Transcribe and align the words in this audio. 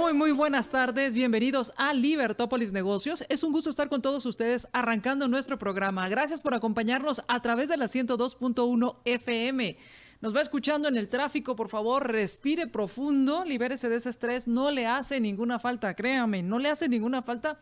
Muy, 0.00 0.14
muy 0.14 0.32
buenas 0.32 0.70
tardes. 0.70 1.12
Bienvenidos 1.12 1.74
a 1.76 1.92
Libertópolis 1.92 2.72
Negocios. 2.72 3.22
Es 3.28 3.44
un 3.44 3.52
gusto 3.52 3.68
estar 3.68 3.90
con 3.90 4.00
todos 4.00 4.24
ustedes 4.24 4.66
arrancando 4.72 5.28
nuestro 5.28 5.58
programa. 5.58 6.08
Gracias 6.08 6.40
por 6.40 6.54
acompañarnos 6.54 7.22
a 7.28 7.42
través 7.42 7.68
de 7.68 7.76
la 7.76 7.84
102.1 7.84 8.96
FM. 9.04 9.76
Nos 10.22 10.34
va 10.34 10.40
escuchando 10.40 10.88
en 10.88 10.96
el 10.96 11.08
tráfico, 11.08 11.54
por 11.54 11.68
favor, 11.68 12.10
respire 12.10 12.66
profundo, 12.66 13.44
libérese 13.44 13.90
de 13.90 13.96
ese 13.96 14.08
estrés. 14.08 14.48
No 14.48 14.70
le 14.70 14.86
hace 14.86 15.20
ninguna 15.20 15.58
falta, 15.58 15.94
créame, 15.94 16.42
no 16.42 16.58
le 16.58 16.70
hace 16.70 16.88
ninguna 16.88 17.20
falta. 17.20 17.60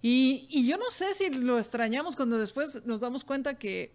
Y, 0.00 0.46
y 0.48 0.66
yo 0.66 0.78
no 0.78 0.90
sé 0.90 1.12
si 1.12 1.28
lo 1.28 1.58
extrañamos 1.58 2.16
cuando 2.16 2.38
después 2.38 2.86
nos 2.86 3.00
damos 3.00 3.24
cuenta 3.24 3.58
que, 3.58 3.94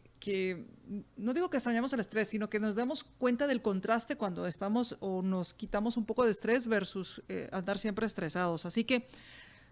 no 1.15 1.33
digo 1.33 1.49
que 1.49 1.57
extrañamos 1.57 1.93
el 1.93 1.99
estrés, 1.99 2.29
sino 2.29 2.49
que 2.49 2.59
nos 2.59 2.75
damos 2.75 3.03
cuenta 3.03 3.47
del 3.47 3.61
contraste 3.61 4.15
cuando 4.15 4.47
estamos 4.47 4.97
o 4.99 5.21
nos 5.21 5.53
quitamos 5.53 5.97
un 5.97 6.05
poco 6.05 6.25
de 6.25 6.31
estrés 6.31 6.67
versus 6.67 7.23
eh, 7.27 7.49
andar 7.51 7.77
siempre 7.77 8.05
estresados. 8.05 8.65
Así 8.65 8.83
que 8.83 9.07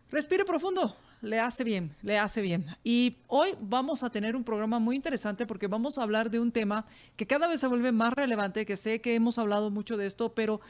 respire 0.10 0.46
profundo, 0.46 0.96
le 1.22 1.40
hace 1.40 1.63
bien, 1.63 1.96
le 2.02 2.20
hace 2.20 2.41
bien. 2.41 2.66
Y 2.84 3.18
hoy 3.27 3.55
vamos 3.62 4.04
a 4.04 4.10
tener 4.10 4.36
un 4.36 4.44
programa 4.44 4.80
muy 4.80 4.96
interesante 4.96 5.46
porque 5.46 5.68
vamos 5.68 5.98
a 5.98 6.04
hablar 6.04 6.30
de 6.30 6.40
un 6.40 6.52
tema 6.52 6.85
que 7.16 7.27
cada 7.27 7.48
vez 7.48 7.60
se 7.60 7.68
vuelve 7.68 7.91
más 7.91 8.13
relevante, 8.13 8.66
que 8.66 8.77
sé 8.77 9.02
que 9.02 9.16
hemos 9.16 9.38
hablado 9.38 9.72
mucho 9.72 9.98
de 9.98 10.05
esto, 10.05 10.34
pero 10.34 10.62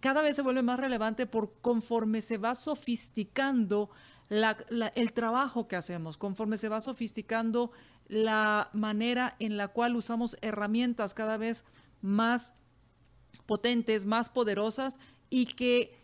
cada 0.00 0.20
vez 0.20 0.36
se 0.36 0.42
vuelve 0.42 0.62
más 0.62 0.78
relevante 0.78 1.26
por 1.26 1.54
conforme 1.60 2.20
se 2.20 2.38
va 2.38 2.54
sofisticando 2.54 3.90
el 4.28 5.12
trabajo 5.12 5.68
que 5.68 5.76
hacemos, 5.76 6.16
conforme 6.16 6.56
se 6.56 6.68
va 6.68 6.80
sofisticando 6.80 7.72
la 8.06 8.70
manera 8.72 9.36
en 9.38 9.56
la 9.56 9.68
cual 9.68 9.96
usamos 9.96 10.36
herramientas 10.42 11.14
cada 11.14 11.36
vez 11.36 11.64
más 12.00 12.54
potentes, 13.46 14.06
más 14.06 14.28
poderosas 14.28 14.98
y 15.30 15.46
que 15.46 15.98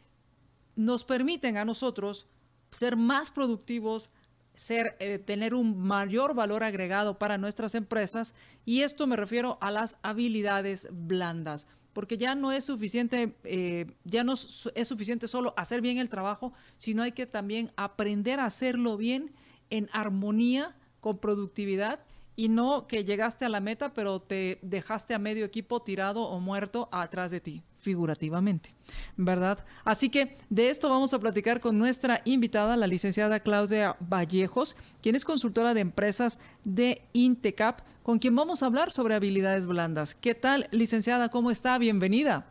nos 0.76 1.04
permiten 1.04 1.56
a 1.56 1.64
nosotros 1.64 2.26
ser 2.70 2.96
más 2.96 3.30
productivos, 3.30 4.10
ser, 4.54 4.96
eh, 5.00 5.18
tener 5.18 5.54
un 5.54 5.78
mayor 5.78 6.34
valor 6.34 6.64
agregado 6.64 7.18
para 7.18 7.38
nuestras 7.38 7.74
empresas. 7.74 8.34
Y 8.64 8.82
esto 8.82 9.06
me 9.06 9.16
refiero 9.16 9.58
a 9.60 9.70
las 9.70 9.98
habilidades 10.02 10.88
blandas 10.92 11.66
porque 11.92 12.16
ya 12.16 12.34
no 12.34 12.52
es 12.52 12.64
suficiente, 12.64 13.36
eh, 13.44 13.86
ya 14.04 14.24
no 14.24 14.34
es 14.34 14.88
suficiente 14.88 15.28
solo 15.28 15.54
hacer 15.56 15.80
bien 15.80 15.98
el 15.98 16.08
trabajo, 16.08 16.52
sino 16.78 17.02
hay 17.02 17.12
que 17.12 17.26
también 17.26 17.72
aprender 17.76 18.40
a 18.40 18.46
hacerlo 18.46 18.96
bien 18.96 19.32
en 19.70 19.88
armonía, 19.92 20.76
con 21.00 21.18
productividad 21.18 22.00
y 22.36 22.48
no 22.48 22.86
que 22.86 23.04
llegaste 23.04 23.44
a 23.44 23.48
la 23.48 23.60
meta 23.60 23.92
pero 23.92 24.20
te 24.20 24.58
dejaste 24.62 25.14
a 25.14 25.18
medio 25.18 25.44
equipo 25.44 25.82
tirado 25.82 26.22
o 26.22 26.40
muerto 26.40 26.88
atrás 26.92 27.30
de 27.30 27.40
ti, 27.40 27.62
figurativamente, 27.80 28.74
¿verdad? 29.16 29.64
Así 29.84 30.08
que 30.08 30.38
de 30.48 30.70
esto 30.70 30.88
vamos 30.88 31.12
a 31.12 31.18
platicar 31.18 31.60
con 31.60 31.78
nuestra 31.78 32.22
invitada, 32.24 32.76
la 32.76 32.86
licenciada 32.86 33.40
Claudia 33.40 33.96
Vallejos, 34.00 34.76
quien 35.02 35.16
es 35.16 35.24
consultora 35.24 35.74
de 35.74 35.80
empresas 35.80 36.40
de 36.64 37.02
Intecap 37.12 37.80
con 38.02 38.18
quien 38.18 38.34
vamos 38.34 38.62
a 38.62 38.66
hablar 38.66 38.90
sobre 38.90 39.14
habilidades 39.14 39.66
blandas. 39.66 40.14
¿Qué 40.14 40.34
tal, 40.34 40.66
licenciada? 40.70 41.28
¿Cómo 41.28 41.50
está? 41.50 41.78
Bienvenida. 41.78 42.46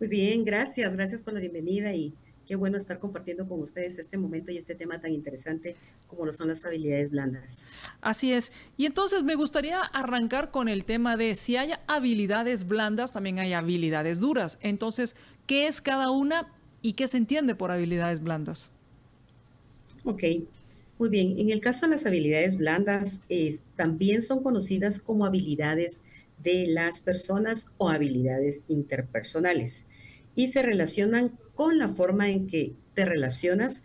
Muy 0.00 0.08
bien, 0.08 0.44
gracias, 0.44 0.92
gracias 0.94 1.22
por 1.22 1.34
la 1.34 1.40
bienvenida 1.40 1.94
y 1.94 2.12
qué 2.46 2.56
bueno 2.56 2.76
estar 2.76 2.98
compartiendo 2.98 3.48
con 3.48 3.60
ustedes 3.60 3.98
este 3.98 4.18
momento 4.18 4.52
y 4.52 4.58
este 4.58 4.74
tema 4.74 5.00
tan 5.00 5.12
interesante 5.12 5.76
como 6.06 6.26
lo 6.26 6.32
son 6.32 6.48
las 6.48 6.64
habilidades 6.64 7.10
blandas. 7.10 7.68
Así 8.00 8.32
es. 8.32 8.52
Y 8.76 8.86
entonces 8.86 9.22
me 9.22 9.34
gustaría 9.34 9.80
arrancar 9.80 10.50
con 10.50 10.68
el 10.68 10.84
tema 10.84 11.16
de 11.16 11.36
si 11.36 11.56
hay 11.56 11.72
habilidades 11.86 12.66
blandas, 12.66 13.12
también 13.12 13.38
hay 13.38 13.52
habilidades 13.52 14.20
duras. 14.20 14.58
Entonces, 14.62 15.16
¿qué 15.46 15.66
es 15.66 15.80
cada 15.80 16.10
una 16.10 16.52
y 16.82 16.92
qué 16.94 17.08
se 17.08 17.16
entiende 17.16 17.54
por 17.54 17.70
habilidades 17.70 18.22
blandas? 18.22 18.70
Ok, 20.04 20.22
muy 20.98 21.08
bien, 21.08 21.38
en 21.38 21.50
el 21.50 21.60
caso 21.60 21.86
de 21.86 21.92
las 21.92 22.04
habilidades 22.06 22.56
blandas, 22.56 23.22
también 23.74 24.22
son 24.22 24.42
conocidas 24.42 25.00
como 25.00 25.24
habilidades 25.24 26.02
de 26.42 26.66
las 26.66 27.00
personas 27.00 27.68
o 27.78 27.88
habilidades 27.88 28.64
interpersonales 28.68 29.86
y 30.34 30.48
se 30.48 30.62
relacionan 30.62 31.38
con 31.54 31.78
la 31.78 31.88
forma 31.88 32.30
en 32.30 32.46
que 32.46 32.74
te 32.94 33.04
relacionas 33.04 33.84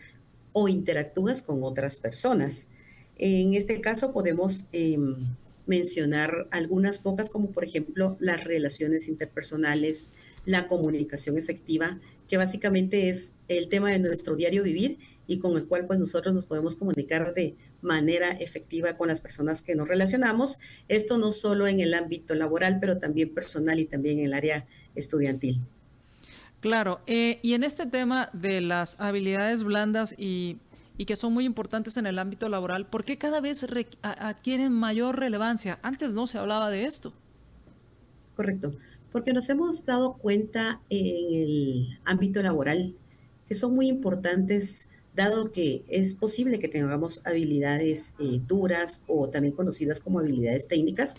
o 0.54 0.68
interactúas 0.68 1.42
con 1.42 1.64
otras 1.64 1.98
personas. 1.98 2.70
En 3.18 3.54
este 3.54 3.82
caso 3.82 4.14
podemos 4.14 4.68
em, 4.72 5.28
mencionar 5.66 6.48
algunas 6.52 7.00
pocas 7.00 7.30
como 7.30 7.52
por 7.52 7.64
ejemplo 7.64 8.18
las 8.20 8.44
relaciones 8.44 9.08
interpersonales, 9.08 10.12
la 10.46 10.68
comunicación 10.68 11.38
efectiva, 11.38 12.00
que 12.28 12.38
básicamente 12.38 13.10
es 13.10 13.34
el 13.48 13.70
tema 13.70 13.92
de 13.92 14.00
nuestro 14.00 14.36
diario 14.36 14.64
vivir 14.64 14.98
y 15.28 15.38
con 15.38 15.58
el 15.58 15.68
cual 15.68 15.86
pues 15.86 16.00
nosotros 16.00 16.34
nos 16.34 16.48
podemos 16.48 16.76
comunicar 16.76 17.34
de 17.34 17.56
manera 17.82 18.32
efectiva 18.32 18.98
con 18.98 19.10
las 19.10 19.22
personas 19.22 19.62
que 19.62 19.76
nos 19.76 19.88
relacionamos. 19.88 20.58
Esto 20.88 21.18
no 21.18 21.32
solo 21.32 21.68
en 21.68 21.82
el 21.82 21.94
ámbito 21.94 22.34
laboral, 22.34 22.80
pero 22.80 22.98
también 22.98 23.34
personal 23.34 23.80
y 23.80 23.86
también 23.86 24.20
en 24.20 24.26
el 24.26 24.34
área 24.34 24.66
estudiantil. 24.96 25.62
Claro, 26.60 27.00
eh, 27.08 27.40
y 27.42 27.54
en 27.54 27.64
este 27.64 27.86
tema 27.86 28.30
de 28.34 28.60
las 28.60 29.00
habilidades 29.00 29.64
blandas 29.64 30.14
y, 30.18 30.58
y, 30.98 31.06
que 31.06 31.16
son 31.16 31.34
muy 31.34 31.46
importantes 31.46 31.96
en 31.96 32.06
el 32.06 32.20
ámbito 32.20 32.50
laboral, 32.50 32.86
¿por 32.86 33.06
qué 33.06 33.18
cada 33.18 33.40
vez 33.40 33.66
adquieren 34.02 34.74
mayor 34.74 35.18
relevancia? 35.18 35.80
Antes 35.84 36.14
no 36.14 36.28
se 36.28 36.38
hablaba 36.38 36.70
de 36.70 36.84
esto. 36.84 37.14
Correcto, 38.36 38.74
porque 39.14 39.32
nos 39.32 39.50
hemos 39.50 39.86
dado 39.86 40.14
cuenta 40.14 40.82
en 40.90 41.34
el 41.34 42.00
ámbito 42.04 42.44
laboral 42.44 42.94
que 43.48 43.56
son 43.56 43.74
muy 43.74 43.88
importantes 43.88 44.89
dado 45.16 45.52
que 45.52 45.84
es 45.88 46.16
posible 46.16 46.60
que 46.60 46.68
tengamos 46.68 47.26
habilidades 47.26 48.14
eh, 48.20 48.40
duras 48.48 49.04
o 49.08 49.30
también 49.30 49.54
conocidas 49.54 50.00
como 50.00 50.20
habilidades 50.20 50.68
técnicas, 50.68 51.16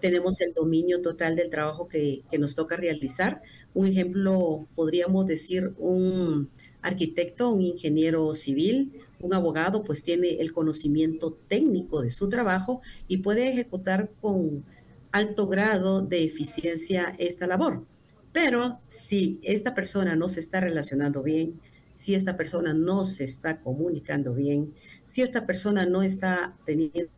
tenemos 0.00 0.40
el 0.40 0.54
dominio 0.54 1.02
total 1.02 1.36
del 1.36 1.50
trabajo 1.50 1.88
que, 1.88 2.22
que, 2.30 2.38
nos 2.38 2.54
toca 2.54 2.76
realizar. 2.76 3.42
Un 3.74 3.86
ejemplo, 3.86 4.66
podríamos 4.74 5.26
decir, 5.26 5.74
un 5.78 6.48
arquitecto, 6.80 7.50
un 7.50 7.62
ingeniero 7.62 8.32
civil, 8.34 8.92
un 9.20 9.34
abogado, 9.34 9.84
pues 9.84 10.02
tiene 10.02 10.40
el 10.40 10.52
conocimiento 10.52 11.38
técnico 11.48 12.02
de 12.02 12.10
su 12.10 12.28
trabajo 12.28 12.82
y 13.08 13.18
puede 13.18 13.50
ejecutar 13.50 14.10
con 14.20 14.64
alto 15.12 15.46
grado 15.46 16.02
de 16.02 16.24
eficiencia 16.24 17.14
esta 17.18 17.46
labor. 17.46 17.84
Pero 18.32 18.80
si 18.88 19.38
esta 19.42 19.74
persona 19.74 20.16
no 20.16 20.28
se 20.28 20.40
está 20.40 20.60
relacionando 20.60 21.22
bien, 21.22 21.60
si 21.94 22.14
esta 22.14 22.36
persona 22.36 22.72
no 22.72 23.04
se 23.04 23.24
está 23.24 23.60
comunicando 23.60 24.34
bien, 24.34 24.74
si 25.04 25.22
esta 25.22 25.46
persona 25.46 25.86
no 25.86 26.02
está 26.02 26.54
teniendo 26.64 27.10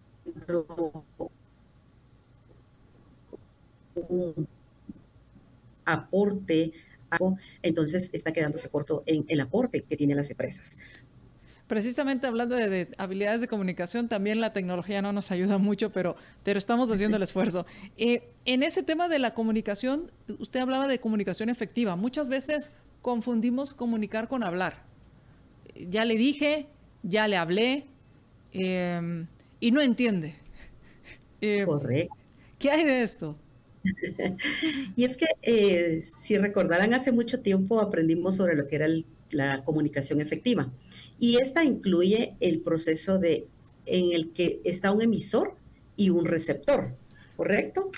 un 4.08 4.48
aporte, 5.84 6.72
entonces 7.62 8.10
está 8.12 8.32
quedándose 8.32 8.68
corto 8.68 9.02
en 9.06 9.24
el 9.28 9.40
aporte 9.40 9.82
que 9.82 9.96
tienen 9.96 10.16
las 10.16 10.30
empresas. 10.30 10.78
Precisamente 11.66 12.26
hablando 12.26 12.56
de, 12.56 12.88
habilidades 12.98 13.40
de 13.40 13.48
comunicación, 13.48 14.08
también 14.08 14.38
la 14.40 14.52
tecnología 14.52 15.00
no 15.00 15.12
nos 15.12 15.30
ayuda 15.30 15.56
mucho, 15.56 15.90
pero, 15.90 16.14
pero 16.42 16.58
estamos 16.58 16.90
haciendo 16.90 17.16
el 17.16 17.22
esfuerzo. 17.24 17.64
Eh, 17.96 18.28
en 18.44 18.62
ese 18.62 18.82
tema 18.82 19.08
de 19.08 19.18
la 19.18 19.32
comunicación, 19.32 20.12
usted 20.38 20.60
hablaba 20.60 20.88
de 20.88 21.00
comunicación 21.00 21.48
efectiva. 21.48 21.96
Muchas 21.96 22.28
veces 22.28 22.72
confundimos 23.04 23.74
comunicar 23.74 24.28
con 24.28 24.42
hablar. 24.42 24.82
Ya 25.76 26.06
le 26.06 26.16
dije, 26.16 26.68
ya 27.02 27.28
le 27.28 27.36
hablé 27.36 27.84
em, 28.50 29.26
y 29.60 29.72
no 29.72 29.82
entiende. 29.82 30.36
Em, 31.42 31.66
Correcto. 31.66 32.16
¿Qué 32.58 32.70
hay 32.70 32.82
de 32.82 33.02
esto? 33.02 33.36
y 34.96 35.04
es 35.04 35.18
que 35.18 35.26
eh, 35.42 36.02
si 36.22 36.38
recordarán, 36.38 36.94
hace 36.94 37.12
mucho 37.12 37.40
tiempo 37.40 37.78
aprendimos 37.82 38.36
sobre 38.36 38.56
lo 38.56 38.66
que 38.66 38.76
era 38.76 38.86
la 39.30 39.62
comunicación 39.64 40.22
efectiva. 40.22 40.72
Y 41.18 41.36
esta 41.36 41.62
incluye 41.62 42.36
el 42.40 42.60
proceso 42.60 43.18
de 43.18 43.46
en 43.84 44.12
el 44.12 44.32
que 44.32 44.62
está 44.64 44.92
un 44.92 45.02
emisor 45.02 45.56
y 45.94 46.08
un 46.08 46.24
receptor, 46.24 46.96
¿correcto? 47.36 47.90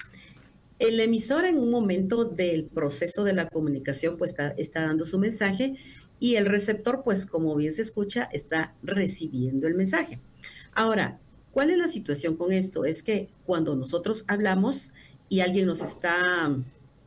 El 0.79 1.01
emisor 1.01 1.47
en 1.47 1.59
un 1.59 1.71
momento 1.71 2.25
del 2.25 2.65
proceso 2.65 3.25
de 3.25 3.33
la 3.33 3.49
comunicación 3.49 4.19
pues 4.19 4.35
está, 4.59 4.81
dando 4.83 5.07
su 5.07 5.19
mensaje 5.19 5.77
y 6.21 6.35
el 6.37 6.45
receptor 6.45 7.03
pues 7.03 7.25
como 7.25 7.57
bien 7.57 7.73
se 7.73 7.81
escucha 7.81 8.29
está 8.31 8.75
recibiendo 8.83 9.67
el 9.67 9.75
mensaje. 9.75 10.21
Ahora, 10.73 11.19
¿cuál 11.53 11.71
es 11.71 11.79
la 11.79 11.89
situación 11.89 12.37
con 12.37 12.53
esto? 12.53 12.85
Es 12.85 13.03
que 13.03 13.31
cuando 13.47 13.75
nosotros 13.75 14.25
hablamos 14.29 14.93
y 15.31 15.41
alguien 15.41 15.65
nos 15.65 15.81
está 15.81 16.21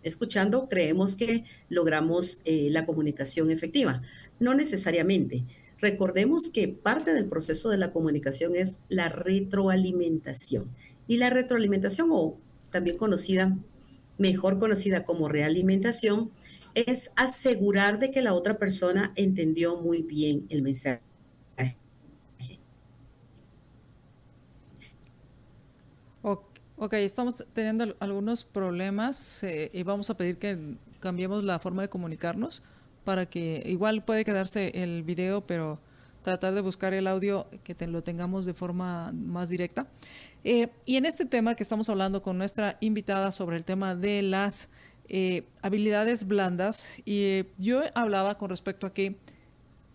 escuchando, 0.02 0.68
creemos 0.68 1.16
que 1.16 1.44
logramos 1.70 2.42
eh, 2.46 2.70
la 2.72 2.88
comunicación 2.88 3.52
efectiva. 3.52 4.02
No 4.40 4.56
necesariamente. 4.56 5.46
Recordemos 5.80 6.50
que 6.50 6.68
parte 6.68 7.14
del 7.14 7.26
proceso 7.26 7.70
de 7.70 7.78
la 7.78 7.92
comunicación 7.92 8.56
es 8.56 8.80
la 8.90 9.10
retroalimentación. 9.10 10.70
Y 11.08 11.18
la 11.18 11.30
retroalimentación, 11.30 12.10
o 12.12 12.38
también 12.72 12.98
conocida, 12.98 13.58
mejor 14.18 14.60
conocida 14.60 15.04
como 15.04 15.30
realimentación, 15.30 16.32
es 16.76 17.12
asegurar 17.16 18.00
de 18.00 18.12
que 18.12 18.22
la 18.22 18.34
otra 18.34 18.58
persona 18.58 19.12
entendió 19.16 19.78
muy 19.78 20.02
bien 20.02 20.46
el 20.50 20.62
mensaje. 20.62 21.02
Ok, 26.82 26.94
estamos 26.94 27.44
teniendo 27.52 27.94
algunos 28.00 28.46
problemas 28.46 29.44
eh, 29.44 29.70
y 29.74 29.84
vamos 29.84 30.10
a 30.10 30.16
pedir 30.16 30.38
que 30.38 30.78
cambiemos 31.02 31.44
la 31.44 31.60
forma 31.60 31.82
de 31.82 31.90
comunicarnos 31.90 32.64
para 33.04 33.26
que 33.26 33.62
igual 33.66 34.06
puede 34.06 34.24
quedarse 34.24 34.72
el 34.74 35.04
video, 35.04 35.46
pero 35.46 35.82
tratar 36.22 36.54
de 36.54 36.62
buscar 36.62 36.94
el 36.94 37.08
audio 37.08 37.48
que 37.64 37.76
te, 37.76 37.88
lo 37.88 38.04
tengamos 38.04 38.46
de 38.46 38.54
forma 38.54 39.12
más 39.12 39.50
directa. 39.50 39.88
Eh, 40.44 40.70
y 40.86 40.98
en 40.98 41.06
este 41.06 41.26
tema 41.26 41.56
que 41.56 41.64
estamos 41.64 41.90
hablando 41.90 42.22
con 42.22 42.38
nuestra 42.38 42.78
invitada 42.80 43.32
sobre 43.32 43.58
el 43.58 43.66
tema 43.66 43.96
de 43.96 44.22
las 44.22 44.70
eh, 45.08 45.44
habilidades 45.62 46.28
blandas, 46.28 47.02
y 47.06 47.46
yo 47.58 47.82
hablaba 47.96 48.38
con 48.38 48.50
respecto 48.50 48.88
a 48.88 48.94
que 48.94 49.16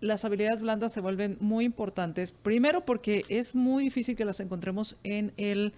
las 0.01 0.25
habilidades 0.25 0.61
blandas 0.61 0.93
se 0.93 1.01
vuelven 1.01 1.39
muy 1.41 1.65
importantes, 1.65 2.33
primero 2.33 2.85
porque 2.85 3.25
es 3.29 3.55
muy 3.55 3.85
difícil 3.85 4.17
que 4.17 4.25
las 4.25 4.41
encontremos 4.41 4.99
en 5.03 5.33
el 5.37 5.73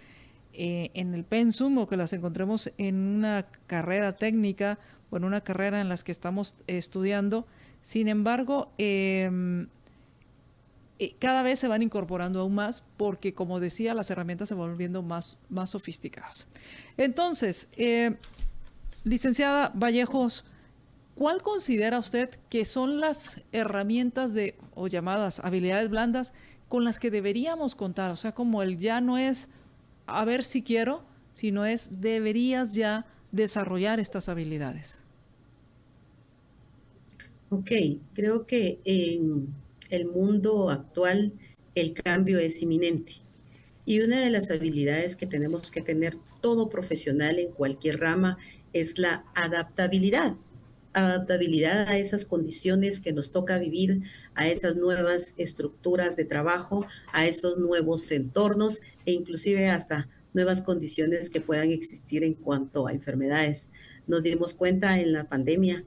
eh, 0.59 0.91
en 0.95 1.13
el 1.13 1.23
pensum 1.23 1.77
o 1.77 1.87
que 1.87 1.99
las 1.99 2.15
encontremos 2.15 2.73
en 2.79 2.97
una 2.97 3.47
carrera 3.67 4.17
técnica 4.17 4.79
o 5.11 5.19
en 5.19 5.25
una 5.25 5.43
carrera 5.43 5.83
en 5.83 5.91
las 5.91 6.03
que 6.03 6.13
estamos 6.13 6.55
estudiando. 6.67 7.47
Sin 7.83 8.09
embargo, 8.09 8.73
em, 8.79 9.65
eh, 9.65 9.67
cada 11.19 11.43
vez 11.43 11.59
se 11.59 11.69
van 11.69 11.83
incorporando 11.83 12.41
aún 12.41 12.55
más 12.55 12.83
porque, 12.97 13.35
como 13.35 13.61
decía, 13.61 13.95
las 13.95 14.11
herramientas 14.11 14.49
se 14.49 14.55
van 14.55 14.71
volviendo 14.71 15.03
más, 15.03 15.43
más 15.49 15.71
sofisticadas. 15.71 16.47
Entonces, 16.97 17.69
eh, 17.77 18.17
licenciada 19.05 19.73
Vallejos, 19.75 20.45
¿cuál 21.15 21.43
considera 21.43 21.99
usted 21.99 22.31
que 22.49 22.65
son 22.65 23.01
las 23.01 23.43
herramientas 23.53 24.33
de 24.33 24.57
o 24.75 24.87
llamadas 24.87 25.41
habilidades 25.41 25.91
blandas 25.91 26.33
con 26.69 26.85
las 26.85 26.99
que 26.99 27.11
deberíamos 27.11 27.75
contar? 27.75 28.11
O 28.11 28.17
sea, 28.17 28.33
como 28.33 28.63
el 28.63 28.79
ya 28.79 29.01
no 29.01 29.19
es 29.19 29.49
a 30.07 30.25
ver 30.25 30.45
si 30.45 30.63
quiero, 30.63 31.03
sino 31.33 31.67
es 31.67 32.01
deberías 32.01 32.75
ya 32.75 33.07
desarrollar 33.33 34.01
estas 34.01 34.29
habilidades. 34.29 35.01
Ok, 37.51 37.71
creo 38.15 38.47
que 38.47 38.81
en 38.85 39.55
el 39.91 40.07
mundo 40.07 40.71
actual 40.71 41.33
el 41.75 41.93
cambio 41.93 42.39
es 42.39 42.63
inminente. 42.63 43.15
Y 43.85 44.01
una 44.01 44.21
de 44.21 44.31
las 44.31 44.51
habilidades 44.51 45.15
que 45.15 45.27
tenemos 45.27 45.71
que 45.71 45.83
tener 45.83 46.17
todo 46.41 46.69
profesional 46.69 47.39
en 47.39 47.53
cualquier 47.53 48.01
rama 48.01 48.39
es 48.73 48.99
la 48.99 49.25
adaptabilidad. 49.35 50.35
Adaptabilidad 50.93 51.89
a 51.89 51.99
esas 51.99 52.25
condiciones 52.25 53.01
que 53.01 53.13
nos 53.13 53.31
toca 53.31 53.59
vivir, 53.59 54.03
a 54.35 54.49
esas 54.49 54.77
nuevas 54.77 55.35
estructuras 55.37 56.17
de 56.17 56.25
trabajo, 56.25 56.87
a 57.13 57.27
esos 57.27 57.59
nuevos 57.59 58.11
entornos 58.11 58.81
e 59.05 59.13
inclusive 59.13 59.69
hasta 59.69 60.09
nuevas 60.33 60.63
condiciones 60.63 61.31
que 61.31 61.41
puedan 61.41 61.71
existir 61.71 62.25
en 62.25 62.35
cuanto 62.35 62.87
a 62.87 62.93
enfermedades. 62.93 63.71
Nos 64.07 64.23
dimos 64.23 64.55
cuenta 64.55 64.99
en 64.99 65.13
la 65.13 65.29
pandemia. 65.29 65.85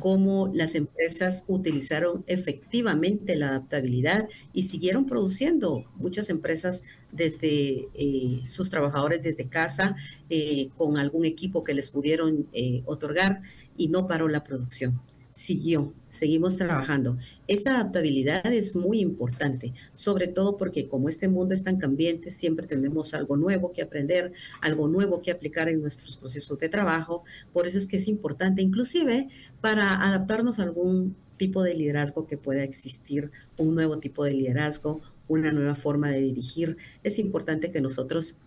Cómo 0.00 0.50
las 0.54 0.74
empresas 0.74 1.44
utilizaron 1.48 2.24
efectivamente 2.26 3.34
la 3.34 3.48
adaptabilidad 3.48 4.28
y 4.52 4.64
siguieron 4.64 5.06
produciendo. 5.06 5.84
Muchas 5.96 6.30
empresas 6.30 6.84
desde 7.10 7.88
eh, 7.94 8.40
sus 8.44 8.70
trabajadores 8.70 9.22
desde 9.22 9.48
casa 9.48 9.96
eh, 10.30 10.70
con 10.76 10.96
algún 10.98 11.24
equipo 11.24 11.64
que 11.64 11.74
les 11.74 11.90
pudieron 11.90 12.46
eh, 12.52 12.82
otorgar 12.86 13.42
y 13.76 13.88
no 13.88 14.06
paró 14.06 14.28
la 14.28 14.44
producción 14.44 15.00
siguió, 15.32 15.94
seguimos 16.10 16.56
trabajando. 16.58 17.16
Esta 17.48 17.76
adaptabilidad 17.76 18.52
es 18.52 18.76
muy 18.76 19.00
importante, 19.00 19.72
sobre 19.94 20.28
todo 20.28 20.56
porque 20.56 20.88
como 20.88 21.08
este 21.08 21.28
mundo 21.28 21.54
es 21.54 21.64
tan 21.64 21.78
cambiante, 21.78 22.30
siempre 22.30 22.66
tenemos 22.66 23.14
algo 23.14 23.36
nuevo 23.36 23.72
que 23.72 23.82
aprender, 23.82 24.32
algo 24.60 24.88
nuevo 24.88 25.22
que 25.22 25.30
aplicar 25.30 25.68
en 25.68 25.80
nuestros 25.80 26.16
procesos 26.16 26.58
de 26.58 26.68
trabajo. 26.68 27.24
Por 27.52 27.66
eso 27.66 27.78
es 27.78 27.86
que 27.86 27.96
es 27.96 28.08
importante, 28.08 28.62
inclusive 28.62 29.28
para 29.60 29.94
adaptarnos 30.06 30.58
a 30.58 30.64
algún 30.64 31.16
tipo 31.38 31.62
de 31.62 31.74
liderazgo 31.74 32.26
que 32.26 32.36
pueda 32.36 32.62
existir, 32.62 33.30
un 33.56 33.74
nuevo 33.74 33.98
tipo 33.98 34.24
de 34.24 34.32
liderazgo, 34.32 35.00
una 35.28 35.50
nueva 35.50 35.74
forma 35.74 36.10
de 36.10 36.20
dirigir. 36.20 36.76
Es 37.02 37.18
importante 37.18 37.70
que 37.70 37.80
nosotros 37.80 38.38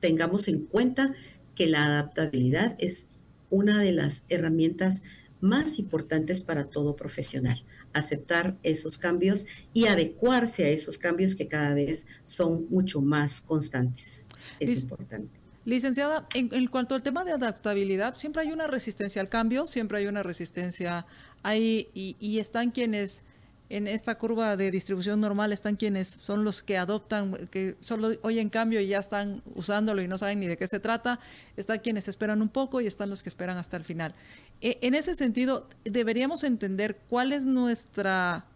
tengamos 0.00 0.48
en 0.48 0.64
cuenta 0.66 1.14
que 1.54 1.66
la 1.66 1.86
adaptabilidad 1.86 2.76
es 2.78 3.08
una 3.50 3.80
de 3.80 3.92
las 3.92 4.24
herramientas 4.28 5.02
más 5.40 5.78
importantes 5.78 6.40
para 6.40 6.64
todo 6.64 6.96
profesional. 6.96 7.62
Aceptar 7.92 8.56
esos 8.62 8.98
cambios 8.98 9.46
y 9.72 9.86
adecuarse 9.86 10.64
a 10.64 10.68
esos 10.68 10.98
cambios 10.98 11.34
que 11.34 11.48
cada 11.48 11.74
vez 11.74 12.06
son 12.24 12.66
mucho 12.70 13.00
más 13.00 13.40
constantes. 13.40 14.26
Es 14.60 14.82
importante. 14.82 15.38
Licenciada, 15.64 16.26
en, 16.32 16.66
cuanto 16.68 16.94
al 16.94 17.02
tema 17.02 17.24
de 17.24 17.32
adaptabilidad, 17.32 18.16
siempre 18.16 18.42
hay 18.42 18.52
una 18.52 18.66
resistencia 18.66 19.20
al 19.20 19.28
cambio, 19.28 19.66
siempre 19.66 19.98
hay 19.98 20.06
una 20.06 20.22
resistencia 20.22 21.04
ahí 21.42 21.88
y, 21.92 22.16
y 22.20 22.38
están 22.38 22.70
quienes 22.70 23.22
en 23.70 23.86
esta 23.86 24.16
curva 24.16 24.56
de 24.56 24.70
distribución 24.70 25.20
normal 25.20 25.52
están 25.52 25.76
quienes 25.76 26.08
son 26.08 26.42
los 26.42 26.62
que 26.62 26.78
adoptan, 26.78 27.48
que 27.50 27.76
solo 27.80 28.12
oyen 28.22 28.48
cambio 28.48 28.80
y 28.80 28.88
ya 28.88 28.98
están 28.98 29.42
usándolo 29.54 30.00
y 30.00 30.08
no 30.08 30.16
saben 30.16 30.40
ni 30.40 30.46
de 30.46 30.56
qué 30.56 30.66
se 30.66 30.80
trata, 30.80 31.20
están 31.56 31.80
quienes 31.80 32.08
esperan 32.08 32.40
un 32.40 32.48
poco 32.48 32.80
y 32.80 32.86
están 32.86 33.10
los 33.10 33.22
que 33.22 33.28
esperan 33.28 33.58
hasta 33.58 33.76
el 33.76 33.84
final. 33.84 34.14
E, 34.62 34.78
en 34.80 34.94
ese 34.94 35.14
sentido, 35.14 35.68
deberíamos 35.84 36.44
entender 36.44 36.96
cuál 37.08 37.32
es 37.32 37.44
nuestra 37.44 38.46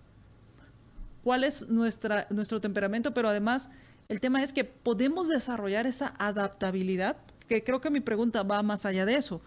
cuál 1.23 1.45
es 1.45 1.69
nuestra 1.69 2.27
nuestro 2.31 2.61
temperamento, 2.61 3.13
pero 3.13 3.29
además 3.29 3.69
el 4.09 4.19
tema 4.21 4.43
es 4.43 4.53
que 4.53 4.65
podemos 4.65 5.29
desarrollar 5.29 5.87
esa 5.87 6.15
adaptabilidad, 6.19 7.19
que 7.49 7.63
creo 7.63 7.83
que 7.83 7.91
mi 7.91 8.01
pregunta 8.01 8.43
va 8.43 8.63
más 8.63 8.87
allá 8.87 9.05
de 9.05 9.17
eso. 9.17 9.43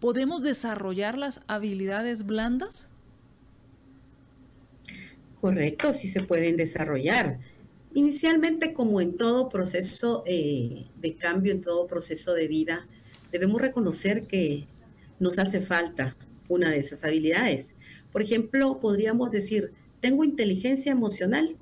¿Podemos 0.00 0.42
desarrollar 0.42 1.16
las 1.16 1.40
habilidades 1.46 2.26
blandas? 2.26 2.91
Correcto, 5.42 5.92
sí 5.92 6.06
se 6.06 6.22
pueden 6.22 6.56
desarrollar. 6.56 7.40
Inicialmente, 7.94 8.72
como 8.72 9.00
en 9.00 9.16
todo 9.16 9.48
proceso 9.48 10.22
eh, 10.24 10.86
de 11.00 11.16
cambio, 11.16 11.50
en 11.50 11.60
todo 11.60 11.88
proceso 11.88 12.32
de 12.32 12.46
vida, 12.46 12.86
debemos 13.32 13.60
reconocer 13.60 14.28
que 14.28 14.68
nos 15.18 15.40
hace 15.40 15.60
falta 15.60 16.16
una 16.48 16.70
de 16.70 16.78
esas 16.78 17.02
habilidades. 17.02 17.74
Por 18.12 18.22
ejemplo, 18.22 18.78
podríamos 18.78 19.32
decir, 19.32 19.72
tengo 20.00 20.22
inteligencia 20.22 20.92
emocional. 20.92 21.56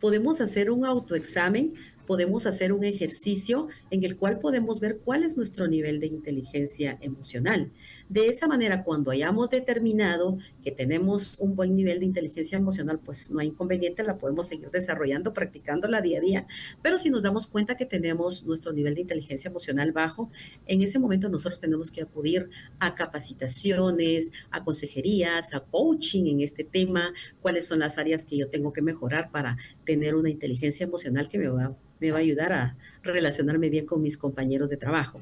Podemos 0.00 0.40
hacer 0.40 0.70
un 0.70 0.86
autoexamen 0.86 1.74
podemos 2.06 2.46
hacer 2.46 2.72
un 2.72 2.84
ejercicio 2.84 3.68
en 3.90 4.04
el 4.04 4.16
cual 4.16 4.38
podemos 4.38 4.80
ver 4.80 4.98
cuál 5.04 5.24
es 5.24 5.36
nuestro 5.36 5.66
nivel 5.68 6.00
de 6.00 6.06
inteligencia 6.06 6.98
emocional. 7.00 7.72
De 8.14 8.28
esa 8.28 8.46
manera, 8.46 8.84
cuando 8.84 9.10
hayamos 9.10 9.50
determinado 9.50 10.38
que 10.62 10.70
tenemos 10.70 11.36
un 11.40 11.56
buen 11.56 11.74
nivel 11.74 11.98
de 11.98 12.06
inteligencia 12.06 12.56
emocional, 12.56 13.00
pues 13.00 13.28
no 13.32 13.40
hay 13.40 13.48
inconveniente, 13.48 14.04
la 14.04 14.18
podemos 14.18 14.46
seguir 14.46 14.70
desarrollando, 14.70 15.32
practicándola 15.32 16.00
día 16.00 16.18
a 16.18 16.20
día. 16.20 16.46
Pero 16.80 16.96
si 16.96 17.10
nos 17.10 17.24
damos 17.24 17.48
cuenta 17.48 17.76
que 17.76 17.86
tenemos 17.86 18.46
nuestro 18.46 18.72
nivel 18.72 18.94
de 18.94 19.00
inteligencia 19.00 19.48
emocional 19.48 19.90
bajo, 19.90 20.30
en 20.66 20.80
ese 20.80 21.00
momento 21.00 21.28
nosotros 21.28 21.60
tenemos 21.60 21.90
que 21.90 22.02
acudir 22.02 22.50
a 22.78 22.94
capacitaciones, 22.94 24.30
a 24.52 24.62
consejerías, 24.62 25.52
a 25.52 25.58
coaching 25.58 26.26
en 26.26 26.40
este 26.40 26.62
tema, 26.62 27.12
cuáles 27.42 27.66
son 27.66 27.80
las 27.80 27.98
áreas 27.98 28.24
que 28.24 28.36
yo 28.36 28.48
tengo 28.48 28.72
que 28.72 28.80
mejorar 28.80 29.32
para 29.32 29.56
tener 29.84 30.14
una 30.14 30.30
inteligencia 30.30 30.84
emocional 30.84 31.28
que 31.28 31.38
me 31.38 31.48
va 31.48 31.76
me 32.00 32.10
va 32.10 32.18
a 32.18 32.20
ayudar 32.20 32.52
a 32.52 32.76
relacionarme 33.02 33.70
bien 33.70 33.86
con 33.86 34.02
mis 34.02 34.18
compañeros 34.18 34.68
de 34.68 34.76
trabajo. 34.76 35.20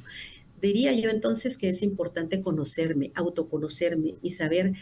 Diría 0.62 0.92
yo 0.92 1.10
entonces 1.10 1.58
que 1.58 1.68
es 1.68 1.82
importante 1.82 2.40
conocerme, 2.40 3.12
autoconocerme 3.14 4.14
y 4.22 4.30
saber 4.30 4.72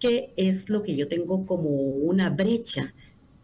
qué 0.00 0.32
es 0.36 0.70
lo 0.70 0.82
que 0.82 0.96
yo 0.96 1.06
tengo 1.06 1.46
como 1.46 1.70
una 1.70 2.30
brecha, 2.30 2.94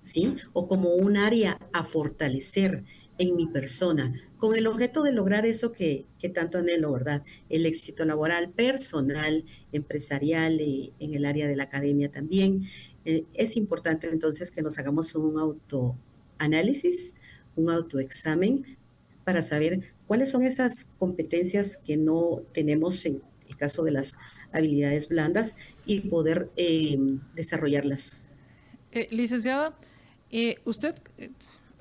¿sí? 0.03 0.35
O 0.53 0.67
como 0.67 0.95
un 0.95 1.17
área 1.17 1.61
a 1.73 1.85
fortalecer 1.85 2.83
en 3.19 3.37
mi 3.37 3.47
persona, 3.47 4.13
con 4.39 4.57
el 4.57 4.67
objeto 4.67 5.05
de 5.05 5.13
lograr 5.13 5.47
eso 5.47 5.71
que, 5.71 6.07
que 6.19 6.29
tanto 6.29 6.59
anhelo, 6.59 6.91
¿verdad? 6.93 7.23
El 7.49 7.65
éxito 7.67 8.05
laboral, 8.05 8.51
personal, 8.51 9.45
empresarial, 9.71 10.61
y 10.61 10.93
en 10.99 11.15
el 11.15 11.25
área 11.25 11.47
de 11.47 11.55
la 11.55 11.65
academia 11.65 12.11
también. 12.11 12.65
Eh, 13.05 13.25
es 13.35 13.57
importante 13.57 14.09
entonces 14.09 14.51
que 14.51 14.63
nos 14.63 14.79
hagamos 14.79 15.15
un 15.15 15.39
autoanálisis 15.39 17.15
un 17.57 17.71
autoexamen 17.71 18.77
para 19.25 19.43
saber 19.43 19.94
¿Cuáles 20.07 20.31
son 20.31 20.43
esas 20.43 20.87
competencias 20.99 21.77
que 21.79 21.97
no 21.97 22.43
tenemos 22.53 23.05
en 23.07 23.23
el 23.49 23.57
caso 23.57 23.85
de 23.85 23.93
las 23.93 24.17
habilidades 24.53 25.09
blandas 25.09 25.57
y 25.87 26.01
poder 26.01 26.51
eh, 26.57 26.99
desarrollarlas? 27.35 28.27
Eh, 28.93 29.09
licenciada, 29.11 29.75
eh, 30.31 30.59
usted 30.65 30.95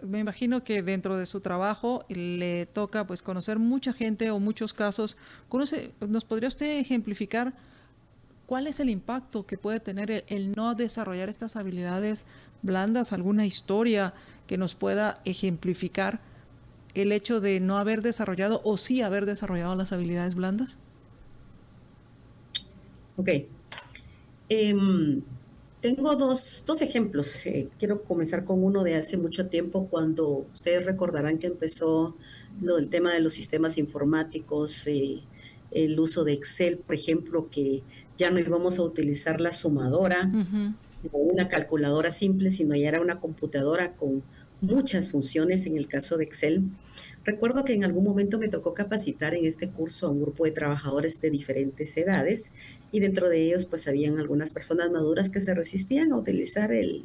me 0.03 0.19
imagino 0.19 0.63
que 0.63 0.83
dentro 0.83 1.17
de 1.17 1.25
su 1.25 1.39
trabajo 1.39 2.05
le 2.09 2.65
toca 2.65 3.07
pues 3.07 3.21
conocer 3.21 3.59
mucha 3.59 3.93
gente 3.93 4.31
o 4.31 4.39
muchos 4.39 4.73
casos. 4.73 5.17
Conoce, 5.49 5.91
¿Nos 5.99 6.25
podría 6.25 6.49
usted 6.49 6.77
ejemplificar 6.79 7.53
cuál 8.45 8.67
es 8.67 8.79
el 8.79 8.89
impacto 8.89 9.45
que 9.45 9.57
puede 9.57 9.79
tener 9.79 10.25
el, 10.27 10.51
no 10.51 10.75
desarrollar 10.75 11.29
estas 11.29 11.55
habilidades 11.55 12.25
blandas? 12.61 13.13
¿Alguna 13.13 13.45
historia 13.45 14.13
que 14.47 14.57
nos 14.57 14.75
pueda 14.75 15.21
ejemplificar 15.25 16.19
el 16.93 17.11
hecho 17.11 17.41
de 17.41 17.59
no 17.59 17.77
haber 17.77 18.01
desarrollado 18.01 18.61
o 18.63 18.77
sí 18.77 19.01
haber 19.01 19.25
desarrollado 19.25 19.75
las 19.75 19.91
habilidades 19.91 20.35
blandas? 20.35 20.77
Ok. 23.17 23.29
Em, 24.49 25.21
tengo 25.81 26.15
dos, 26.15 26.63
dos 26.65 26.81
ejemplos. 26.81 27.45
Eh, 27.45 27.69
quiero 27.79 28.03
comenzar 28.03 28.45
con 28.45 28.63
uno 28.63 28.83
de 28.83 28.95
hace 28.95 29.17
mucho 29.17 29.47
tiempo, 29.47 29.87
cuando 29.89 30.45
ustedes 30.53 30.85
recordarán 30.85 31.37
que 31.37 31.47
empezó 31.47 32.15
lo 32.61 32.75
del 32.75 32.89
tema 32.89 33.13
de 33.13 33.19
los 33.19 33.33
sistemas 33.33 33.77
informáticos, 33.77 34.87
eh, 34.87 35.21
el 35.71 35.99
uso 35.99 36.23
de 36.23 36.33
Excel, 36.33 36.77
por 36.77 36.95
ejemplo, 36.95 37.49
que 37.49 37.81
ya 38.17 38.29
no 38.29 38.39
íbamos 38.39 38.77
a 38.79 38.83
utilizar 38.83 39.41
la 39.41 39.51
sumadora 39.51 40.31
o 41.11 41.17
una 41.17 41.49
calculadora 41.49 42.11
simple, 42.11 42.51
sino 42.51 42.75
ya 42.75 42.89
era 42.89 43.01
una 43.01 43.19
computadora 43.19 43.93
con 43.93 44.23
muchas 44.63 45.09
funciones 45.09 45.65
en 45.65 45.77
el 45.77 45.87
caso 45.87 46.17
de 46.17 46.23
Excel. 46.23 46.63
Recuerdo 47.25 47.63
que 47.63 47.73
en 47.73 47.83
algún 47.83 48.03
momento 48.03 48.39
me 48.39 48.49
tocó 48.49 48.73
capacitar 48.73 49.33
en 49.33 49.45
este 49.45 49.69
curso 49.69 50.07
a 50.07 50.09
un 50.09 50.21
grupo 50.21 50.45
de 50.45 50.51
trabajadores 50.51 51.21
de 51.21 51.29
diferentes 51.29 51.95
edades 51.97 52.51
y 52.91 52.99
dentro 52.99 53.29
de 53.29 53.43
ellos 53.43 53.65
pues 53.65 53.87
habían 53.87 54.19
algunas 54.19 54.51
personas 54.51 54.91
maduras 54.91 55.29
que 55.29 55.41
se 55.41 55.53
resistían 55.53 56.11
a 56.11 56.17
utilizar 56.17 56.71
eh, 56.73 57.03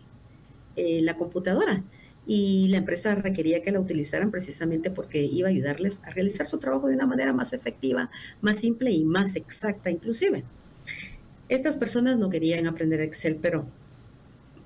la 0.77 1.17
computadora 1.17 1.83
y 2.27 2.69
la 2.69 2.79
empresa 2.79 3.15
requería 3.15 3.63
que 3.63 3.73
la 3.73 3.81
utilizaran 3.81 4.31
precisamente 4.31 4.91
porque 4.91 5.23
iba 5.25 5.49
a 5.49 5.51
ayudarles 5.51 6.01
a 6.05 6.11
realizar 6.11 6.47
su 6.47 6.59
trabajo 6.59 6.89
de 6.89 6.95
una 6.95 7.07
manera 7.07 7.33
más 7.33 7.53
efectiva, 7.53 8.11
más 8.41 8.59
simple 8.59 8.91
y 8.91 9.05
más 9.05 9.35
exacta 9.35 9.91
inclusive. 9.91 10.45
Estas 11.49 11.77
personas 11.77 12.19
no 12.19 12.29
querían 12.29 12.67
aprender 12.67 13.01
Excel, 13.01 13.37
pero 13.41 13.67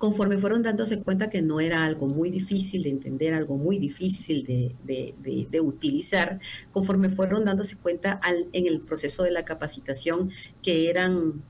conforme 0.03 0.37
fueron 0.37 0.63
dándose 0.63 0.99
cuenta 0.99 1.29
que 1.29 1.41
no 1.41 1.61
era 1.61 1.85
algo 1.85 2.07
muy 2.07 2.29
difícil 2.29 2.83
de 2.83 2.89
entender, 2.89 3.33
algo 3.33 3.55
muy 3.55 3.79
difícil 3.79 4.43
de, 4.43 5.61
utilizar, 5.61 6.41
conforme 6.73 7.07
fueron 7.07 7.45
dándose 7.45 7.77
cuenta 7.77 8.19
en 8.51 8.67
el 8.67 8.81
proceso 8.81 9.23
de 9.23 9.31
la 9.31 9.45
capacitación 9.45 10.29
que 10.61 10.89
eran 10.89 11.41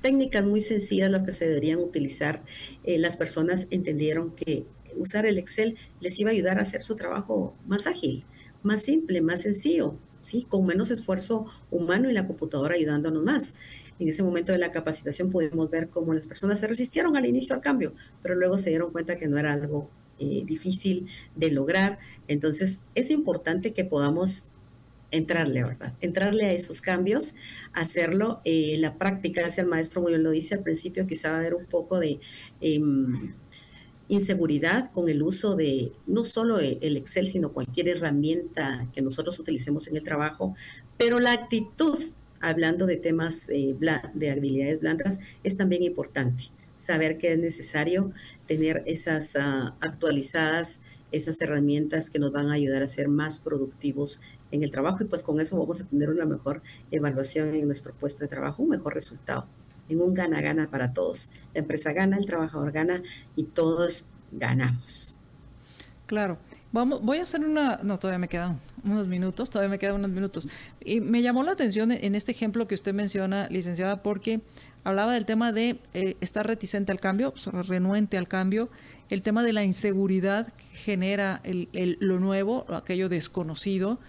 técnicas 0.00 0.46
muy 0.46 0.62
sencillas 0.62 1.10
las 1.10 1.24
que 1.24 1.32
se 1.32 1.46
deberían 1.46 1.78
utilizar, 1.78 2.42
eh, 2.84 2.96
las 2.96 3.18
personas 3.18 3.68
entendieron 3.70 4.34
que 4.34 4.64
usar 4.96 5.26
el 5.26 5.36
Excel 5.36 5.76
les 6.00 6.18
iba 6.18 6.30
a 6.30 6.32
ayudar 6.32 6.58
a 6.58 6.62
hacer 6.62 6.80
su 6.80 6.96
trabajo 6.96 7.54
más 7.66 7.86
ágil, 7.86 8.24
más 8.62 8.80
simple, 8.80 9.20
más 9.20 9.42
sencillo, 9.42 9.98
¿sí? 10.20 10.46
con 10.48 10.64
menos 10.64 10.90
esfuerzo 10.90 11.44
humano 11.70 12.08
y 12.08 12.14
la 12.14 12.26
computadora 12.26 12.76
ayudándonos 12.76 13.22
más 13.22 13.56
en 13.98 14.08
ese 14.08 14.22
momento 14.22 14.52
de 14.52 14.58
la 14.58 14.72
capacitación 14.72 15.30
pudimos 15.30 15.70
ver 15.70 15.88
cómo 15.88 16.12
las 16.14 16.26
personas 16.26 16.60
se 16.60 16.66
resistieron 16.66 17.16
al 17.16 17.26
inicio 17.26 17.54
al 17.54 17.60
cambio, 17.60 17.94
pero 18.22 18.34
luego 18.34 18.58
se 18.58 18.70
dieron 18.70 18.90
cuenta 18.90 19.16
que 19.16 19.28
no 19.28 19.38
era 19.38 19.52
algo 19.52 19.88
eh, 20.18 20.42
difícil 20.44 21.08
de 21.36 21.50
lograr. 21.50 21.98
Entonces, 22.28 22.80
es 22.94 23.10
importante 23.10 23.72
que 23.72 23.84
podamos 23.84 24.48
entrarle, 25.10 25.62
¿verdad? 25.62 25.94
Entrarle 26.00 26.46
a 26.46 26.52
esos 26.52 26.80
cambios, 26.80 27.34
hacerlo. 27.72 28.40
Eh, 28.44 28.76
la 28.78 28.96
práctica, 28.96 29.46
hacia 29.46 29.62
el 29.62 29.68
maestro 29.68 30.02
muy 30.02 30.12
bien 30.12 30.22
lo 30.22 30.30
dice 30.30 30.54
al 30.54 30.62
principio, 30.62 31.06
quizá 31.06 31.30
va 31.30 31.36
a 31.36 31.38
haber 31.38 31.54
un 31.54 31.66
poco 31.66 32.00
de 32.00 32.20
em, 32.60 33.34
inseguridad 34.08 34.92
con 34.92 35.08
el 35.08 35.22
uso 35.22 35.56
de 35.56 35.92
no 36.06 36.24
solo 36.24 36.58
el 36.58 36.96
Excel, 36.96 37.26
sino 37.26 37.52
cualquier 37.52 37.88
herramienta 37.88 38.88
que 38.92 39.02
nosotros 39.02 39.38
utilicemos 39.38 39.88
en 39.88 39.96
el 39.96 40.04
trabajo, 40.04 40.54
pero 40.98 41.20
la 41.20 41.32
actitud 41.32 41.98
hablando 42.48 42.86
de 42.86 42.96
temas 42.96 43.48
eh, 43.48 43.74
de 44.14 44.30
habilidades 44.30 44.80
blandas, 44.80 45.20
es 45.42 45.56
también 45.56 45.82
importante 45.82 46.44
saber 46.76 47.16
que 47.18 47.32
es 47.32 47.38
necesario 47.38 48.12
tener 48.46 48.82
esas 48.86 49.36
ah, 49.36 49.74
actualizadas, 49.80 50.82
esas 51.12 51.40
herramientas 51.40 52.10
que 52.10 52.18
nos 52.18 52.32
van 52.32 52.50
a 52.50 52.54
ayudar 52.54 52.82
a 52.82 52.88
ser 52.88 53.08
más 53.08 53.38
productivos 53.38 54.20
en 54.50 54.62
el 54.62 54.70
trabajo 54.70 55.02
y 55.02 55.06
pues 55.06 55.22
con 55.22 55.40
eso 55.40 55.58
vamos 55.58 55.80
a 55.80 55.84
tener 55.84 56.10
una 56.10 56.26
mejor 56.26 56.62
evaluación 56.90 57.54
en 57.54 57.66
nuestro 57.66 57.94
puesto 57.94 58.20
de 58.24 58.28
trabajo, 58.28 58.62
un 58.62 58.68
mejor 58.68 58.94
resultado, 58.94 59.46
en 59.88 60.00
un 60.00 60.12
gana-gana 60.12 60.70
para 60.70 60.92
todos. 60.92 61.28
La 61.54 61.60
empresa 61.60 61.92
gana, 61.92 62.18
el 62.18 62.26
trabajador 62.26 62.72
gana 62.72 63.02
y 63.36 63.44
todos 63.44 64.08
ganamos. 64.32 65.16
Claro. 66.06 66.38
Vamos, 66.74 67.02
voy 67.02 67.18
a 67.18 67.22
hacer 67.22 67.44
una... 67.44 67.78
No, 67.84 68.00
todavía 68.00 68.18
me 68.18 68.26
quedan 68.26 68.58
unos 68.82 69.06
minutos, 69.06 69.48
todavía 69.48 69.70
me 69.70 69.78
quedan 69.78 69.94
unos 69.94 70.10
minutos. 70.10 70.48
Y 70.84 71.00
me 71.00 71.22
llamó 71.22 71.44
la 71.44 71.52
atención 71.52 71.92
en 71.92 72.16
este 72.16 72.32
ejemplo 72.32 72.66
que 72.66 72.74
usted 72.74 72.92
menciona, 72.92 73.46
licenciada, 73.48 74.02
porque 74.02 74.40
hablaba 74.82 75.12
del 75.12 75.24
tema 75.24 75.52
de 75.52 75.78
eh, 75.92 76.16
estar 76.20 76.44
reticente 76.44 76.90
al 76.90 76.98
cambio, 76.98 77.32
renuente 77.68 78.18
al 78.18 78.26
cambio, 78.26 78.70
el 79.08 79.22
tema 79.22 79.44
de 79.44 79.52
la 79.52 79.62
inseguridad 79.62 80.52
que 80.52 80.64
genera 80.76 81.40
el, 81.44 81.68
lo 82.00 82.18
nuevo, 82.18 82.66
aquello 82.74 83.08
desconocido, 83.08 84.00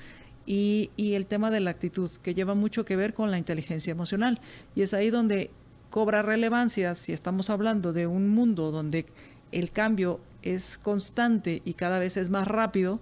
y, 0.48 0.89
y 0.98 1.13
el 1.13 1.27
tema 1.27 1.51
de 1.51 1.60
la 1.60 1.69
actitud, 1.69 2.10
que 2.24 2.34
lleva 2.34 2.55
mucho 2.55 2.84
que 2.84 2.95
ver 2.95 3.13
con 3.13 3.29
la 3.29 3.38
inteligencia 3.38 3.91
emocional. 3.91 4.41
Y 4.74 4.81
es 4.81 4.95
ahí 4.95 5.12
donde 5.12 5.51
cobra 5.91 6.24
relevancia 6.24 6.95
si 6.95 7.13
estamos 7.13 7.51
hablando 7.51 7.93
de 7.93 8.07
un 8.07 8.27
mundo 8.27 8.72
donde 8.72 9.05
el 9.51 9.69
cambio 9.69 10.19
es 10.45 10.77
constante 10.77 11.61
y 11.65 11.73
cada 11.73 11.99
vez 11.99 12.15
es 12.15 12.29
más 12.29 12.47
rápido, 12.47 13.01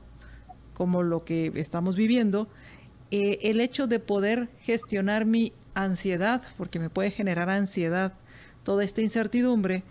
como 0.73 1.03
lo 1.03 1.23
que 1.23 1.51
estamos 1.55 1.95
viviendo, 1.95 2.47
eh, 3.11 3.37
el 3.43 3.61
hecho 3.61 3.85
de 3.85 3.99
poder 3.99 4.49
gestionar 4.61 5.25
mi 5.25 5.53
ansiedad, 5.75 6.41
porque 6.57 6.79
me 6.79 6.89
puede 6.89 7.11
generar 7.11 7.49
ansiedad 7.49 8.13
toda 8.63 8.83
esta 8.83 9.01
incertidumbre 9.01 9.83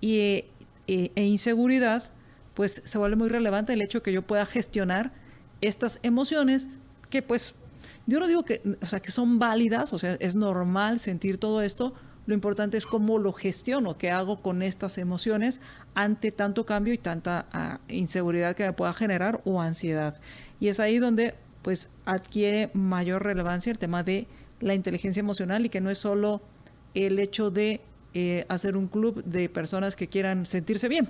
y, 0.00 0.18
eh, 0.18 0.48
eh, 0.88 1.12
e 1.14 1.24
inseguridad, 1.24 2.10
pues 2.54 2.82
se 2.84 2.98
vuelve 2.98 3.16
muy 3.16 3.28
relevante 3.28 3.72
el 3.72 3.82
hecho 3.82 4.02
que 4.02 4.12
yo 4.12 4.22
pueda 4.22 4.46
gestionar 4.46 5.12
estas 5.60 6.00
emociones 6.02 6.68
que 7.10 7.22
pues 7.22 7.54
yo 8.06 8.20
no 8.20 8.26
digo 8.26 8.44
que, 8.44 8.60
o 8.82 8.86
sea, 8.86 9.00
que 9.00 9.10
son 9.10 9.38
válidas, 9.38 9.92
o 9.92 9.98
sea, 9.98 10.14
es 10.14 10.36
normal 10.36 10.98
sentir 10.98 11.38
todo 11.38 11.62
esto, 11.62 11.94
lo 12.26 12.34
importante 12.34 12.76
es 12.76 12.86
cómo 12.86 13.18
lo 13.18 13.32
gestiono, 13.32 13.98
qué 13.98 14.10
hago 14.10 14.40
con 14.40 14.62
estas 14.62 14.98
emociones 14.98 15.60
ante 15.94 16.32
tanto 16.32 16.64
cambio 16.64 16.94
y 16.94 16.98
tanta 16.98 17.46
ah, 17.52 17.80
inseguridad 17.88 18.56
que 18.56 18.66
me 18.66 18.72
pueda 18.72 18.94
generar 18.94 19.40
o 19.44 19.60
ansiedad. 19.60 20.18
Y 20.60 20.68
es 20.68 20.80
ahí 20.80 20.98
donde 20.98 21.34
pues 21.62 21.90
adquiere 22.04 22.70
mayor 22.74 23.24
relevancia 23.24 23.70
el 23.70 23.78
tema 23.78 24.02
de 24.02 24.26
la 24.60 24.74
inteligencia 24.74 25.20
emocional 25.20 25.66
y 25.66 25.68
que 25.68 25.80
no 25.80 25.90
es 25.90 25.98
solo 25.98 26.40
el 26.94 27.18
hecho 27.18 27.50
de 27.50 27.80
eh, 28.14 28.46
hacer 28.48 28.76
un 28.76 28.86
club 28.86 29.22
de 29.24 29.48
personas 29.48 29.96
que 29.96 30.08
quieran 30.08 30.46
sentirse 30.46 30.88
bien. 30.88 31.08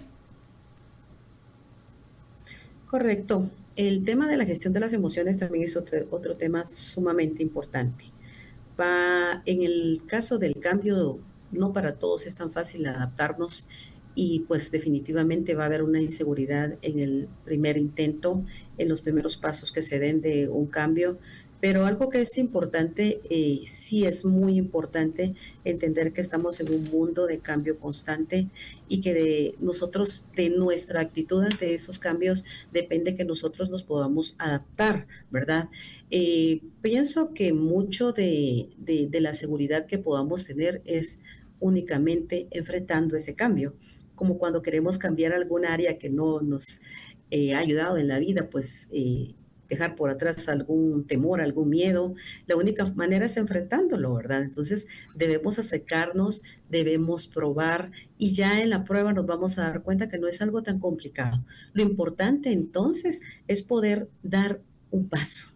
Correcto. 2.89 3.51
El 3.77 4.05
tema 4.05 4.29
de 4.29 4.37
la 4.37 4.45
gestión 4.45 4.73
de 4.73 4.81
las 4.81 4.93
emociones 4.93 5.37
también 5.37 5.65
es 5.65 5.77
otro, 5.77 5.99
otro 6.11 6.37
tema 6.37 6.65
sumamente 6.65 7.43
importante 7.43 8.05
va, 8.81 9.43
en 9.47 9.63
el 9.63 10.03
caso 10.07 10.39
del 10.39 10.59
cambio, 10.59 11.19
no 11.53 11.73
para 11.73 11.97
todos 11.97 12.27
es 12.27 12.35
tan 12.35 12.51
fácil 12.51 12.87
adaptarnos 12.87 13.69
y 14.15 14.41
pues 14.41 14.71
definitivamente 14.71 15.55
va 15.55 15.65
a 15.65 15.67
haber 15.67 15.83
una 15.83 16.01
inseguridad 16.01 16.75
en 16.83 17.01
el 17.01 17.29
primer 17.45 17.77
intento, 17.77 18.45
en 18.79 18.89
los 18.89 19.03
primeros 19.03 19.37
pasos 19.37 19.73
que 19.73 19.83
se 19.83 19.99
den 19.99 20.21
de 20.21 20.49
un 20.49 20.67
cambio. 20.67 21.19
Pero 21.65 21.87
algo 21.87 22.11
que 22.11 22.21
es 22.21 22.37
importante, 22.37 23.23
eh, 23.31 23.63
sí 23.67 24.05
es 24.05 24.27
muy 24.27 24.59
importante 24.59 25.33
entender 25.65 26.13
que 26.13 26.21
estamos 26.21 26.61
en 26.61 26.71
un 26.71 26.85
mundo 26.85 27.27
de 27.27 27.39
cambio 27.39 27.79
constante 27.79 28.49
y 28.87 29.01
que 29.01 29.15
de 29.15 29.55
nosotros, 29.61 30.27
de 30.37 30.51
nuestra 30.51 31.01
actitud 31.01 31.43
ante 31.43 31.73
esos 31.73 31.99
cambios, 31.99 32.45
depende 32.71 33.15
que 33.15 33.25
nosotros 33.25 33.71
nos 33.71 33.83
podamos 33.83 34.35
adaptar, 34.39 35.07
¿verdad? 35.31 35.71
Eh, 36.11 36.61
pienso 36.83 37.33
que 37.33 37.55
mucho 37.55 38.13
de, 38.13 38.69
la 39.11 39.33
seguridad 39.33 39.87
que 39.87 39.97
podamos 39.97 40.45
tener 40.45 40.83
es 40.85 41.21
únicamente 41.61 42.47
enfrentando 42.51 43.17
ese 43.17 43.35
cambio, 43.35 43.75
como 44.17 44.37
cuando 44.37 44.61
queremos 44.61 44.99
cambiar 44.99 45.33
algún 45.33 45.65
área 45.65 45.97
que 45.97 46.11
no 46.11 46.43
nos 46.43 46.83
eh, 47.31 47.55
ha 47.55 47.61
ayudado 47.61 47.97
en 47.97 48.09
la 48.09 48.19
vida, 48.19 48.51
pues 48.51 48.91
dejar 49.75 49.95
por 49.97 50.11
atrás 50.11 50.49
algún 50.49 51.07
temor, 51.07 51.41
algún 51.41 51.69
miedo. 51.69 52.15
La 52.47 52.57
única 52.57 52.85
manera 52.95 53.27
es 53.27 53.37
enfrentándolo, 53.37 54.15
¿verdad? 54.15 54.43
Entonces 54.43 54.87
debemos 55.15 55.59
acercarnos, 55.59 56.43
debemos 56.69 57.27
probar 57.27 57.91
y 58.19 58.35
ya 58.35 58.61
en 58.61 58.71
la 58.71 58.85
prueba 58.85 59.13
nos 59.13 59.27
vamos 59.27 59.59
a 59.59 59.63
dar 59.63 59.83
cuenta 59.83 60.09
que 60.09 60.19
no 60.19 60.29
es 60.29 60.41
algo 60.43 60.63
tan 60.63 60.79
complicado. 60.79 61.45
Lo 61.73 61.83
importante 61.83 62.53
entonces 62.53 63.23
es 63.49 63.63
poder 63.63 64.09
dar 64.23 64.61
un 64.91 65.09
paso, 65.09 65.49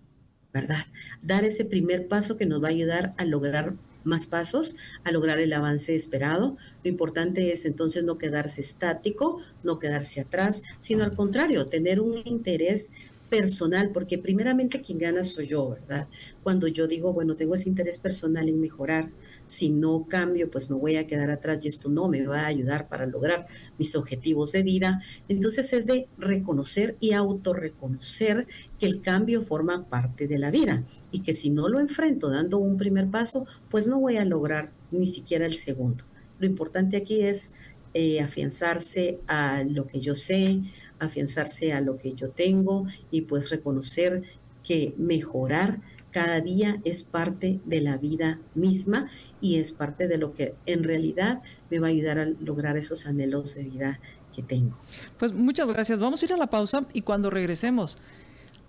¿verdad? 0.52 0.86
Dar 1.22 1.44
ese 1.44 1.64
primer 1.64 2.08
paso 2.08 2.36
que 2.36 2.46
nos 2.46 2.62
va 2.62 2.68
a 2.68 2.70
ayudar 2.70 3.14
a 3.16 3.24
lograr 3.24 3.74
más 4.04 4.26
pasos, 4.26 4.76
a 5.04 5.12
lograr 5.12 5.38
el 5.38 5.52
avance 5.52 5.94
esperado. 5.94 6.56
Lo 6.82 6.90
importante 6.90 7.52
es 7.52 7.64
entonces 7.64 8.04
no 8.04 8.18
quedarse 8.18 8.60
estático, 8.60 9.40
no 9.62 9.78
quedarse 9.78 10.20
atrás, 10.20 10.62
sino 10.80 11.04
al 11.04 11.14
contrario, 11.14 11.66
tener 11.66 12.00
un 12.00 12.20
interés 12.24 12.92
personal, 13.28 13.90
porque 13.92 14.18
primeramente 14.18 14.80
quien 14.80 14.98
gana 14.98 15.24
soy 15.24 15.48
yo, 15.48 15.70
¿verdad? 15.70 16.08
Cuando 16.42 16.66
yo 16.66 16.86
digo, 16.86 17.12
bueno, 17.12 17.36
tengo 17.36 17.54
ese 17.54 17.68
interés 17.68 17.98
personal 17.98 18.48
en 18.48 18.60
mejorar, 18.60 19.10
si 19.46 19.70
no 19.70 20.06
cambio, 20.08 20.50
pues 20.50 20.70
me 20.70 20.76
voy 20.76 20.96
a 20.96 21.06
quedar 21.06 21.30
atrás 21.30 21.64
y 21.64 21.68
esto 21.68 21.88
no 21.88 22.08
me 22.08 22.26
va 22.26 22.42
a 22.42 22.46
ayudar 22.46 22.88
para 22.88 23.06
lograr 23.06 23.46
mis 23.78 23.94
objetivos 23.96 24.52
de 24.52 24.62
vida. 24.62 25.02
Entonces 25.28 25.72
es 25.72 25.86
de 25.86 26.08
reconocer 26.18 26.96
y 27.00 27.12
autorreconocer 27.12 28.46
que 28.78 28.86
el 28.86 29.00
cambio 29.00 29.42
forma 29.42 29.88
parte 29.88 30.26
de 30.26 30.38
la 30.38 30.50
vida 30.50 30.84
y 31.10 31.20
que 31.20 31.34
si 31.34 31.50
no 31.50 31.68
lo 31.68 31.80
enfrento 31.80 32.28
dando 32.30 32.58
un 32.58 32.76
primer 32.76 33.08
paso, 33.08 33.46
pues 33.70 33.88
no 33.88 34.00
voy 34.00 34.16
a 34.16 34.24
lograr 34.24 34.72
ni 34.90 35.06
siquiera 35.06 35.46
el 35.46 35.54
segundo. 35.54 36.04
Lo 36.38 36.46
importante 36.46 36.96
aquí 36.96 37.22
es 37.22 37.52
eh, 37.94 38.20
afianzarse 38.20 39.18
a 39.26 39.64
lo 39.64 39.86
que 39.86 40.00
yo 40.00 40.14
sé, 40.14 40.60
afianzarse 40.98 41.72
a 41.72 41.80
lo 41.80 41.96
que 41.96 42.14
yo 42.14 42.30
tengo 42.30 42.86
y 43.10 43.22
pues 43.22 43.50
reconocer 43.50 44.22
que 44.62 44.94
mejorar 44.98 45.80
cada 46.10 46.40
día 46.40 46.80
es 46.84 47.02
parte 47.02 47.60
de 47.64 47.80
la 47.80 47.96
vida 47.98 48.38
misma 48.54 49.08
y 49.40 49.56
es 49.56 49.72
parte 49.72 50.08
de 50.08 50.18
lo 50.18 50.32
que 50.32 50.54
en 50.66 50.84
realidad 50.84 51.42
me 51.70 51.78
va 51.78 51.88
a 51.88 51.90
ayudar 51.90 52.18
a 52.18 52.24
lograr 52.24 52.76
esos 52.76 53.06
anhelos 53.06 53.54
de 53.54 53.64
vida 53.64 54.00
que 54.34 54.42
tengo. 54.42 54.76
Pues 55.18 55.32
muchas 55.32 55.70
gracias. 55.70 56.00
Vamos 56.00 56.22
a 56.22 56.26
ir 56.26 56.32
a 56.32 56.36
la 56.36 56.48
pausa 56.48 56.86
y 56.92 57.02
cuando 57.02 57.30
regresemos, 57.30 57.98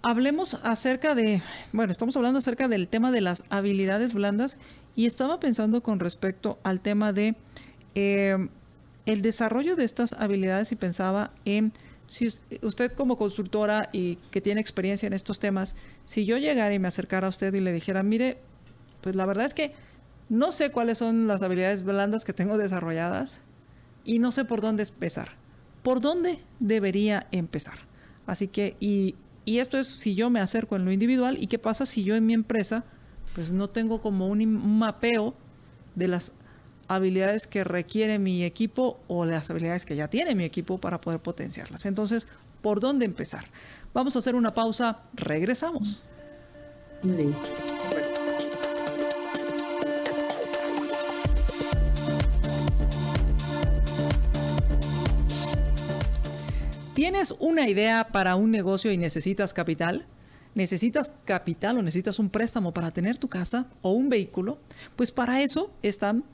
hablemos 0.02 0.56
acerca 0.64 1.16
de, 1.16 1.42
bueno, 1.74 1.92
estamos 1.92 2.16
hablando 2.18 2.40
acerca 2.40 2.68
del 2.68 2.88
tema 2.88 3.12
de 3.12 3.22
las 3.22 3.44
habilidades 3.50 4.14
blandas 4.14 4.60
y 4.96 5.06
estaba 5.06 5.40
pensando 5.40 5.82
con 5.82 6.00
respecto 6.00 6.60
al 6.64 6.82
tema 6.82 7.14
de 7.14 7.36
eh, 7.96 8.50
el 9.06 9.22
desarrollo 9.22 9.76
de 9.76 9.86
estas 9.86 10.14
habilidades 10.14 10.72
y 10.72 10.76
pensaba 10.76 11.32
en 11.46 11.74
si 12.10 12.28
usted 12.64 12.92
como 12.94 13.18
consultora 13.18 13.88
y 13.94 14.16
que 14.32 14.42
tiene 14.42 14.60
experiencia 14.60 15.06
en 15.06 15.14
estos 15.14 15.40
temas, 15.40 15.76
si 16.06 16.26
yo 16.26 16.40
llegara 16.40 16.74
y 16.74 16.80
me 16.80 16.88
acercara 16.88 17.28
a 17.28 17.30
usted 17.30 17.54
y 17.54 17.60
le 17.60 17.72
dijera, 17.72 18.02
mire, 18.02 18.40
pues 19.02 19.16
la 19.16 19.28
verdad 19.28 19.46
es 19.46 19.54
que 19.54 19.74
no 20.28 20.52
sé 20.52 20.72
cuáles 20.72 20.98
son 20.98 21.28
las 21.28 21.44
habilidades 21.44 21.84
blandas 21.84 22.26
que 22.26 22.34
tengo 22.34 22.58
desarrolladas 22.58 23.44
y 24.04 24.18
no 24.18 24.32
sé 24.32 24.44
por 24.44 24.60
dónde 24.60 24.82
empezar. 24.82 25.34
¿Por 25.84 26.02
dónde 26.02 26.40
debería 26.60 27.28
empezar? 27.32 27.78
Así 28.26 28.48
que, 28.48 28.76
y, 28.80 29.14
y 29.46 29.60
esto 29.60 29.78
es 29.78 29.88
si 29.88 30.16
yo 30.16 30.32
me 30.32 30.40
acerco 30.40 30.78
en 30.78 30.86
lo 30.86 30.92
individual 30.92 31.38
y 31.40 31.46
qué 31.46 31.60
pasa 31.60 31.86
si 31.86 32.04
yo 32.04 32.16
en 32.16 32.26
mi 32.26 32.34
empresa 32.34 32.86
pues 33.36 33.52
no 33.52 33.70
tengo 33.70 34.02
como 34.02 34.28
un 34.30 34.80
mapeo 34.80 35.36
de 35.94 36.08
las 36.08 36.32
habilidades 36.90 37.46
que 37.48 37.64
requiere 37.64 38.20
mi 38.20 38.44
equipo 38.44 39.00
o 39.08 39.24
las 39.24 39.50
habilidades 39.50 39.86
que 39.86 39.96
ya 39.96 40.10
tiene 40.10 40.36
mi 40.36 40.44
equipo 40.44 40.80
para 40.80 41.00
poder 41.00 41.22
potenciarlas. 41.22 41.86
Entonces, 41.86 42.28
¿por 42.62 42.80
dónde 42.80 43.06
empezar? 43.06 43.46
Vamos 43.94 44.16
a 44.16 44.20
hacer 44.20 44.36
una 44.36 44.54
pausa, 44.54 45.00
regresamos. 45.14 46.08
¿Tienes 56.96 57.36
una 57.40 57.70
idea 57.70 58.10
para 58.12 58.36
un 58.36 58.50
negocio 58.50 58.92
y 58.92 58.98
necesitas 58.98 59.54
capital? 59.54 60.08
¿Necesitas 60.56 61.14
capital 61.24 61.78
o 61.78 61.84
necesitas 61.84 62.18
un 62.18 62.32
préstamo 62.32 62.74
para 62.74 62.90
tener 62.92 63.18
tu 63.18 63.28
casa 63.28 63.68
o 63.84 63.92
un 63.92 64.10
vehículo? 64.10 64.58
Pues 64.96 65.12
para 65.12 65.44
eso 65.44 65.72
están 65.84 66.26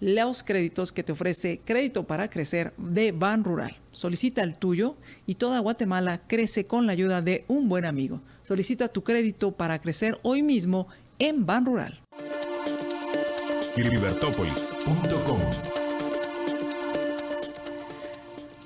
los 0.00 0.42
créditos 0.42 0.92
que 0.92 1.02
te 1.02 1.12
ofrece 1.12 1.60
Crédito 1.64 2.06
para 2.06 2.30
Crecer 2.30 2.72
de 2.78 3.12
Ban 3.12 3.44
Rural. 3.44 3.76
Solicita 3.92 4.42
el 4.42 4.56
tuyo 4.56 4.96
y 5.26 5.34
toda 5.34 5.60
Guatemala 5.60 6.22
crece 6.26 6.64
con 6.64 6.86
la 6.86 6.92
ayuda 6.92 7.20
de 7.20 7.44
un 7.48 7.68
buen 7.68 7.84
amigo. 7.84 8.22
Solicita 8.42 8.88
tu 8.88 9.04
crédito 9.04 9.52
para 9.52 9.78
crecer 9.80 10.18
hoy 10.22 10.42
mismo 10.42 10.88
en 11.18 11.44
Ban 11.44 11.66
Rural. 11.66 12.00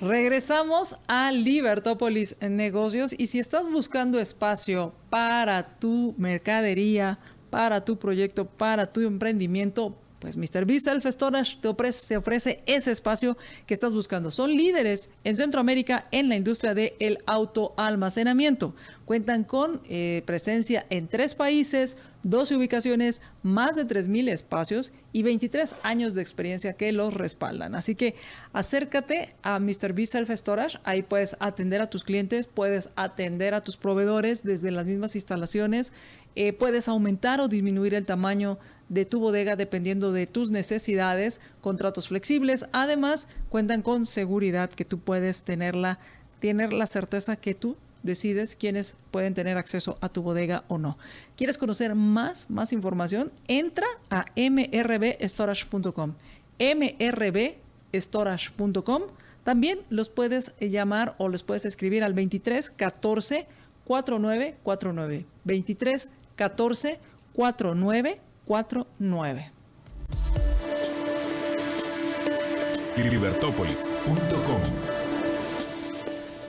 Regresamos 0.01 0.97
a 1.07 1.31
Libertópolis 1.31 2.35
negocios 2.41 3.15
y 3.17 3.27
si 3.27 3.39
estás 3.39 3.69
buscando 3.69 4.19
espacio 4.19 4.93
para 5.09 5.77
tu 5.79 6.15
mercadería, 6.17 7.19
para 7.49 7.83
tu 7.83 7.97
proyecto, 7.97 8.45
para 8.45 8.91
tu 8.91 9.01
emprendimiento, 9.01 9.97
pues 10.25 10.37
Mr. 10.37 10.65
B 10.65 10.79
Self 10.79 11.05
Storage 11.05 11.57
te 11.61 11.67
ofrece, 11.67 12.63
ese 12.65 12.91
espacio 12.91 13.37
que 13.67 13.75
estás 13.75 13.93
buscando. 13.93 14.31
Son 14.31 14.49
líderes 14.49 15.09
en 15.23 15.35
Centroamérica 15.35 16.07
en 16.11 16.29
la 16.29 16.35
industria 16.35 16.73
del 16.73 16.93
el 16.99 17.19
autoalmacenamiento. 17.27 18.73
Cuentan 19.05 19.43
con 19.43 19.81
eh, 19.87 20.23
presencia 20.25 20.87
en 20.89 21.07
tres 21.07 21.35
países, 21.35 21.97
12 22.23 22.55
ubicaciones, 22.55 23.21
más 23.43 23.75
de 23.75 23.85
3.000 23.85 24.29
espacios 24.29 24.91
y 25.13 25.21
23 25.21 25.75
años 25.83 26.15
de 26.15 26.23
experiencia 26.23 26.73
que 26.73 26.91
los 26.91 27.13
respaldan. 27.13 27.75
Así 27.75 27.93
que 27.93 28.15
acércate 28.51 29.35
a 29.43 29.59
Mr. 29.59 29.93
B 29.93 30.07
Self 30.07 30.31
Storage. 30.31 30.79
Ahí 30.85 31.03
puedes 31.03 31.37
atender 31.39 31.83
a 31.83 31.89
tus 31.91 32.03
clientes, 32.03 32.47
puedes 32.47 32.89
atender 32.95 33.53
a 33.53 33.63
tus 33.63 33.77
proveedores 33.77 34.43
desde 34.43 34.71
las 34.71 34.87
mismas 34.87 35.13
instalaciones. 35.13 35.93
Eh, 36.35 36.51
puedes 36.51 36.87
aumentar 36.87 37.39
o 37.41 37.47
disminuir 37.47 37.93
el 37.93 38.05
tamaño 38.05 38.57
de 38.89 39.05
tu 39.05 39.19
bodega 39.19 39.55
dependiendo 39.55 40.11
de 40.11 40.27
tus 40.27 40.51
necesidades, 40.51 41.41
contratos 41.61 42.09
flexibles. 42.09 42.67
Además, 42.71 43.27
cuentan 43.49 43.81
con 43.81 44.05
seguridad 44.05 44.69
que 44.69 44.85
tú 44.85 44.99
puedes 44.99 45.41
tenerla, 45.43 45.97
tener 46.39 46.71
la 46.73 46.85
certeza 46.87 47.35
que 47.35 47.55
tú 47.55 47.75
decides 48.03 48.55
quiénes 48.55 48.95
pueden 49.11 49.33
tener 49.33 49.57
acceso 49.57 49.97
a 49.99 50.07
tu 50.09 50.21
bodega 50.21 50.63
o 50.67 50.77
no. 50.77 50.99
¿Quieres 51.35 51.57
conocer 51.57 51.95
más, 51.95 52.47
más 52.49 52.71
información? 52.71 53.31
Entra 53.47 53.87
a 54.09 54.25
mrbstorage.com. 54.35 56.13
mrbstorage.com. 56.59 59.01
También 59.43 59.79
los 59.89 60.09
puedes 60.09 60.53
llamar 60.59 61.15
o 61.17 61.29
les 61.29 61.41
puedes 61.43 61.65
escribir 61.65 62.03
al 62.03 62.13
23 62.13 62.69
14 62.69 63.47
49 63.85 64.57
49. 64.63 65.25
23 65.43 66.11
14 66.35 66.99
49 67.33 68.19
49. 68.45 69.51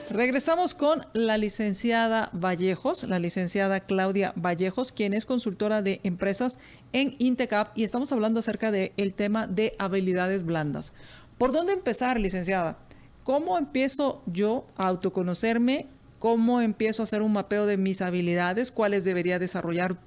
Regresamos 0.09 0.73
con 0.73 1.01
la 1.11 1.37
licenciada 1.37 2.29
Vallejos, 2.31 3.03
la 3.03 3.19
licenciada 3.19 3.81
Claudia 3.81 4.31
Vallejos, 4.37 4.93
quien 4.93 5.13
es 5.13 5.25
consultora 5.25 5.81
de 5.81 5.99
empresas 6.03 6.59
en 6.93 7.15
Intecap 7.19 7.77
y 7.77 7.83
estamos 7.83 8.11
hablando 8.13 8.39
acerca 8.39 8.71
del 8.71 8.93
el 8.95 9.13
tema 9.13 9.47
de 9.47 9.73
habilidades 9.79 10.43
blandas. 10.45 10.93
¿Por 11.37 11.51
dónde 11.51 11.73
empezar, 11.73 12.19
licenciada? 12.19 12.77
¿Cómo 13.25 13.57
empiezo 13.57 14.21
yo 14.25 14.65
a 14.77 14.87
autoconocerme? 14.87 15.87
¿Cómo 16.19 16.61
empiezo 16.61 17.01
a 17.01 17.03
hacer 17.03 17.21
un 17.21 17.33
mapeo 17.33 17.65
de 17.65 17.75
mis 17.75 18.01
habilidades? 18.01 18.71
¿Cuáles 18.71 19.03
debería 19.03 19.39
desarrollar 19.39 19.97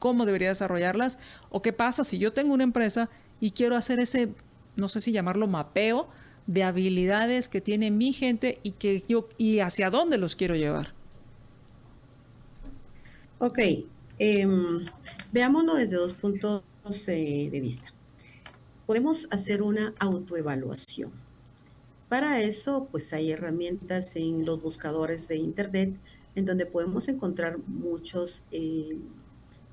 cómo 0.00 0.26
debería 0.26 0.48
desarrollarlas 0.48 1.20
o 1.50 1.62
qué 1.62 1.72
pasa 1.72 2.02
si 2.02 2.18
yo 2.18 2.32
tengo 2.32 2.52
una 2.52 2.64
empresa 2.64 3.08
y 3.38 3.52
quiero 3.52 3.76
hacer 3.76 4.00
ese, 4.00 4.30
no 4.74 4.88
sé 4.88 5.00
si 5.00 5.12
llamarlo 5.12 5.46
mapeo 5.46 6.08
de 6.48 6.64
habilidades 6.64 7.48
que 7.48 7.60
tiene 7.60 7.92
mi 7.92 8.12
gente 8.12 8.58
y 8.64 8.72
que 8.72 9.04
yo 9.06 9.28
y 9.38 9.60
hacia 9.60 9.90
dónde 9.90 10.18
los 10.18 10.34
quiero 10.34 10.56
llevar. 10.56 10.94
Ok, 13.38 13.58
em, 14.18 14.84
veámoslo 15.32 15.74
desde 15.74 15.96
dos 15.96 16.14
puntos 16.14 16.62
eh, 17.06 17.48
de 17.52 17.60
vista. 17.60 17.92
Podemos 18.86 19.28
hacer 19.30 19.62
una 19.62 19.94
autoevaluación. 20.00 21.12
Para 22.08 22.42
eso, 22.42 22.88
pues 22.90 23.12
hay 23.12 23.30
herramientas 23.30 24.16
en 24.16 24.44
los 24.44 24.60
buscadores 24.60 25.28
de 25.28 25.36
Internet 25.36 25.94
en 26.34 26.44
donde 26.44 26.66
podemos 26.66 27.08
encontrar 27.08 27.58
muchos 27.66 28.44
eh, 28.50 28.98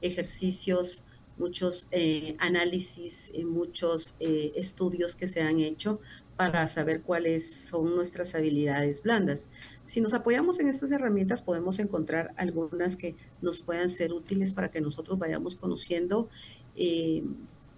ejercicios, 0.02 1.04
muchos 1.38 1.88
eh, 1.92 2.36
análisis, 2.40 3.32
eh, 3.34 3.46
muchos 3.46 4.16
eh, 4.20 4.54
estudios 4.56 5.16
que 5.16 5.28
se 5.28 5.42
han 5.42 5.60
hecho 5.60 6.00
para 6.36 6.68
saber 6.68 7.02
cuáles 7.02 7.52
son 7.52 7.96
nuestras 7.96 8.36
habilidades 8.36 9.02
blandas. 9.02 9.50
Si 9.86 10.02
nos 10.02 10.14
apoyamos 10.14 10.60
en 10.60 10.70
estas 10.70 10.92
herramientas, 10.92 11.42
podemos 11.42 11.80
encontrar 11.80 12.34
algunas 12.38 12.96
que 12.96 13.16
nos 13.42 13.62
puedan 13.62 13.90
ser 13.90 14.14
útiles 14.14 14.54
para 14.54 14.70
que 14.70 14.82
nosotros 14.82 15.18
vayamos 15.18 15.56
conociendo 15.56 16.30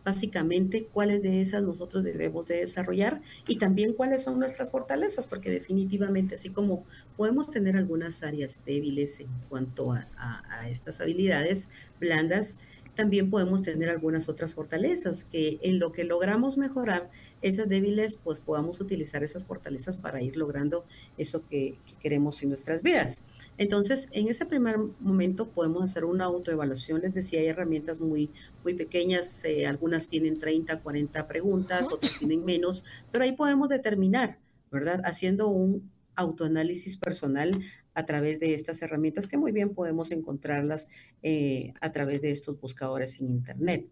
básicamente 0.03 0.85
cuáles 0.91 1.21
de 1.21 1.41
esas 1.41 1.63
nosotros 1.63 2.03
debemos 2.03 2.47
de 2.47 2.57
desarrollar 2.57 3.21
y 3.47 3.57
también 3.57 3.93
cuáles 3.93 4.23
son 4.23 4.39
nuestras 4.39 4.71
fortalezas, 4.71 5.27
porque 5.27 5.49
definitivamente 5.49 6.35
así 6.35 6.49
como 6.49 6.85
podemos 7.17 7.51
tener 7.51 7.75
algunas 7.75 8.23
áreas 8.23 8.61
débiles 8.65 9.19
en 9.19 9.29
cuanto 9.49 9.93
a, 9.93 10.07
a 10.49 10.69
estas 10.69 11.01
habilidades 11.01 11.69
blandas, 11.99 12.59
también 12.95 13.29
podemos 13.29 13.63
tener 13.63 13.89
algunas 13.89 14.27
otras 14.27 14.55
fortalezas 14.55 15.23
que 15.23 15.57
en 15.61 15.79
lo 15.79 15.93
que 15.93 16.03
logramos 16.03 16.57
mejorar 16.57 17.09
esas 17.41 17.69
débiles, 17.69 18.19
pues 18.23 18.41
podamos 18.41 18.81
utilizar 18.81 19.23
esas 19.23 19.45
fortalezas 19.45 19.95
para 19.95 20.21
ir 20.21 20.35
logrando 20.35 20.85
eso 21.17 21.45
que, 21.47 21.75
queremos 21.99 22.41
en 22.43 22.49
nuestras 22.49 22.83
vidas. 22.83 23.21
Entonces, 23.57 24.07
en 24.11 24.27
ese 24.27 24.45
primer 24.45 24.77
momento 24.99 25.47
podemos 25.49 25.83
hacer 25.83 26.05
una 26.05 26.25
autoevaluación. 26.25 27.01
Les 27.01 27.13
decía, 27.13 27.39
hay 27.39 27.47
herramientas 27.47 27.99
muy, 27.99 28.29
muy 28.63 28.73
pequeñas, 28.73 29.43
eh, 29.45 29.67
algunas 29.67 30.07
tienen 30.07 30.39
30, 30.39 30.79
40 30.79 31.27
preguntas, 31.27 31.91
otras 31.91 32.17
tienen 32.17 32.45
menos, 32.45 32.85
pero 33.11 33.23
ahí 33.23 33.33
podemos 33.33 33.69
determinar, 33.69 34.37
¿verdad? 34.71 35.01
Haciendo 35.03 35.47
un 35.47 35.89
autoanálisis 36.15 36.97
personal 36.97 37.59
a 37.93 38.05
través 38.05 38.39
de 38.39 38.53
estas 38.53 38.81
herramientas 38.81 39.27
que 39.27 39.37
muy 39.37 39.51
bien 39.51 39.73
podemos 39.73 40.11
encontrarlas 40.11 40.89
eh, 41.23 41.73
a 41.81 41.91
través 41.91 42.21
de 42.21 42.31
estos 42.31 42.59
buscadores 42.59 43.19
en 43.19 43.29
Internet. 43.29 43.87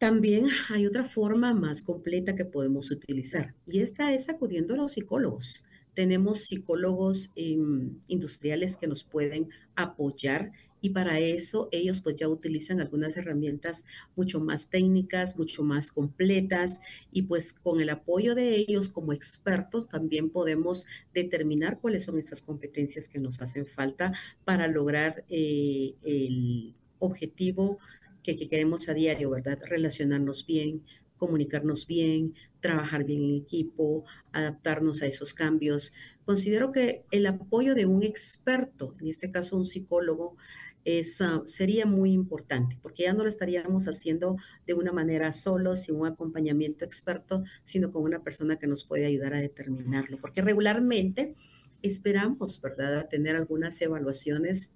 También 0.00 0.46
hay 0.70 0.86
otra 0.86 1.04
forma 1.04 1.52
más 1.52 1.82
completa 1.82 2.34
que 2.34 2.46
podemos 2.46 2.90
utilizar 2.90 3.54
y 3.66 3.80
esta 3.80 4.14
es 4.14 4.30
acudiendo 4.30 4.72
a 4.72 4.78
los 4.78 4.92
psicólogos. 4.92 5.66
Tenemos 5.92 6.46
psicólogos 6.46 7.32
em, 7.36 7.98
industriales 8.08 8.78
que 8.78 8.86
nos 8.86 9.04
pueden 9.04 9.50
apoyar 9.76 10.52
y 10.80 10.88
para 10.88 11.18
eso 11.18 11.68
ellos 11.70 12.00
pues 12.00 12.16
ya 12.16 12.30
utilizan 12.30 12.80
algunas 12.80 13.18
herramientas 13.18 13.84
mucho 14.16 14.40
más 14.40 14.70
técnicas, 14.70 15.36
mucho 15.36 15.64
más 15.64 15.92
completas 15.92 16.80
y 17.12 17.24
pues 17.24 17.52
con 17.52 17.82
el 17.82 17.90
apoyo 17.90 18.34
de 18.34 18.54
ellos 18.54 18.88
como 18.88 19.12
expertos 19.12 19.90
también 19.90 20.30
podemos 20.30 20.86
determinar 21.12 21.78
cuáles 21.78 22.04
son 22.04 22.18
esas 22.18 22.40
competencias 22.40 23.10
que 23.10 23.18
nos 23.18 23.42
hacen 23.42 23.66
falta 23.66 24.14
para 24.46 24.66
lograr 24.66 25.26
eh, 25.28 25.94
el 26.02 26.74
objetivo 26.98 27.76
que, 28.22 28.36
que 28.36 28.48
queremos 28.48 28.88
a 28.88 28.94
diario, 28.94 29.30
¿verdad? 29.30 29.58
Relacionarnos 29.68 30.46
bien, 30.46 30.82
comunicarnos 31.16 31.86
bien, 31.86 32.34
trabajar 32.60 33.04
bien 33.04 33.22
en 33.22 33.34
equipo, 33.36 34.04
adaptarnos 34.32 35.02
a 35.02 35.06
esos 35.06 35.34
cambios. 35.34 35.92
Considero 36.24 36.72
que 36.72 37.04
el 37.10 37.26
apoyo 37.26 37.74
de 37.74 37.86
un 37.86 38.02
experto, 38.02 38.96
en 39.00 39.08
este 39.08 39.30
caso 39.30 39.56
un 39.56 39.66
psicólogo, 39.66 40.36
es, 40.84 41.20
ah, 41.20 41.42
sería 41.44 41.84
muy 41.84 42.12
importante, 42.12 42.78
porque 42.80 43.02
ya 43.02 43.12
no 43.12 43.22
lo 43.22 43.28
estaríamos 43.28 43.86
haciendo 43.86 44.36
de 44.66 44.72
una 44.72 44.92
manera 44.92 45.30
solo, 45.32 45.76
sin 45.76 45.96
un 45.96 46.06
acompañamiento 46.06 46.86
experto, 46.86 47.44
sino 47.64 47.90
con 47.90 48.02
una 48.02 48.22
persona 48.22 48.56
que 48.56 48.66
nos 48.66 48.84
puede 48.84 49.04
ayudar 49.04 49.34
a 49.34 49.40
determinarlo, 49.40 50.18
porque 50.18 50.40
regularmente 50.40 51.34
esperamos, 51.82 52.60
¿verdad?, 52.62 52.98
a 52.98 53.08
tener 53.08 53.36
algunas 53.36 53.80
evaluaciones 53.82 54.72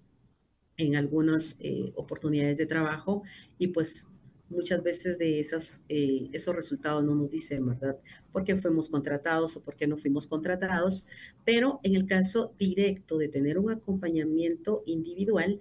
en 0.76 0.96
algunas 0.96 1.56
eh, 1.60 1.92
oportunidades 1.96 2.58
de 2.58 2.66
trabajo 2.66 3.22
y 3.58 3.68
pues 3.68 4.08
muchas 4.48 4.82
veces 4.82 5.18
de 5.18 5.40
esas, 5.40 5.84
eh, 5.88 6.28
esos 6.32 6.54
resultados 6.54 7.04
no 7.04 7.14
nos 7.14 7.30
dicen, 7.30 7.66
¿verdad? 7.66 7.98
¿Por 8.32 8.44
qué 8.44 8.56
fuimos 8.56 8.88
contratados 8.88 9.56
o 9.56 9.62
por 9.62 9.76
qué 9.76 9.86
no 9.86 9.96
fuimos 9.96 10.26
contratados? 10.26 11.06
Pero 11.44 11.80
en 11.82 11.94
el 11.94 12.06
caso 12.06 12.54
directo 12.58 13.18
de 13.18 13.28
tener 13.28 13.58
un 13.58 13.70
acompañamiento 13.70 14.82
individual, 14.86 15.60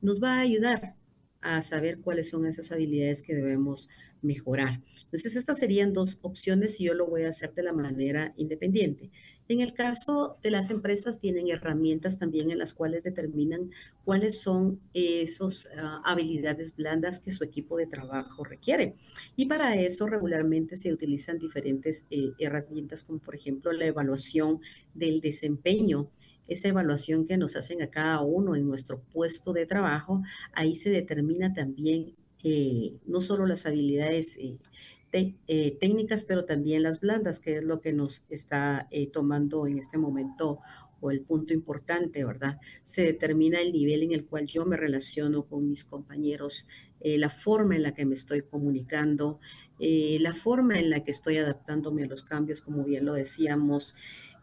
nos 0.00 0.22
va 0.22 0.36
a 0.36 0.40
ayudar 0.40 0.96
a 1.40 1.62
saber 1.62 2.00
cuáles 2.00 2.30
son 2.30 2.46
esas 2.46 2.72
habilidades 2.72 3.22
que 3.22 3.34
debemos 3.34 3.88
mejorar. 4.24 4.80
Entonces, 5.04 5.36
estas 5.36 5.58
serían 5.58 5.92
dos 5.92 6.18
opciones 6.22 6.80
y 6.80 6.84
yo 6.84 6.94
lo 6.94 7.06
voy 7.06 7.22
a 7.22 7.28
hacer 7.28 7.54
de 7.54 7.62
la 7.62 7.72
manera 7.72 8.32
independiente. 8.36 9.10
En 9.46 9.60
el 9.60 9.74
caso 9.74 10.38
de 10.42 10.50
las 10.50 10.70
empresas, 10.70 11.20
tienen 11.20 11.48
herramientas 11.48 12.18
también 12.18 12.50
en 12.50 12.58
las 12.58 12.72
cuales 12.72 13.04
determinan 13.04 13.70
cuáles 14.04 14.40
son 14.40 14.80
esas 14.94 15.70
ah, 15.76 16.00
habilidades 16.04 16.74
blandas 16.74 17.20
que 17.20 17.30
su 17.30 17.44
equipo 17.44 17.76
de 17.76 17.86
trabajo 17.86 18.42
requiere. 18.42 18.94
Y 19.36 19.44
para 19.44 19.78
eso 19.78 20.06
regularmente 20.06 20.76
se 20.76 20.92
utilizan 20.92 21.38
diferentes 21.38 22.06
eh, 22.10 22.32
herramientas 22.38 23.04
como 23.04 23.18
por 23.18 23.34
ejemplo 23.34 23.70
la 23.72 23.86
evaluación 23.86 24.60
del 24.94 25.20
desempeño 25.20 26.08
esa 26.46 26.68
evaluación 26.68 27.26
que 27.26 27.36
nos 27.36 27.56
hacen 27.56 27.82
a 27.82 27.88
cada 27.88 28.20
uno 28.20 28.54
en 28.54 28.66
nuestro 28.66 29.00
puesto 29.00 29.52
de 29.52 29.66
trabajo, 29.66 30.22
ahí 30.52 30.74
se 30.74 30.90
determina 30.90 31.54
también 31.54 32.14
eh, 32.44 32.98
no 33.06 33.22
solo 33.22 33.46
las 33.46 33.64
habilidades 33.64 34.36
eh, 34.36 34.58
eh, 35.12 35.78
técnicas, 35.80 36.24
pero 36.24 36.44
también 36.44 36.82
las 36.82 37.00
blandas, 37.00 37.40
que 37.40 37.56
es 37.56 37.64
lo 37.64 37.80
que 37.80 37.92
nos 37.92 38.26
está 38.28 38.88
tomando 39.12 39.66
en 39.66 39.78
este 39.78 39.96
momento 39.96 40.60
o 41.00 41.10
el 41.10 41.22
punto 41.22 41.54
importante, 41.54 42.24
¿verdad? 42.24 42.60
Se 42.82 43.02
determina 43.02 43.60
el 43.60 43.72
nivel 43.72 44.02
en 44.02 44.12
el 44.12 44.26
cual 44.26 44.46
yo 44.46 44.66
me 44.66 44.76
relaciono 44.76 45.46
con 45.46 45.68
mis 45.68 45.84
compañeros, 45.84 46.68
la 47.00 47.28
forma 47.28 47.76
en 47.76 47.82
la 47.82 47.92
que 47.92 48.06
me 48.06 48.14
estoy 48.14 48.42
comunicando, 48.42 49.38
la 49.78 50.32
forma 50.32 50.78
en 50.78 50.88
la 50.88 51.04
que 51.04 51.10
estoy 51.10 51.36
adaptándome 51.36 52.04
a 52.04 52.06
los 52.06 52.24
cambios, 52.24 52.62
como 52.62 52.84
bien 52.84 53.04
lo 53.04 53.12
decíamos, 53.12 53.94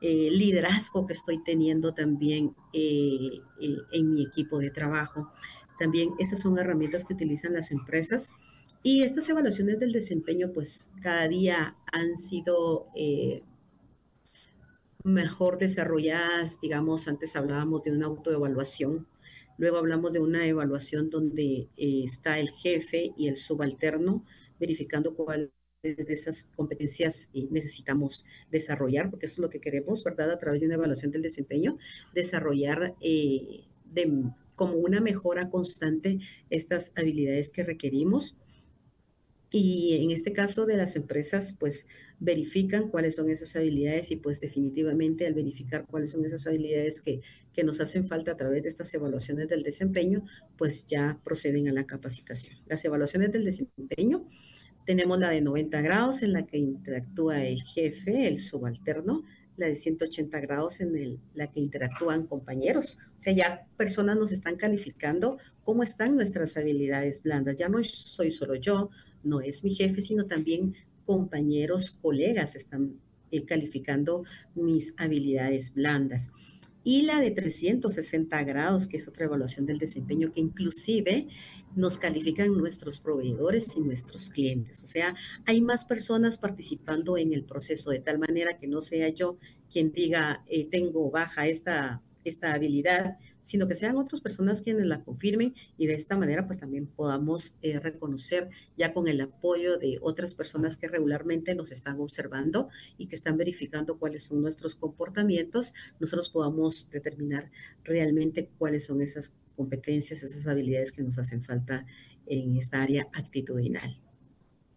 eh, 0.04 0.30
liderazgo 0.32 1.06
que 1.06 1.14
estoy 1.14 1.44
teniendo 1.44 1.94
también 1.94 2.56
en 2.74 4.14
mi 4.14 4.24
equipo 4.24 4.58
de 4.58 4.72
trabajo. 4.72 5.32
También 5.82 6.12
esas 6.20 6.40
son 6.40 6.60
herramientas 6.60 7.06
que 7.06 7.16
utilizan 7.16 7.54
las 7.54 7.72
empresas. 7.72 8.30
Y 8.84 9.02
estas 9.02 9.28
evaluaciones 9.30 9.80
del 9.80 9.92
desempeño, 9.92 10.52
pues 10.54 10.92
cada 11.02 11.28
día 11.28 11.76
han 11.92 12.20
sido 12.20 12.86
mejor 15.04 15.58
desarrolladas. 15.58 16.62
Digamos, 16.62 17.08
antes 17.08 17.36
hablábamos 17.36 17.82
de 17.82 17.94
una 17.94 18.06
autoevaluación, 18.06 19.08
luego 19.58 19.78
hablamos 19.78 20.14
de 20.14 20.20
una 20.20 20.46
evaluación 20.46 21.10
donde 21.10 21.70
está 21.78 22.38
el 22.38 22.52
jefe 22.52 23.14
y 23.18 23.28
el 23.28 23.38
subalterno 23.38 24.24
verificando 24.60 25.16
cuál 25.16 25.52
de 25.82 25.96
esas 26.10 26.44
competencias 26.56 27.32
necesitamos 27.50 28.24
desarrollar, 28.52 29.10
porque 29.10 29.26
eso 29.26 29.34
es 29.34 29.40
lo 29.40 29.50
que 29.50 29.60
queremos, 29.60 30.04
¿verdad? 30.04 30.30
A 30.30 30.38
través 30.38 30.62
de 30.62 30.68
una 30.68 30.76
evaluación 30.76 31.12
del 31.12 31.24
desempeño, 31.24 31.80
desarrollar 32.14 32.96
eh, 33.02 33.64
de, 33.86 34.32
como 34.62 34.76
una 34.76 35.02
mejora 35.02 35.50
constante 35.50 36.20
estas 36.52 36.94
habilidades 36.96 37.50
que 37.50 37.64
requerimos. 37.64 38.38
Y 39.50 39.98
en 40.00 40.12
este 40.12 40.34
caso 40.34 40.68
de 40.68 40.78
las 40.78 40.96
empresas, 40.96 41.56
pues 41.60 41.88
verifican 42.20 42.88
cuáles 42.88 43.16
son 43.16 43.32
esas 43.32 43.56
habilidades 43.56 44.12
y 44.12 44.18
pues 44.18 44.40
definitivamente 44.40 45.26
al 45.26 45.34
verificar 45.34 45.88
cuáles 45.88 46.12
son 46.12 46.24
esas 46.26 46.46
habilidades 46.46 47.02
que, 47.02 47.22
que 47.52 47.64
nos 47.64 47.82
hacen 47.82 48.06
falta 48.08 48.34
a 48.34 48.38
través 48.38 48.62
de 48.62 48.70
estas 48.70 48.94
evaluaciones 48.94 49.50
del 49.50 49.64
desempeño, 49.64 50.26
pues 50.60 50.86
ya 50.86 51.20
proceden 51.24 51.68
a 51.68 51.72
la 51.72 51.88
capacitación. 51.88 52.60
Las 52.68 52.86
evaluaciones 52.86 53.32
del 53.32 53.44
desempeño 53.44 54.28
tenemos 54.86 55.18
la 55.18 55.32
de 55.32 55.42
90 55.42 55.82
grados 55.82 56.22
en 56.22 56.34
la 56.34 56.46
que 56.46 56.60
interactúa 56.60 57.44
el 57.44 57.64
jefe, 57.64 58.28
el 58.28 58.38
subalterno, 58.38 59.24
la 59.62 59.68
de 59.68 59.76
180 59.76 60.40
grados 60.42 60.82
en 60.82 61.20
la 61.34 61.48
que 61.48 61.60
interactúan 61.60 62.26
compañeros. 62.26 62.98
O 63.18 63.22
sea, 63.22 63.34
ya 63.34 63.68
personas 63.78 64.18
nos 64.18 64.32
están 64.32 64.58
calificando 64.58 65.38
cómo 65.64 65.84
están 65.84 66.16
nuestras 66.16 66.58
habilidades 66.58 67.24
blandas. 67.24 67.56
Ya 67.56 67.70
no 67.70 67.82
soy 67.84 68.32
solo 68.32 68.56
yo, 68.56 68.90
no 69.24 69.40
es 69.40 69.64
mi 69.64 69.74
jefe, 69.74 70.02
sino 70.02 70.26
también 70.26 70.76
compañeros, 71.06 71.92
colegas 71.92 72.56
están 72.56 72.96
eh, 73.32 73.46
calificando 73.46 74.24
mis 74.56 74.94
habilidades 74.98 75.74
blandas 75.74 76.32
y 76.84 77.04
la 77.04 77.20
de 77.20 77.32
360 77.32 78.44
grados, 78.44 78.88
que 78.88 78.98
es 78.98 79.08
otra 79.08 79.26
evaluación 79.26 79.66
del 79.66 79.78
desempeño 79.78 80.32
que 80.32 80.40
inclusive 80.40 81.28
nos 81.76 81.98
califican 81.98 82.58
nuestros 82.58 83.00
proveedores 83.00 83.76
y 83.78 83.82
nuestros 83.82 84.30
clientes. 84.30 84.84
O 84.84 84.88
sea, 84.88 85.16
hay 85.46 85.62
más 85.62 85.86
personas 85.86 86.38
participando 86.38 87.18
en 87.18 87.34
el 87.34 87.44
proceso 87.44 87.92
de 87.92 88.00
tal 88.00 88.20
manera 88.20 88.58
que 88.58 88.68
no 88.68 88.82
sea 88.82 89.10
yo 89.10 89.38
quien 89.72 89.92
diga, 89.92 90.44
eh, 90.48 90.68
tengo 90.70 91.10
baja 91.12 91.48
esta, 91.48 92.02
esta 92.26 92.54
habilidad, 92.54 93.18
sino 93.44 93.68
que 93.68 93.76
sean 93.76 93.98
otras 93.98 94.22
personas 94.22 94.62
quienes 94.62 94.86
la 94.86 95.04
confirmen 95.04 95.54
y 95.78 95.88
de 95.88 95.94
esta 95.94 96.18
manera 96.18 96.46
pues 96.46 96.60
también 96.60 96.88
podamos 96.88 97.56
eh, 97.62 97.80
reconocer 97.80 98.50
ya 98.78 98.94
con 98.94 99.08
el 99.08 99.22
apoyo 99.22 99.78
de 99.78 100.00
otras 100.02 100.36
personas 100.36 100.78
que 100.78 100.88
regularmente 100.88 101.56
nos 101.56 101.72
están 101.72 102.00
observando 102.00 102.70
y 102.98 103.08
que 103.08 103.16
están 103.16 103.38
verificando 103.38 103.98
cuáles 103.98 104.24
son 104.24 104.42
nuestros 104.42 104.76
comportamientos, 104.76 105.74
nosotros 106.00 106.30
podamos 106.30 106.90
determinar 106.92 107.52
realmente 107.84 108.50
cuáles 108.58 108.86
son 108.86 109.02
esas 109.02 109.34
competencias, 109.56 110.24
esas 110.24 110.48
habilidades 110.48 110.92
que 110.92 111.04
nos 111.04 111.18
hacen 111.18 111.42
falta 111.42 111.86
en 112.26 112.58
esta 112.58 112.82
área 112.82 113.08
actitudinal. 113.14 114.00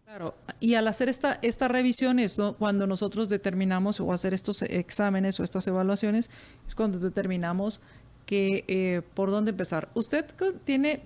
Claro, 0.03 0.35
y 0.59 0.75
al 0.75 0.87
hacer 0.87 1.09
esta, 1.09 1.39
esta 1.41 1.67
revisión 1.67 2.19
es 2.19 2.39
cuando 2.59 2.85
nosotros 2.87 3.27
determinamos 3.27 3.99
o 3.99 4.13
hacer 4.13 4.33
estos 4.33 4.61
exámenes 4.61 5.39
o 5.39 5.43
estas 5.43 5.67
evaluaciones, 5.67 6.29
es 6.67 6.75
cuando 6.75 6.99
determinamos 6.99 7.81
que 8.25 8.63
eh, 8.67 9.01
por 9.13 9.31
dónde 9.31 9.51
empezar. 9.51 9.89
¿Usted 9.93 10.25
tiene, 10.63 11.01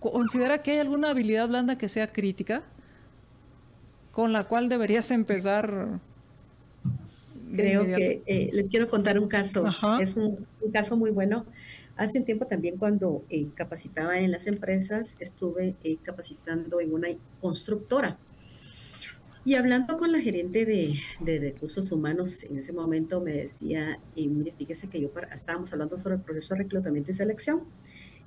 considera 0.00 0.62
que 0.62 0.72
hay 0.72 0.78
alguna 0.78 1.10
habilidad 1.10 1.48
blanda 1.48 1.78
que 1.78 1.88
sea 1.88 2.06
crítica? 2.06 2.64
con 4.16 4.32
la 4.32 4.44
cual 4.44 4.70
deberías 4.70 5.10
empezar. 5.10 6.00
Creo 7.54 7.84
que 7.84 8.22
eh, 8.24 8.48
les 8.50 8.66
quiero 8.68 8.88
contar 8.88 9.18
un 9.18 9.28
caso. 9.28 9.66
Es 10.00 10.16
un, 10.16 10.46
caso 10.72 10.96
muy 10.96 11.10
bueno. 11.10 11.44
Hace 11.98 12.20
un 12.20 12.24
tiempo 12.24 12.46
también 12.46 12.78
cuando 12.78 13.24
eh, 13.28 13.48
capacitaba 13.54 14.18
en 14.18 14.30
las 14.30 14.46
empresas, 14.46 15.18
estuve 15.20 15.74
capacitando 16.02 16.80
en 16.80 16.94
una 16.94 17.08
constructora. 17.42 18.16
Y 19.46 19.54
hablando 19.54 19.96
con 19.96 20.10
la 20.10 20.20
gerente 20.20 20.66
de, 20.66 21.38
recursos 21.38 21.92
humanos, 21.92 22.42
en 22.42 22.58
ese 22.58 22.72
momento 22.72 23.20
me 23.20 23.32
decía, 23.32 24.00
y 24.16 24.26
mire, 24.26 24.50
fíjese 24.50 24.88
que 24.88 25.00
yo 25.00 25.08
estábamos 25.32 25.72
hablando 25.72 25.96
sobre 25.98 26.16
el 26.16 26.20
proceso 26.20 26.54
de 26.54 26.64
reclutamiento 26.64 27.12
y 27.12 27.14
selección, 27.14 27.62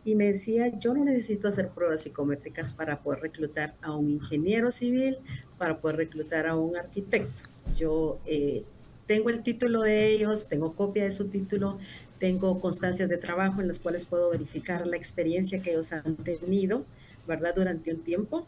y 0.05 0.15
me 0.15 0.27
decía, 0.27 0.79
yo 0.79 0.93
no 0.93 1.03
necesito 1.03 1.49
hacer 1.49 1.71
pruebas 1.71 2.03
psicométricas 2.03 2.71
para 2.71 3.01
poder 3.01 3.19
reclutar 3.19 3.75
a 3.81 3.97
un 3.97 4.11
ingeniero 4.11 4.71
civil, 4.71 5.17
para 5.57 5.81
poder 5.81 5.97
reclutar 5.97 6.47
a 6.47 6.55
un 6.55 6.77
arquitecto. 6.77 7.49
Yo 7.75 8.21
eh, 8.25 8.63
tengo 9.05 9.29
el 9.29 9.43
título 9.43 9.81
de 9.81 10.11
ellos, 10.11 10.47
tengo 10.47 10.73
copia 10.73 11.03
de 11.03 11.11
su 11.11 11.27
título, 11.27 11.79
tengo 12.17 12.61
constancias 12.61 13.09
de 13.09 13.17
trabajo 13.17 13.59
en 13.59 13.67
las 13.67 13.81
cuales 13.81 14.05
puedo 14.05 14.29
verificar 14.29 14.87
la 14.87 14.95
experiencia 14.95 15.61
que 15.61 15.71
ellos 15.71 15.91
han 15.91 16.15
tenido, 16.15 16.85
¿verdad? 17.27 17.55
Durante 17.55 17.93
un 17.93 17.99
tiempo 18.03 18.47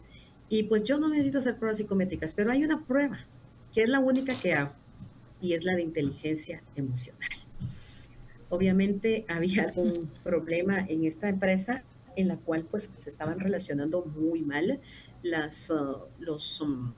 y 0.52 0.64
pues 0.64 0.84
yo 0.84 0.98
no 0.98 1.08
necesito 1.08 1.38
hacer 1.38 1.56
pruebas 1.56 1.78
psicométricas, 1.78 2.34
pero 2.34 2.52
hay 2.52 2.62
una 2.62 2.84
prueba 2.84 3.20
que 3.72 3.84
es 3.84 3.88
la 3.88 4.00
única 4.00 4.34
que 4.34 4.52
hago 4.52 4.74
y 5.40 5.54
es 5.54 5.64
la 5.64 5.74
de 5.74 5.80
inteligencia 5.80 6.62
emocional. 6.76 7.30
Obviamente 8.50 9.24
había 9.28 9.62
algún 9.62 10.10
problema 10.22 10.84
en 10.86 11.06
esta 11.06 11.30
empresa 11.30 11.84
en 12.16 12.28
la 12.28 12.36
cual 12.36 12.66
pues 12.70 12.90
se 12.94 13.08
estaban 13.08 13.40
relacionando 13.40 14.04
muy 14.04 14.42
mal 14.42 14.78
las, 15.22 15.70
uh, 15.70 16.08
los 16.18 16.60
um, 16.60 16.92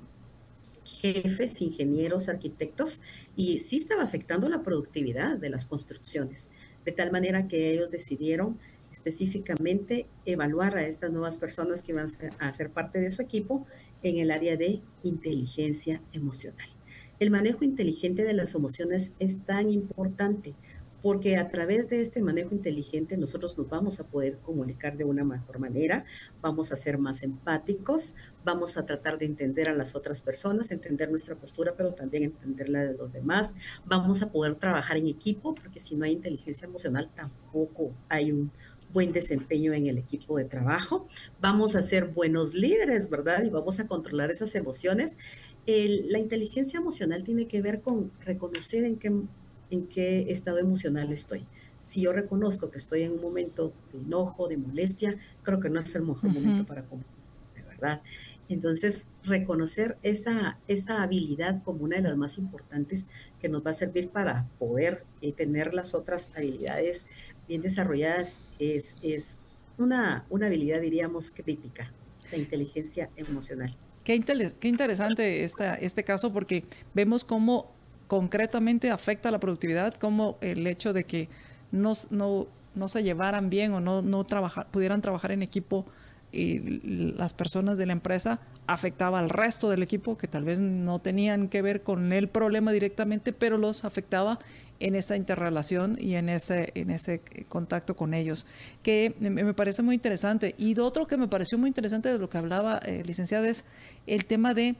jefes, 0.82 1.62
ingenieros, 1.62 2.28
arquitectos 2.28 3.02
y 3.36 3.60
sí 3.60 3.76
estaba 3.76 4.02
afectando 4.02 4.48
la 4.48 4.64
productividad 4.64 5.38
de 5.38 5.50
las 5.50 5.64
construcciones, 5.64 6.50
de 6.84 6.90
tal 6.90 7.12
manera 7.12 7.46
que 7.46 7.70
ellos 7.70 7.92
decidieron 7.92 8.58
específicamente 8.94 10.06
evaluar 10.24 10.76
a 10.76 10.86
estas 10.86 11.10
nuevas 11.10 11.36
personas 11.36 11.82
que 11.82 11.92
van 11.92 12.06
a 12.38 12.52
ser 12.52 12.70
parte 12.70 13.00
de 13.00 13.10
su 13.10 13.22
equipo 13.22 13.66
en 14.04 14.18
el 14.18 14.30
área 14.30 14.56
de 14.56 14.82
inteligencia 15.02 16.00
emocional. 16.12 16.68
El 17.18 17.32
manejo 17.32 17.64
inteligente 17.64 18.22
de 18.22 18.34
las 18.34 18.54
emociones 18.54 19.12
es 19.18 19.44
tan 19.44 19.70
importante 19.70 20.54
porque 21.02 21.36
a 21.36 21.48
través 21.48 21.90
de 21.90 22.00
este 22.00 22.22
manejo 22.22 22.54
inteligente 22.54 23.18
nosotros 23.18 23.58
nos 23.58 23.68
vamos 23.68 24.00
a 24.00 24.06
poder 24.06 24.38
comunicar 24.38 24.96
de 24.96 25.04
una 25.04 25.22
mejor 25.22 25.58
manera, 25.58 26.06
vamos 26.40 26.72
a 26.72 26.76
ser 26.76 26.96
más 26.96 27.22
empáticos, 27.22 28.14
vamos 28.42 28.78
a 28.78 28.86
tratar 28.86 29.18
de 29.18 29.26
entender 29.26 29.68
a 29.68 29.74
las 29.74 29.94
otras 29.94 30.22
personas, 30.22 30.70
entender 30.70 31.10
nuestra 31.10 31.34
postura, 31.34 31.74
pero 31.76 31.92
también 31.92 32.22
entender 32.22 32.70
la 32.70 32.84
de 32.84 32.94
los 32.94 33.12
demás, 33.12 33.54
vamos 33.84 34.22
a 34.22 34.32
poder 34.32 34.54
trabajar 34.54 34.96
en 34.96 35.08
equipo, 35.08 35.54
porque 35.54 35.78
si 35.78 35.94
no 35.94 36.06
hay 36.06 36.12
inteligencia 36.12 36.66
emocional 36.66 37.10
tampoco 37.14 37.92
hay 38.08 38.32
un, 38.32 38.50
buen 38.94 39.12
desempeño 39.12 39.74
en 39.74 39.88
el 39.88 39.98
equipo 39.98 40.38
de 40.38 40.44
trabajo, 40.44 41.06
vamos 41.40 41.74
a 41.74 41.82
ser 41.82 42.06
buenos 42.06 42.54
líderes, 42.54 43.10
¿verdad? 43.10 43.44
Y 43.44 43.50
vamos 43.50 43.80
a 43.80 43.88
controlar 43.88 44.30
esas 44.30 44.54
emociones. 44.54 45.18
la 45.66 46.18
inteligencia 46.18 46.78
emocional 46.78 47.24
tiene 47.24 47.46
que 47.46 47.60
ver 47.60 47.82
con 47.82 48.12
reconocer 48.20 48.84
en 48.84 48.96
qué, 48.96 49.12
en 49.70 49.86
qué 49.88 50.30
estado 50.30 50.58
emocional 50.58 51.12
estoy. 51.12 51.44
Si 51.82 52.02
yo 52.02 52.12
reconozco 52.12 52.70
que 52.70 52.78
estoy 52.78 53.02
en 53.02 53.12
un 53.12 53.20
momento 53.20 53.74
de 53.92 53.98
enojo, 53.98 54.48
de 54.48 54.56
molestia, 54.56 55.18
creo 55.42 55.60
que 55.60 55.68
no 55.68 55.80
es 55.80 55.94
el 55.94 56.02
mejor 56.02 56.32
momento 56.32 56.64
para 56.64 56.84
comer, 56.84 57.04
¿verdad? 57.68 58.00
Entonces, 58.48 59.06
reconocer 59.24 59.96
esa, 60.02 60.58
esa 60.68 61.02
habilidad 61.02 61.62
como 61.62 61.84
una 61.84 61.96
de 61.96 62.02
las 62.02 62.16
más 62.16 62.36
importantes 62.38 63.08
que 63.40 63.48
nos 63.48 63.64
va 63.64 63.70
a 63.70 63.74
servir 63.74 64.10
para 64.10 64.46
poder 64.58 65.04
eh, 65.22 65.32
tener 65.32 65.72
las 65.72 65.94
otras 65.94 66.30
habilidades 66.36 67.06
bien 67.48 67.62
desarrolladas 67.62 68.42
es, 68.58 68.96
es 69.02 69.38
una, 69.78 70.24
una 70.28 70.46
habilidad, 70.46 70.80
diríamos, 70.80 71.30
crítica, 71.30 71.90
la 72.30 72.38
inteligencia 72.38 73.10
emocional. 73.16 73.74
Qué, 74.04 74.20
qué 74.60 74.68
interesante 74.68 75.44
esta, 75.44 75.74
este 75.74 76.04
caso 76.04 76.32
porque 76.32 76.64
vemos 76.92 77.24
cómo 77.24 77.72
concretamente 78.06 78.90
afecta 78.90 79.30
la 79.30 79.40
productividad, 79.40 79.94
como 79.94 80.36
el 80.42 80.66
hecho 80.66 80.92
de 80.92 81.04
que 81.04 81.28
no, 81.72 81.94
no, 82.10 82.46
no 82.74 82.88
se 82.88 83.02
llevaran 83.02 83.48
bien 83.48 83.72
o 83.72 83.80
no, 83.80 84.02
no 84.02 84.24
trabajar, 84.24 84.70
pudieran 84.70 85.00
trabajar 85.00 85.32
en 85.32 85.42
equipo 85.42 85.86
y 86.34 86.58
las 87.16 87.32
personas 87.32 87.78
de 87.78 87.86
la 87.86 87.92
empresa 87.92 88.40
afectaba 88.66 89.20
al 89.20 89.30
resto 89.30 89.70
del 89.70 89.82
equipo 89.82 90.18
que 90.18 90.26
tal 90.26 90.44
vez 90.44 90.58
no 90.58 90.98
tenían 90.98 91.48
que 91.48 91.62
ver 91.62 91.82
con 91.82 92.12
el 92.12 92.28
problema 92.28 92.72
directamente, 92.72 93.32
pero 93.32 93.56
los 93.56 93.84
afectaba 93.84 94.40
en 94.80 94.96
esa 94.96 95.16
interrelación 95.16 95.96
y 96.00 96.16
en 96.16 96.28
ese, 96.28 96.72
en 96.74 96.90
ese 96.90 97.20
contacto 97.48 97.94
con 97.94 98.12
ellos, 98.12 98.46
que 98.82 99.14
me 99.20 99.54
parece 99.54 99.82
muy 99.82 99.94
interesante. 99.94 100.54
Y 100.58 100.78
otro 100.80 101.06
que 101.06 101.16
me 101.16 101.28
pareció 101.28 101.56
muy 101.56 101.68
interesante 101.68 102.08
de 102.08 102.18
lo 102.18 102.28
que 102.28 102.38
hablaba, 102.38 102.78
eh, 102.78 103.02
licenciada, 103.06 103.48
es 103.48 103.64
el 104.06 104.24
tema 104.24 104.52
de 104.54 104.74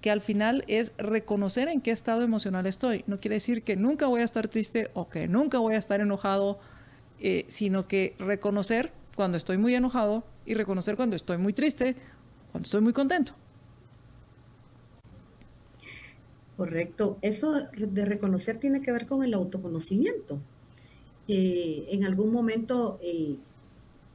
que 0.00 0.10
al 0.10 0.20
final 0.20 0.64
es 0.66 0.92
reconocer 0.96 1.68
en 1.68 1.80
qué 1.80 1.90
estado 1.90 2.22
emocional 2.22 2.66
estoy. 2.66 3.04
No 3.06 3.20
quiere 3.20 3.34
decir 3.34 3.62
que 3.64 3.76
nunca 3.76 4.06
voy 4.06 4.22
a 4.22 4.24
estar 4.24 4.48
triste 4.48 4.90
o 4.94 5.08
que 5.08 5.28
nunca 5.28 5.58
voy 5.58 5.74
a 5.74 5.78
estar 5.78 6.00
enojado, 6.00 6.58
eh, 7.18 7.44
sino 7.48 7.86
que 7.86 8.14
reconocer 8.18 8.92
cuando 9.20 9.36
estoy 9.36 9.58
muy 9.58 9.74
enojado 9.74 10.24
y 10.46 10.54
reconocer 10.54 10.96
cuando 10.96 11.14
estoy 11.14 11.36
muy 11.36 11.52
triste, 11.52 11.94
cuando 12.52 12.64
estoy 12.64 12.80
muy 12.80 12.94
contento. 12.94 13.34
Correcto. 16.56 17.18
Eso 17.20 17.66
de 17.76 18.04
reconocer 18.06 18.56
tiene 18.56 18.80
que 18.80 18.92
ver 18.92 19.04
con 19.04 19.22
el 19.22 19.34
autoconocimiento. 19.34 20.40
Eh, 21.28 21.84
en 21.90 22.06
algún 22.06 22.32
momento 22.32 22.98
eh, 23.02 23.36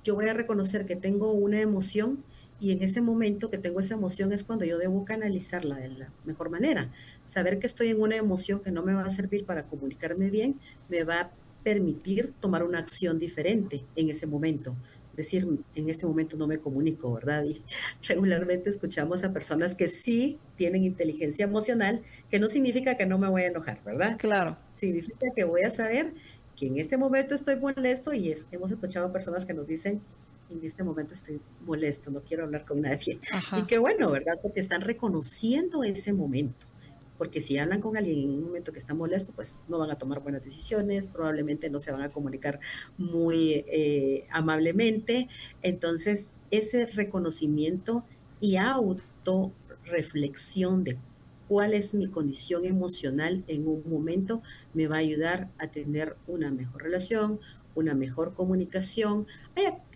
yo 0.03 0.15
voy 0.15 0.27
a 0.27 0.33
reconocer 0.33 0.87
que 0.87 0.95
tengo 0.95 1.33
una 1.33 1.61
emoción 1.61 2.23
y 2.59 2.71
en 2.71 2.81
ese 2.81 2.99
momento 2.99 3.51
que 3.51 3.59
tengo 3.59 3.81
esa 3.81 3.93
emoción 3.93 4.33
es 4.33 4.43
cuando 4.43 4.65
yo 4.65 4.79
debo 4.79 5.05
canalizarla 5.05 5.75
de 5.75 5.89
la 5.89 6.09
mejor 6.23 6.49
manera. 6.49 6.91
Saber 7.25 7.59
que 7.59 7.67
estoy 7.67 7.89
en 7.89 8.01
una 8.01 8.15
emoción 8.15 8.59
que 8.59 8.71
no 8.71 8.81
me 8.81 8.95
va 8.95 9.05
a 9.05 9.11
servir 9.11 9.45
para 9.45 9.67
comunicarme 9.67 10.31
bien, 10.31 10.59
me 10.89 11.03
va 11.03 11.21
a 11.21 11.31
permitir 11.63 12.33
tomar 12.39 12.63
una 12.63 12.79
acción 12.79 13.19
diferente 13.19 13.83
en 13.95 14.09
ese 14.09 14.27
momento 14.27 14.75
decir, 15.15 15.47
en 15.75 15.89
este 15.89 16.05
momento 16.05 16.37
no 16.37 16.47
me 16.47 16.59
comunico, 16.59 17.13
¿verdad? 17.13 17.43
Y 17.43 17.61
regularmente 18.07 18.69
escuchamos 18.69 19.23
a 19.23 19.33
personas 19.33 19.75
que 19.75 19.87
sí 19.87 20.39
tienen 20.57 20.83
inteligencia 20.83 21.45
emocional, 21.45 22.01
que 22.29 22.39
no 22.39 22.49
significa 22.49 22.97
que 22.97 23.05
no 23.05 23.17
me 23.17 23.29
voy 23.29 23.43
a 23.43 23.47
enojar, 23.47 23.83
¿verdad? 23.83 24.17
Claro. 24.17 24.57
Significa 24.73 25.27
que 25.35 25.43
voy 25.43 25.61
a 25.61 25.69
saber 25.69 26.13
que 26.55 26.67
en 26.67 26.77
este 26.77 26.97
momento 26.97 27.35
estoy 27.35 27.57
molesto 27.57 28.13
y 28.13 28.31
es, 28.31 28.47
hemos 28.51 28.71
escuchado 28.71 29.07
a 29.07 29.11
personas 29.11 29.45
que 29.45 29.53
nos 29.53 29.67
dicen, 29.67 30.01
en 30.49 30.63
este 30.63 30.83
momento 30.83 31.13
estoy 31.13 31.41
molesto, 31.65 32.11
no 32.11 32.21
quiero 32.21 32.43
hablar 32.43 32.65
con 32.65 32.81
nadie. 32.81 33.19
Y 33.57 33.63
qué 33.63 33.77
bueno, 33.77 34.11
¿verdad? 34.11 34.35
Porque 34.41 34.59
están 34.59 34.81
reconociendo 34.81 35.83
ese 35.83 36.13
momento 36.13 36.67
porque 37.17 37.41
si 37.41 37.57
hablan 37.57 37.81
con 37.81 37.97
alguien 37.97 38.19
en 38.19 38.29
un 38.29 38.43
momento 38.43 38.71
que 38.71 38.79
está 38.79 38.93
molesto, 38.93 39.33
pues 39.33 39.57
no 39.67 39.79
van 39.79 39.91
a 39.91 39.97
tomar 39.97 40.21
buenas 40.21 40.41
decisiones, 40.43 41.07
probablemente 41.07 41.69
no 41.69 41.79
se 41.79 41.91
van 41.91 42.01
a 42.01 42.09
comunicar 42.09 42.61
muy 42.97 43.65
eh, 43.67 44.25
amablemente. 44.31 45.27
Entonces, 45.61 46.31
ese 46.51 46.85
reconocimiento 46.85 48.05
y 48.39 48.57
autorreflexión 48.57 50.83
de 50.83 50.97
cuál 51.47 51.73
es 51.73 51.93
mi 51.93 52.07
condición 52.07 52.65
emocional 52.65 53.43
en 53.47 53.67
un 53.67 53.83
momento 53.87 54.41
me 54.73 54.87
va 54.87 54.95
a 54.95 54.99
ayudar 54.99 55.49
a 55.57 55.67
tener 55.67 56.15
una 56.27 56.51
mejor 56.51 56.83
relación, 56.83 57.39
una 57.75 57.93
mejor 57.93 58.33
comunicación. 58.33 59.27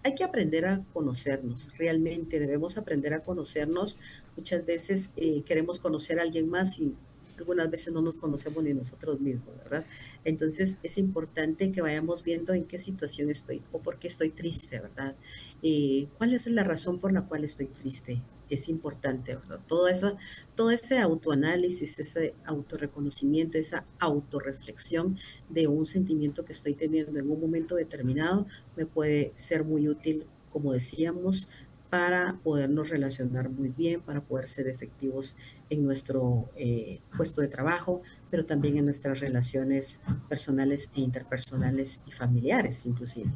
Hay, 0.04 0.16
que 0.16 0.24
aprender 0.24 0.66
a 0.66 0.84
conocernos, 0.94 1.76
realmente 1.78 2.40
debemos 2.40 2.78
aprender 2.78 3.14
a 3.14 3.22
conocernos. 3.22 4.00
Muchas 4.36 4.66
veces 4.66 5.12
eh, 5.16 5.44
queremos 5.44 5.80
conocer 5.80 6.20
a 6.20 6.24
alguien 6.24 6.50
más 6.50 6.80
y 6.80 6.94
algunas 7.40 7.70
veces 7.70 7.94
no 7.94 8.02
nos 8.02 8.18
conocemos 8.18 8.64
ni 8.64 8.74
nosotros 8.74 9.20
mismos, 9.20 9.58
¿verdad? 9.58 9.86
Entonces 10.24 10.78
es 10.84 10.98
importante 10.98 11.72
que 11.72 11.82
vayamos 11.82 12.24
viendo 12.24 12.54
en 12.54 12.66
qué 12.66 12.78
situación 12.78 13.30
estoy 13.30 13.62
o 13.72 13.80
por 13.80 13.98
qué 13.98 14.08
estoy 14.08 14.30
triste, 14.30 14.80
¿verdad? 14.80 15.16
Eh, 15.64 16.08
¿Cuál 16.18 16.34
es 16.34 16.48
la 16.48 16.64
razón 16.64 17.00
por 17.00 17.12
la 17.12 17.24
cual 17.24 17.44
estoy 17.44 17.68
triste? 17.68 18.22
Es 18.50 18.68
importante, 18.68 19.36
¿verdad? 19.36 19.60
Todo, 19.68 19.88
eso, 19.88 20.18
todo 20.56 20.72
ese 20.72 20.98
autoanálisis, 20.98 22.00
ese 22.00 22.34
autorreconocimiento, 22.46 23.58
esa 23.58 23.86
autorreflexión 24.00 25.18
de 25.50 25.68
un 25.68 25.86
sentimiento 25.86 26.46
que 26.46 26.54
estoy 26.54 26.74
teniendo 26.74 27.20
en 27.20 27.30
un 27.30 27.40
momento 27.40 27.76
determinado 27.76 28.48
me 28.76 28.86
puede 28.86 29.34
ser 29.36 29.64
muy 29.64 29.88
útil, 29.88 30.26
como 30.50 30.74
decíamos, 30.74 31.48
para 31.90 32.38
podernos 32.44 32.90
relacionar 32.90 33.50
muy 33.50 33.70
bien, 33.70 34.02
para 34.02 34.22
poder 34.22 34.48
ser 34.48 34.68
efectivos 34.68 35.36
en 35.70 35.84
nuestro 35.84 36.50
eh, 36.56 37.02
puesto 37.16 37.42
de 37.42 37.48
trabajo, 37.48 38.02
pero 38.30 38.46
también 38.46 38.78
en 38.78 38.86
nuestras 38.86 39.20
relaciones 39.20 40.02
personales 40.28 40.90
e 40.96 41.02
interpersonales 41.02 42.02
y 42.06 42.12
familiares 42.12 42.86
inclusive. 42.86 43.32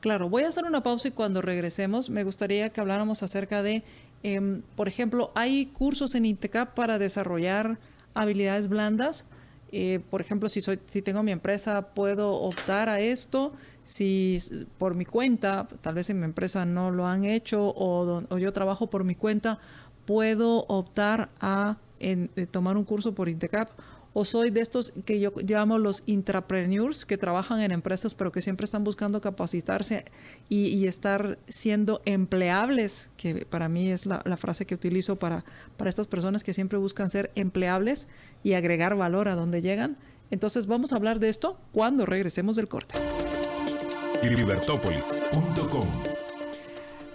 Claro, 0.00 0.28
voy 0.28 0.42
a 0.42 0.48
hacer 0.48 0.64
una 0.64 0.82
pausa 0.82 1.08
y 1.08 1.12
cuando 1.12 1.40
regresemos 1.40 2.10
me 2.10 2.24
gustaría 2.24 2.70
que 2.70 2.80
habláramos 2.80 3.22
acerca 3.22 3.62
de, 3.62 3.84
em, 4.22 4.62
por 4.76 4.88
ejemplo, 4.88 5.32
hay 5.34 5.66
cursos 5.66 6.14
en 6.14 6.26
INTECAP 6.26 6.74
para 6.74 6.98
desarrollar 6.98 7.78
habilidades 8.14 8.68
blandas. 8.68 9.26
Eh, 9.76 9.98
por 10.08 10.20
ejemplo, 10.20 10.48
si, 10.48 10.60
soy, 10.60 10.78
si 10.84 11.02
tengo 11.02 11.24
mi 11.24 11.32
empresa, 11.32 11.88
puedo 11.94 12.32
optar 12.32 12.88
a 12.88 13.00
esto. 13.00 13.52
Si 13.82 14.38
por 14.78 14.94
mi 14.94 15.04
cuenta, 15.04 15.66
tal 15.80 15.96
vez 15.96 16.08
en 16.10 16.20
mi 16.20 16.24
empresa 16.24 16.64
no 16.64 16.92
lo 16.92 17.06
han 17.08 17.24
hecho 17.24 17.66
o, 17.66 18.22
o 18.28 18.38
yo 18.38 18.52
trabajo 18.52 18.88
por 18.88 19.02
mi 19.02 19.16
cuenta, 19.16 19.58
puedo 20.06 20.64
optar 20.68 21.30
a 21.40 21.78
en, 21.98 22.30
eh, 22.36 22.46
tomar 22.46 22.76
un 22.76 22.84
curso 22.84 23.14
por 23.14 23.28
INTECAP 23.28 23.68
o 24.14 24.24
soy 24.24 24.50
de 24.50 24.60
estos 24.60 24.92
que 25.04 25.20
yo 25.20 25.32
llamo 25.42 25.78
los 25.78 26.04
intrapreneurs 26.06 27.04
que 27.04 27.18
trabajan 27.18 27.60
en 27.60 27.72
empresas 27.72 28.14
pero 28.14 28.32
que 28.32 28.40
siempre 28.40 28.64
están 28.64 28.84
buscando 28.84 29.20
capacitarse 29.20 30.04
y, 30.48 30.86
estar 30.86 31.38
siendo 31.48 32.00
empleables, 32.04 33.10
que 33.16 33.44
para 33.44 33.68
mí 33.68 33.90
es 33.90 34.06
la, 34.06 34.22
frase 34.36 34.66
que 34.66 34.74
utilizo 34.74 35.16
para, 35.16 35.44
para 35.76 35.90
estas 35.90 36.06
personas 36.06 36.44
que 36.44 36.54
siempre 36.54 36.78
buscan 36.78 37.10
ser 37.10 37.32
empleables 37.34 38.06
y 38.42 38.52
agregar 38.52 38.94
valor 38.96 39.28
a 39.28 39.34
donde 39.34 39.62
llegan. 39.62 39.96
Entonces 40.30 40.66
vamos 40.66 40.92
a 40.92 40.96
hablar 40.96 41.18
de 41.18 41.28
esto 41.28 41.58
cuando 41.72 42.06
regresemos 42.06 42.56
del 42.56 42.68
corte. 42.68 42.94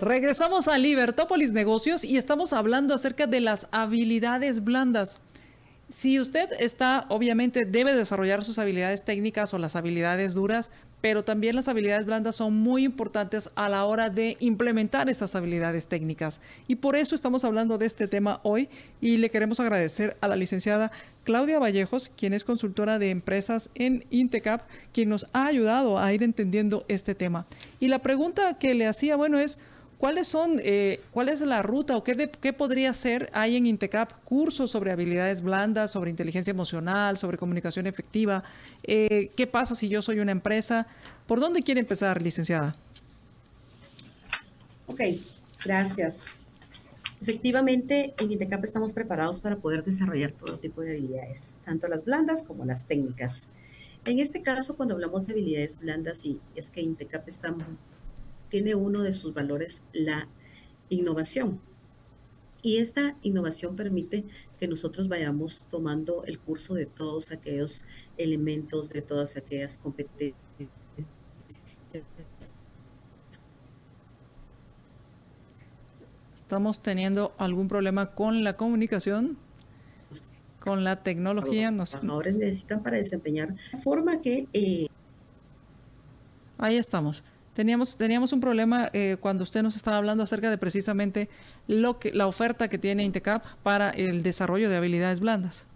Regresamos 0.02 0.68
a 0.68 0.78
Libertópolis 0.78 1.52
Negocios 1.52 2.04
y 2.04 2.18
estamos 2.18 2.54
hablando 2.54 2.94
acerca 2.94 3.28
de 3.28 3.42
las 3.42 3.68
habilidades 3.72 4.64
blandas. 4.64 5.22
Si 5.90 6.20
usted 6.20 6.50
está, 6.60 7.08
obviamente 7.10 7.66
debe 7.66 7.96
desarrollar 7.96 8.44
sus 8.44 8.60
habilidades 8.60 9.04
técnicas 9.04 9.56
o 9.56 9.58
las 9.58 9.76
habilidades 9.76 10.36
duras, 10.36 10.70
pero 11.02 11.24
también 11.24 11.56
las 11.56 11.68
habilidades 11.68 12.06
blandas 12.06 12.36
son 12.36 12.54
muy 12.54 12.84
importantes 12.84 13.50
a 13.56 13.70
la 13.70 13.86
hora 13.86 14.12
de 14.12 14.38
implementar 14.40 15.10
esas 15.10 15.34
habilidades 15.34 15.88
técnicas. 15.88 16.42
Y 16.68 16.76
por 16.76 16.96
eso 16.96 17.16
estamos 17.16 17.44
hablando 17.44 17.80
de 17.80 17.88
este 17.88 18.08
tema 18.08 18.40
hoy 18.44 18.70
y 19.02 19.18
le 19.18 19.32
queremos 19.32 19.60
agradecer 19.60 20.16
a 20.22 20.28
la 20.28 20.36
licenciada 20.36 20.92
Claudia 21.24 21.58
Vallejos, 21.58 22.12
quien 22.16 22.34
es 22.34 22.44
consultora 22.44 23.00
de 23.00 23.10
empresas 23.10 23.72
en 23.74 24.06
Intecap, 24.12 24.62
quien 24.94 25.10
nos 25.10 25.28
ha 25.34 25.48
ayudado 25.48 25.98
a 25.98 26.14
ir 26.14 26.22
entendiendo 26.22 26.86
este 26.88 27.16
tema. 27.16 27.48
Y 27.80 27.88
la 27.88 28.00
pregunta 28.00 28.60
que 28.60 28.76
le 28.76 28.86
hacía, 28.86 29.16
bueno, 29.16 29.40
es, 29.40 29.58
¿Cuáles 30.00 30.30
son, 30.30 30.62
eh, 30.64 31.02
cuál 31.12 31.28
es 31.28 31.42
la 31.42 31.62
ruta 31.62 31.98
o 31.98 32.06
qué, 32.06 32.54
podría 32.54 32.94
ser? 32.94 33.30
Hay 33.34 33.58
en 33.58 33.68
Intecap 33.68 34.14
cursos 34.24 34.72
sobre 34.72 34.94
habilidades 34.94 35.42
blandas, 35.42 35.92
sobre 35.92 36.10
inteligencia 36.10 36.52
emocional, 36.52 37.18
sobre 37.18 37.38
comunicación 37.38 37.86
efectiva. 37.86 38.46
Eh, 38.84 39.30
¿Qué 39.36 39.46
pasa 39.46 39.76
si 39.76 39.90
yo 39.90 40.02
soy 40.02 40.20
una 40.20 40.32
empresa? 40.32 40.88
¿Por 41.28 41.42
dónde 41.42 41.64
quiere 41.64 41.82
empezar, 41.82 42.22
licenciada? 42.22 42.78
Ok, 44.88 45.02
gracias. 45.66 46.28
Efectivamente, 47.22 48.14
en 48.20 48.32
Intecap 48.32 48.64
estamos 48.64 48.94
preparados 48.94 49.42
para 49.42 49.58
poder 49.58 49.84
desarrollar 49.84 50.32
todo 50.32 50.60
tipo 50.60 50.80
de 50.80 50.92
habilidades, 50.92 51.58
tanto 51.66 51.90
las 51.90 52.06
blandas 52.06 52.42
como 52.42 52.64
las 52.64 52.86
técnicas. 52.86 53.50
En 54.06 54.20
este 54.20 54.42
caso, 54.44 54.78
cuando 54.78 54.94
hablamos 54.94 55.28
de 55.28 55.34
habilidades 55.34 55.82
blandas, 55.82 56.26
y 56.26 56.40
es 56.56 56.70
que 56.70 56.80
Intecap 56.80 57.28
está 57.28 57.54
tiene 58.50 58.76
uno 58.76 59.04
de 59.04 59.14
sus 59.14 59.34
valores 59.34 59.86
la 59.94 60.28
innovación. 60.90 61.62
Y 62.62 62.78
esta 62.78 63.16
innovación 63.22 63.76
permite 63.76 64.26
que 64.60 64.68
nosotros 64.68 65.08
vayamos 65.08 65.66
tomando 65.70 66.26
el 66.26 66.40
curso 66.40 66.74
de 66.74 66.86
todos 66.86 67.32
aquellos 67.32 67.86
elementos, 68.18 68.90
de 68.90 69.02
todas 69.02 69.38
aquellas 69.38 69.78
competencias. 69.78 70.36
Estamos 76.36 76.82
teniendo 76.82 77.34
algún 77.38 77.68
problema 77.68 78.14
con 78.14 78.44
la 78.44 78.58
comunicación, 78.58 79.38
con 80.60 80.84
la 80.84 81.04
tecnología. 81.04 81.72
Los 81.72 81.92
trabajadores 81.92 82.36
necesitan 82.36 82.84
para 82.84 82.98
desempeñar 82.98 83.56
de 83.72 83.80
forma 83.80 84.20
que... 84.20 84.48
Eh, 84.52 84.88
Ahí 86.58 86.76
estamos. 86.76 87.24
Teníamos, 87.60 87.98
teníamos 87.98 88.32
un 88.32 88.40
problema 88.40 88.90
eh, 88.94 89.18
cuando 89.20 89.44
usted 89.44 89.64
nos 89.64 89.76
estaba 89.76 89.98
hablando 89.98 90.24
acerca 90.24 90.50
de 90.50 90.58
precisamente 90.58 91.28
lo 91.68 92.00
que, 92.00 92.14
la 92.14 92.26
oferta 92.26 92.70
que 92.70 92.78
tiene 92.78 93.04
Intecap 93.04 93.44
para 93.64 93.90
el 93.90 94.24
desarrollo 94.24 94.70
de 94.70 94.78
habilidades 94.78 95.20
blandas. 95.20 95.68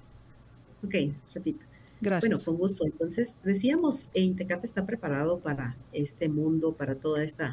Ok, 0.81 0.95
repito. 1.33 1.65
Gracias. 1.99 2.29
Bueno, 2.29 2.45
con 2.45 2.55
gusto. 2.55 2.85
Entonces, 2.85 3.35
decíamos, 3.43 4.07
eh, 4.13 4.21
Intecap 4.21 4.63
está 4.63 4.85
preparado 4.85 5.39
para 5.39 5.75
este 5.91 6.29
mundo, 6.29 6.71
para 6.71 6.95
todo 6.95 7.17
este 7.17 7.43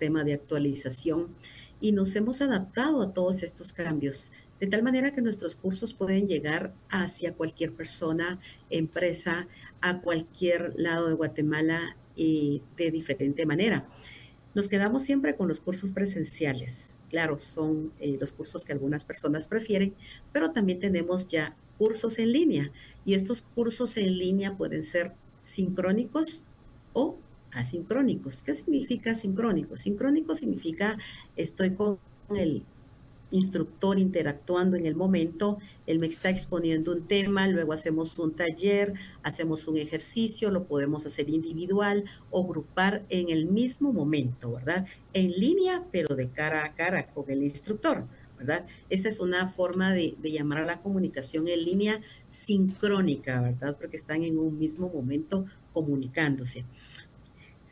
tema 0.00 0.24
de 0.24 0.32
actualización 0.32 1.28
y 1.80 1.92
nos 1.92 2.16
hemos 2.16 2.42
adaptado 2.42 3.00
a 3.02 3.12
todos 3.12 3.44
estos 3.44 3.72
cambios, 3.72 4.32
de 4.58 4.66
tal 4.66 4.82
manera 4.82 5.12
que 5.12 5.22
nuestros 5.22 5.54
cursos 5.54 5.94
pueden 5.94 6.26
llegar 6.26 6.74
hacia 6.88 7.34
cualquier 7.34 7.72
persona, 7.72 8.40
empresa, 8.68 9.46
a 9.80 10.00
cualquier 10.00 10.72
lado 10.76 11.06
de 11.06 11.14
Guatemala 11.14 11.94
y 12.16 12.62
de 12.76 12.90
diferente 12.90 13.46
manera. 13.46 13.86
Nos 14.54 14.68
quedamos 14.68 15.02
siempre 15.02 15.36
con 15.36 15.48
los 15.48 15.60
cursos 15.60 15.92
presenciales. 15.92 16.98
Claro, 17.10 17.38
son 17.38 17.92
eh, 18.00 18.16
los 18.18 18.32
cursos 18.32 18.64
que 18.64 18.72
algunas 18.72 19.04
personas 19.04 19.48
prefieren, 19.48 19.94
pero 20.32 20.52
también 20.52 20.80
tenemos 20.80 21.28
ya 21.28 21.54
cursos 21.76 22.18
en 22.18 22.32
línea. 22.32 22.72
Y 23.04 23.14
estos 23.14 23.42
cursos 23.42 23.98
en 23.98 24.16
línea 24.16 24.56
pueden 24.56 24.82
ser 24.82 25.12
sincrónicos 25.42 26.44
o 26.94 27.18
asincrónicos. 27.52 28.42
¿Qué 28.42 28.54
significa 28.54 29.14
sincrónico? 29.14 29.76
Sincrónico 29.76 30.34
significa 30.34 30.96
estoy 31.36 31.70
con 31.70 31.98
el 32.34 32.62
instructor 33.30 33.98
interactuando 33.98 34.76
en 34.76 34.86
el 34.86 34.94
momento, 34.94 35.58
él 35.86 35.98
me 35.98 36.06
está 36.06 36.30
exponiendo 36.30 36.92
un 36.92 37.06
tema, 37.06 37.48
luego 37.48 37.72
hacemos 37.72 38.18
un 38.18 38.34
taller, 38.34 38.94
hacemos 39.22 39.66
un 39.68 39.76
ejercicio, 39.78 40.50
lo 40.50 40.64
podemos 40.64 41.06
hacer 41.06 41.28
individual 41.28 42.04
o 42.30 42.46
grupar 42.46 43.04
en 43.08 43.30
el 43.30 43.46
mismo 43.46 43.92
momento, 43.92 44.52
¿verdad? 44.52 44.86
En 45.12 45.32
línea, 45.32 45.84
pero 45.90 46.14
de 46.14 46.28
cara 46.28 46.64
a 46.64 46.74
cara 46.74 47.08
con 47.08 47.30
el 47.30 47.42
instructor. 47.42 48.04
¿verdad? 48.38 48.66
Esa 48.90 49.08
es 49.08 49.20
una 49.20 49.46
forma 49.46 49.94
de, 49.94 50.14
de, 50.18 50.30
llamar 50.30 50.58
a 50.58 50.66
la 50.66 50.80
comunicación 50.82 51.48
en 51.48 51.64
línea 51.64 52.02
sincrónica, 52.28 53.40
¿verdad? 53.40 53.78
Porque 53.78 53.96
están 53.96 54.24
en 54.24 54.38
un 54.38 54.58
mismo 54.58 54.90
momento 54.90 55.46
comunicándose. 55.72 56.64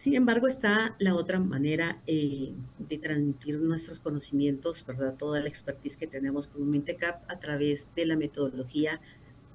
Sin 0.05 0.15
embargo, 0.17 0.49
está 0.49 0.97
la 0.99 1.15
otra 1.15 1.41
manera 1.41 2.03
eh, 2.07 2.53
de 2.79 2.99
transmitir 2.99 3.59
nuestros 3.59 4.01
conocimientos, 4.01 4.85
¿verdad? 4.87 5.15
Toda 5.17 5.41
la 5.41 5.49
expertise 5.49 5.97
que 5.97 6.07
tenemos 6.07 6.47
con 6.47 6.71
Mintecap 6.71 7.23
a 7.27 7.39
través 7.41 7.89
de 7.95 8.05
la 8.05 8.15
metodología 8.15 9.01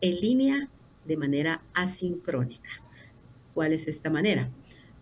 en 0.01 0.19
línea 0.19 0.67
de 1.05 1.17
manera 1.17 1.61
asincrónica. 1.75 2.71
¿Cuál 3.53 3.73
es 3.73 3.87
esta 3.87 4.09
manera? 4.09 4.49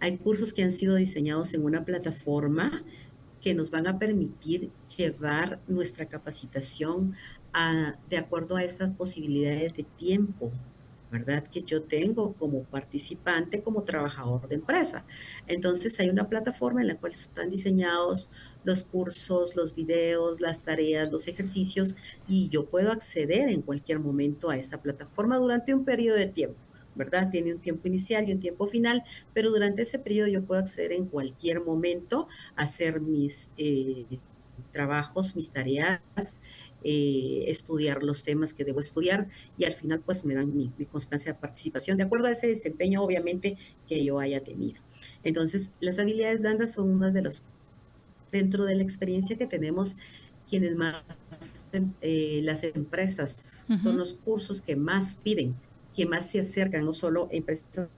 Hay 0.01 0.17
cursos 0.17 0.51
que 0.51 0.63
han 0.63 0.73
sido 0.73 0.95
diseñados 0.95 1.53
en 1.53 1.63
una 1.63 1.85
plataforma 1.85 2.83
que 3.39 3.53
nos 3.53 3.71
van 3.71 3.87
a 3.87 3.97
permitir 3.97 4.69
llevar 4.97 5.61
nuestra 5.69 6.07
capacitación 6.07 7.15
de 8.09 8.17
acuerdo 8.17 8.57
a 8.57 8.65
estas 8.65 8.91
posibilidades 8.91 9.77
de 9.77 9.83
tiempo, 9.83 10.51
¿verdad? 11.11 11.43
Que 11.47 11.61
yo 11.61 11.83
tengo 11.83 12.33
como 12.33 12.63
participante, 12.63 13.61
como 13.61 13.83
trabajador 13.83 14.47
de 14.47 14.55
empresa. 14.55 15.05
Entonces 15.47 15.99
hay 15.99 16.09
una 16.09 16.27
plataforma 16.27 16.81
en 16.81 16.87
la 16.87 16.97
cual 16.97 17.13
están 17.13 17.49
diseñados 17.49 18.29
los 18.63 18.83
cursos, 18.83 19.55
los 19.55 19.73
videos, 19.75 20.41
las 20.41 20.61
tareas, 20.63 21.11
los 21.11 21.27
ejercicios 21.27 21.95
y 22.27 22.49
yo 22.49 22.65
puedo 22.65 22.91
acceder 22.91 23.49
en 23.49 23.61
cualquier 23.61 23.99
momento 23.99 24.49
a 24.49 24.57
esa 24.57 24.81
plataforma 24.81 25.37
durante 25.37 25.73
un 25.73 25.85
periodo 25.85 26.17
de 26.17 26.27
tiempo. 26.27 26.57
¿verdad? 26.95 27.29
Tiene 27.29 27.53
un 27.53 27.61
tiempo 27.61 27.87
inicial 27.87 28.27
y 28.27 28.33
un 28.33 28.39
tiempo 28.39 28.65
final, 28.65 29.03
pero 29.31 29.51
durante 29.51 29.83
ese 29.83 29.99
periodo 29.99 30.29
yo 30.29 30.43
puedo 30.43 30.59
acceder 30.59 30.91
en 30.91 31.05
cualquier 31.05 31.61
momento 31.61 32.27
a 32.55 32.63
hacer 32.63 32.99
mis 33.01 33.51
eh, 33.55 34.05
trabajos, 34.71 35.35
mis 35.35 35.51
tareas, 35.51 36.01
eh, 36.83 37.45
estudiar 37.47 38.03
los 38.03 38.23
temas 38.23 38.53
que 38.53 38.63
debo 38.63 38.79
estudiar 38.79 39.27
y 39.57 39.65
al 39.65 39.73
final 39.73 39.99
pues 39.99 40.25
me 40.25 40.35
dan 40.35 40.55
mi, 40.55 40.71
constancia 40.85 41.33
de 41.33 41.39
participación 41.39 41.97
de 41.97 42.03
acuerdo 42.03 42.27
a 42.27 42.31
ese 42.31 42.47
desempeño 42.47 43.03
obviamente 43.03 43.57
que 43.87 44.03
yo 44.03 44.19
haya 44.19 44.43
tenido. 44.43 44.81
Entonces 45.23 45.71
las 45.79 45.99
habilidades 45.99 46.39
blandas 46.39 46.73
son 46.73 46.89
unas 46.89 47.13
de 47.13 47.23
los, 47.23 47.43
dentro 48.31 48.65
de 48.65 48.75
la 48.75 48.83
experiencia 48.83 49.37
que 49.37 49.47
tenemos, 49.47 49.97
quienes 50.49 50.75
más, 50.75 51.03
eh, 52.01 52.41
las 52.43 52.63
empresas 52.63 53.67
son 53.81 53.97
los 53.97 54.13
cursos 54.13 54.61
que 54.61 54.75
más 54.75 55.17
piden, 55.23 55.55
que 55.95 56.05
más 56.05 56.29
se 56.29 56.39
acercan, 56.39 56.85
no 56.85 56.93
solo 56.93 57.27
empresas, 57.31 57.89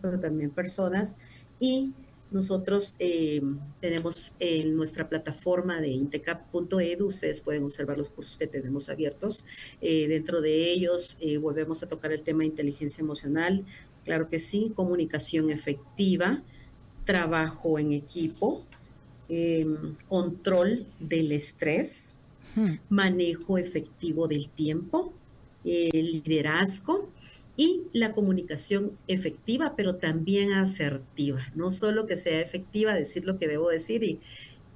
pero 0.00 0.18
también 0.18 0.50
personas 0.50 1.16
y 1.60 1.92
nosotros 2.30 2.94
eh, 2.98 3.40
tenemos 3.80 4.34
en 4.38 4.76
nuestra 4.76 5.08
plataforma 5.08 5.80
de 5.80 5.88
intecap.edu, 5.88 7.06
ustedes 7.06 7.40
pueden 7.40 7.64
observar 7.64 7.96
los 7.96 8.10
cursos 8.10 8.36
que 8.36 8.46
tenemos 8.46 8.88
abiertos. 8.88 9.44
Eh, 9.80 10.08
dentro 10.08 10.40
de 10.42 10.70
ellos 10.70 11.16
eh, 11.20 11.38
volvemos 11.38 11.82
a 11.82 11.88
tocar 11.88 12.12
el 12.12 12.22
tema 12.22 12.40
de 12.40 12.46
inteligencia 12.46 13.02
emocional, 13.02 13.64
claro 14.04 14.28
que 14.28 14.38
sí, 14.38 14.72
comunicación 14.74 15.50
efectiva, 15.50 16.42
trabajo 17.04 17.78
en 17.78 17.92
equipo, 17.92 18.62
em, 19.30 19.94
control 20.08 20.86
del 20.98 21.32
estrés, 21.32 22.16
hmm. 22.56 22.74
manejo 22.90 23.56
efectivo 23.56 24.28
del 24.28 24.50
tiempo, 24.50 25.14
liderazgo 25.64 27.10
y 27.58 27.82
la 27.92 28.12
comunicación 28.12 28.96
efectiva, 29.08 29.74
pero 29.76 29.96
también 29.96 30.52
asertiva. 30.52 31.50
No 31.56 31.72
solo 31.72 32.06
que 32.06 32.16
sea 32.16 32.40
efectiva, 32.40 32.94
decir 32.94 33.26
lo 33.26 33.36
que 33.36 33.48
debo 33.48 33.68
decir 33.68 34.04
y, 34.04 34.20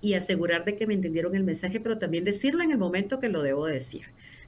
y 0.01 0.15
asegurar 0.15 0.65
de 0.65 0.75
que 0.75 0.89
me 0.89 0.95
entendieron 0.95 1.37
el 1.37 1.45
mensaje, 1.45 1.79
pero 1.79 1.99
también 1.99 2.25
decirlo 2.25 2.61
en 2.61 2.73
el 2.73 2.79
momento 2.79 3.21
que 3.21 3.29
lo 3.29 3.41
debo 3.43 3.67
decir. 3.67 4.07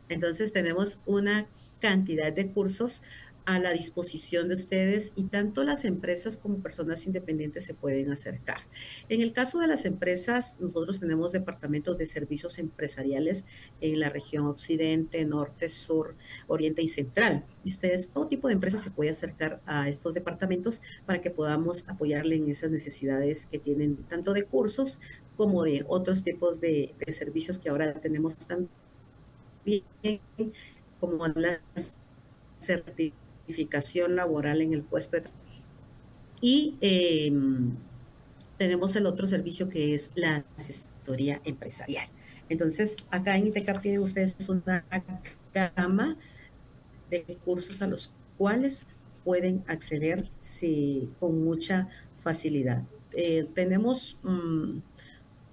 Entonces 0.09 0.53
tenemos 0.53 1.01
una 1.07 1.47
cantidad 1.81 2.33
de 2.33 2.49
cursos 2.49 3.05
a 3.47 3.59
la 3.59 3.73
disposición 3.73 4.49
de 4.49 4.55
ustedes 4.55 5.13
y 5.17 5.25
tanto 5.25 5.65
las 5.65 5.85
empresas 5.85 6.37
como 6.37 6.59
personas 6.59 7.07
independientes 7.07 7.65
se 7.67 7.75
pueden 7.75 8.11
acercar. 8.11 8.59
En 9.09 9.21
el 9.21 9.33
caso 9.33 9.59
de 9.59 9.67
las 9.67 9.85
empresas, 9.85 10.59
nosotros 10.61 11.01
tenemos 11.01 11.33
departamentos 11.33 11.99
de 11.99 12.07
servicios 12.07 12.59
empresariales 12.59 13.45
en 13.81 14.01
la 14.01 14.09
región 14.09 14.47
occidente, 14.47 15.25
norte, 15.25 15.69
sur, 15.69 16.15
oriente 16.47 16.83
y 16.83 16.89
central. 16.89 17.45
Y 17.65 17.71
ustedes, 17.71 18.09
todo 18.09 18.29
tipo 18.29 18.49
de 18.49 18.55
empresas 18.55 18.83
se 18.83 18.91
puede 18.91 19.11
acercar 19.11 19.61
a 19.67 19.89
estos 19.89 20.15
departamentos 20.15 20.81
para 21.05 21.21
que 21.21 21.31
podamos 21.31 21.87
apoyarle 21.89 22.37
en 22.37 22.49
esas 22.49 22.71
necesidades 22.71 23.47
que 23.47 23.59
tienen 23.59 23.97
tanto 24.05 24.33
de 24.33 24.45
cursos 24.45 25.01
como 25.37 25.65
de 25.65 25.85
otros 25.87 26.23
tipos 26.23 26.61
de, 26.61 26.95
de 27.05 27.13
servicios 27.13 27.59
que 27.59 27.69
ahora 27.69 27.93
tenemos 27.95 28.37
también, 28.39 28.71
como 31.01 31.27
las 31.29 31.61
certificaciones 32.61 33.24
laboral 34.17 34.61
en 34.61 34.73
el 34.73 34.83
puesto. 34.83 35.17
Y 36.41 36.77
em, 36.81 37.73
tenemos 38.59 38.95
el 38.97 39.07
otro 39.07 39.27
servicio 39.27 39.69
que 39.69 39.95
es 39.95 40.11
la 40.15 40.45
asesoría 40.57 41.41
empresarial. 41.45 42.09
Entonces, 42.49 42.97
acá 43.11 43.37
en 43.37 43.49
ITECAP 43.49 43.81
tienen 43.81 44.01
ustedes 44.01 44.49
una 44.49 44.85
gama 45.77 46.17
de 47.11 47.39
cursos 47.45 47.81
a 47.83 47.87
los 47.87 48.13
cuales 48.37 48.87
pueden 49.25 49.65
acceder 49.67 50.29
con 51.19 51.43
mucha 51.45 51.89
facilidad. 52.19 52.85
Eh, 53.13 53.47
tenemos 53.55 54.19
mm, 54.23 54.79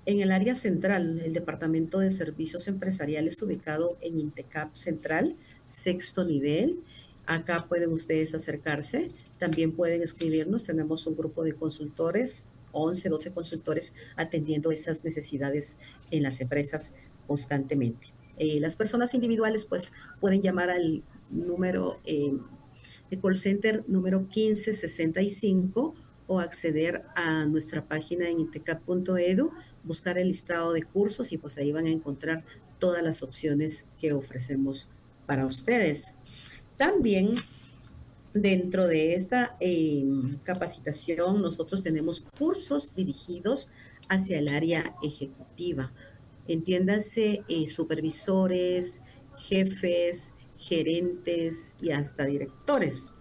en 0.06 0.22
el 0.22 0.32
área 0.32 0.56
central 0.56 1.22
el 1.24 1.34
Departamento 1.34 2.00
de 2.00 2.12
Servicios 2.12 2.68
Empresariales 2.68 3.42
ubicado 3.42 3.98
en 4.02 4.20
INTECAP 4.20 4.74
Central, 4.74 5.36
sexto 5.66 6.26
nivel, 6.26 6.80
Acá 7.26 7.66
pueden 7.68 7.92
ustedes 7.92 8.34
acercarse, 8.34 9.12
también 9.38 9.72
pueden 9.72 10.02
escribirnos, 10.02 10.64
tenemos 10.64 11.06
un 11.08 11.16
grupo 11.16 11.44
de 11.44 11.54
consultores, 11.54 12.48
11, 12.72 13.10
12 13.10 13.32
consultores 13.32 13.94
atendiendo 14.16 14.72
esas 14.72 15.04
necesidades 15.04 15.78
en 16.10 16.24
las 16.24 16.42
empresas 16.42 16.94
constantemente. 17.28 18.08
Eh, 18.38 18.60
las 18.60 18.76
personas 18.76 19.14
individuales 19.14 19.66
pues 19.66 19.94
pueden 20.20 20.42
llamar 20.42 20.70
al 20.70 21.04
número 21.30 22.00
eh, 22.06 22.34
de 23.10 23.20
call 23.20 23.36
center 23.36 23.84
número 23.88 24.22
1565 24.22 25.94
o 26.28 26.40
acceder 26.40 27.04
a 27.16 27.46
nuestra 27.46 27.86
página 27.86 28.30
en 28.30 28.40
intecap.edu, 28.40 29.52
buscar 29.84 30.18
el 30.18 30.30
listado 30.30 30.72
de 30.72 30.84
cursos 30.84 31.32
y 31.32 31.38
pues 31.38 31.58
ahí 31.58 31.72
van 31.72 31.88
a 31.88 31.92
encontrar 31.92 32.46
todas 32.80 33.04
las 33.04 33.22
opciones 33.22 33.88
que 34.00 34.14
ofrecemos 34.14 34.88
para 35.26 35.46
ustedes. 35.46 36.16
También 36.82 37.36
dentro 38.34 38.88
de 38.88 39.14
esta 39.14 39.56
em, 39.60 40.40
capacitación 40.40 41.40
nosotros 41.40 41.84
tenemos 41.84 42.22
cursos 42.36 42.96
dirigidos 42.96 43.70
hacia 44.10 44.40
el 44.40 44.52
área 44.52 44.96
ejecutiva. 45.04 45.94
Entiéndase 46.48 47.44
eh, 47.48 47.68
supervisores, 47.68 49.04
jefes, 49.38 50.34
gerentes 50.58 51.76
y 51.80 51.92
hasta 51.92 52.26
directores. 52.26 53.14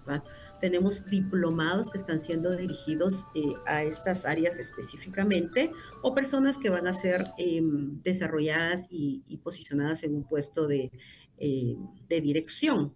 Tenemos 0.63 1.11
diplomados 1.11 1.91
que 1.91 1.99
están 1.99 2.19
siendo 2.19 2.57
dirigidos 2.57 3.27
eh, 3.35 3.53
a 3.67 3.83
estas 3.83 4.25
áreas 4.25 4.59
específicamente 4.59 5.71
o 6.01 6.15
personas 6.15 6.57
que 6.57 6.71
van 6.71 6.87
a 6.87 6.95
ser 6.95 7.27
em, 7.37 8.01
desarrolladas 8.03 8.89
y, 8.91 9.21
posicionadas 9.45 10.03
en 10.03 10.15
un 10.15 10.25
puesto 10.25 10.67
de, 10.67 10.91
eh, 11.37 11.77
de 12.09 12.21
dirección. 12.23 12.95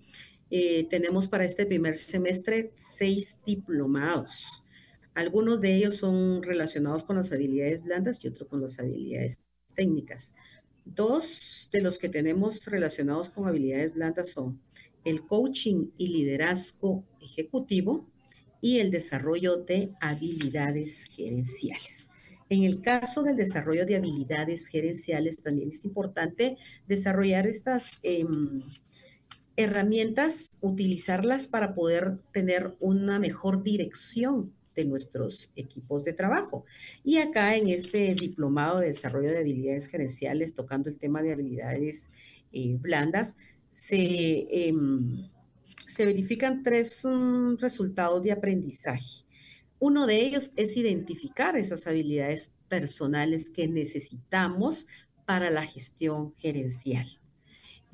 Eh, 0.57 0.87
tenemos 0.89 1.27
para 1.27 1.45
este 1.45 1.67
primer 1.67 1.97
semestre 1.97 2.71
seis 2.77 3.39
diplomados. 3.45 4.63
Algunos 5.13 5.61
de 5.61 5.75
ellos 5.75 5.97
son 5.97 6.45
relacionados 6.45 7.03
con 7.03 7.17
las 7.17 7.33
habilidades 7.33 7.83
blandas 7.83 8.25
y 8.25 8.29
otros 8.29 8.49
con 8.49 8.61
las 8.61 8.79
habilidades 8.79 9.45
técnicas. 9.75 10.33
Dos 10.85 11.69
de 11.73 11.81
los 11.81 11.99
que 11.99 12.09
tenemos 12.09 12.67
relacionados 12.67 13.31
con 13.31 13.49
habilidades 13.49 13.95
blandas 13.95 14.31
son 14.31 14.61
el 15.05 15.27
coaching 15.27 15.89
y 15.99 16.07
liderazgo 16.07 17.03
ejecutivo 17.21 18.09
y 18.61 18.79
el 18.79 18.93
desarrollo 18.93 19.57
de 19.57 19.91
habilidades 20.01 21.07
gerenciales. 21.07 22.11
En 22.49 22.63
el 22.63 22.81
caso 22.81 23.25
del 23.25 23.35
desarrollo 23.35 23.87
de 23.87 23.97
habilidades 23.97 24.69
gerenciales, 24.69 25.43
también 25.43 25.71
es 25.71 25.85
importante 25.85 26.57
desarrollar 26.87 27.49
estas 27.49 27.99
em, 28.05 28.63
herramientas, 29.57 30.57
utilizarlas 30.61 31.47
para 31.47 31.75
poder 31.75 32.19
tener 32.33 32.75
una 32.81 33.19
mejor 33.19 33.63
dirección 33.63 34.53
de 34.75 34.85
nuestros 34.85 35.53
equipos 35.57 36.05
de 36.05 36.13
trabajo. 36.13 36.65
Y 37.05 37.19
acá 37.19 37.57
en 37.57 37.69
este 37.69 38.15
diplomado 38.15 38.81
de 38.81 38.89
desarrollo 38.89 39.31
de 39.31 39.39
habilidades 39.39 39.87
gerenciales, 39.87 40.55
tocando 40.55 40.89
el 40.89 40.99
tema 40.99 41.23
de 41.23 41.33
habilidades 41.33 42.11
eh, 42.53 42.77
blandas, 42.81 43.37
se, 43.71 44.47
em, 44.51 45.29
se 45.87 46.05
verifican 46.05 46.63
tres 46.63 47.05
mm, 47.05 47.57
resultados 47.59 48.23
de 48.23 48.33
aprendizaje. 48.33 49.25
Uno 49.79 50.07
de 50.07 50.17
ellos 50.23 50.51
es 50.57 50.77
identificar 50.77 51.57
esas 51.57 51.87
habilidades 51.87 52.53
personales 52.69 53.51
que 53.51 53.69
necesitamos 53.69 54.87
para 55.27 55.51
la 55.51 55.67
gestión 55.67 56.35
gerencial. 56.37 57.21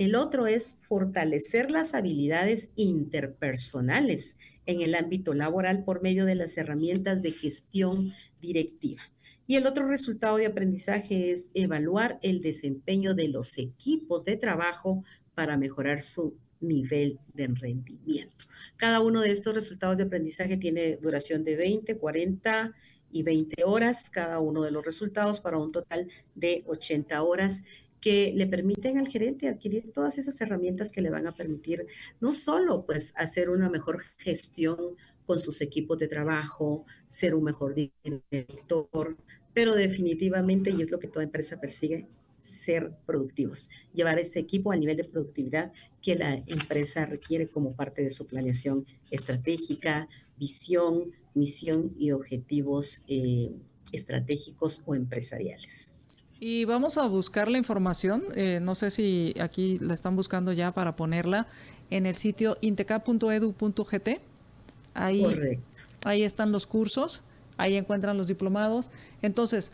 El 0.01 0.15
otro 0.15 0.47
es 0.47 0.73
fortalecer 0.89 1.71
las 1.71 1.93
habilidades 1.93 2.71
interpersonales 2.75 4.39
en 4.65 4.81
el 4.81 4.95
ámbito 4.95 5.35
laboral 5.35 5.85
por 5.85 6.01
medio 6.01 6.25
de 6.25 6.35
las 6.37 6.57
herramientas 6.57 7.21
de 7.21 7.33
gestión 7.33 8.11
directiva. 8.41 9.03
Y 9.47 9.57
el 9.57 9.67
otro 9.67 9.87
resultado 9.87 10.39
de 10.39 10.47
aprendizaje 10.47 11.33
es 11.33 11.51
evaluar 11.53 12.19
el 12.23 12.41
desempeño 12.41 13.13
de 13.13 13.29
los 13.29 13.59
equipos 13.59 14.25
de 14.25 14.39
trabajo 14.39 15.05
para 15.35 15.59
mejorar 15.59 16.01
su 16.01 16.35
nivel 16.61 17.19
de 17.35 17.49
rendimiento. 17.49 18.47
Cada 18.79 19.03
uno 19.03 19.21
de 19.21 19.33
estos 19.33 19.55
resultados 19.55 19.99
de 19.99 20.05
aprendizaje 20.05 20.57
tiene 20.57 20.97
duración 20.97 21.45
de 21.45 21.57
20, 21.57 21.99
40 21.99 22.73
y 23.13 23.23
20 23.23 23.65
horas, 23.65 24.09
cada 24.09 24.41
uno 24.41 24.63
de 24.63 24.71
los 24.71 24.83
resultados 24.83 25.41
para 25.41 25.59
un 25.59 25.73
total 25.73 26.09
de 26.35 26.65
80 26.67 27.23
horas 27.23 27.65
que 28.01 28.33
le 28.35 28.47
permiten 28.47 28.99
al 28.99 29.09
gerente 29.09 29.49
adquirir 29.49 29.93
todas 29.93 30.19
esas 30.19 30.41
herramientas 30.41 30.91
que 30.91 31.03
le 31.03 31.11
van 31.11 31.27
a 31.27 31.33
permitir 31.33 31.87
no 32.21 32.33
solo 32.33 32.85
pues 32.87 33.13
hacer 33.17 33.51
una 33.51 33.69
mejor 33.69 34.01
gestión 34.19 34.97
con 35.27 35.39
sus 35.39 35.61
equipos 35.61 35.99
de 35.99 36.09
trabajo, 36.09 36.85
ser 37.07 37.35
un 37.35 37.45
mejor 37.45 37.75
director, 37.75 39.17
pero 39.55 39.75
definitivamente, 39.75 40.71
y 40.71 40.83
es 40.83 40.91
lo 40.91 40.99
que 40.99 41.09
toda 41.09 41.25
empresa 41.25 41.61
persigue, 41.61 42.09
ser 42.43 42.93
productivos, 43.07 43.69
llevar 43.95 44.19
ese 44.19 44.39
equipo 44.39 44.73
al 44.73 44.81
nivel 44.81 44.97
de 44.97 45.05
productividad 45.05 45.73
que 46.03 46.17
la 46.17 46.43
empresa 46.47 47.07
requiere 47.07 47.49
como 47.49 47.77
parte 47.77 48.03
de 48.03 48.11
su 48.11 48.27
planeación 48.27 48.87
estratégica, 49.11 50.09
visión, 50.39 51.13
misión 51.35 51.95
y 51.99 52.13
objetivos 52.13 53.05
eh, 53.07 53.53
estratégicos 53.93 54.83
o 54.87 54.95
empresariales. 54.95 55.97
Y 56.43 56.65
vamos 56.65 56.97
a 56.97 57.07
buscar 57.07 57.49
la 57.49 57.59
información, 57.59 58.25
eh, 58.35 58.61
no 58.63 58.75
sé 58.75 58.91
si 58.91 59.35
aquí 59.39 59.79
la 59.79 59.93
están 59.93 60.17
buscando 60.17 60.55
ya 60.55 60.73
para 60.73 60.97
ponerla 60.97 61.47
en 61.91 62.07
el 62.07 62.17
sitio 62.17 62.57
intecap.edu.gt. 62.63 64.09
Ahí, 64.95 65.23
Correcto. 65.23 65.83
ahí 66.05 66.23
están 66.23 66.51
los 66.51 66.67
cursos, 66.67 67.21
ahí 67.59 67.77
encuentran 67.77 68.17
los 68.17 68.27
diplomados. 68.27 68.91
Entonces, 69.21 69.71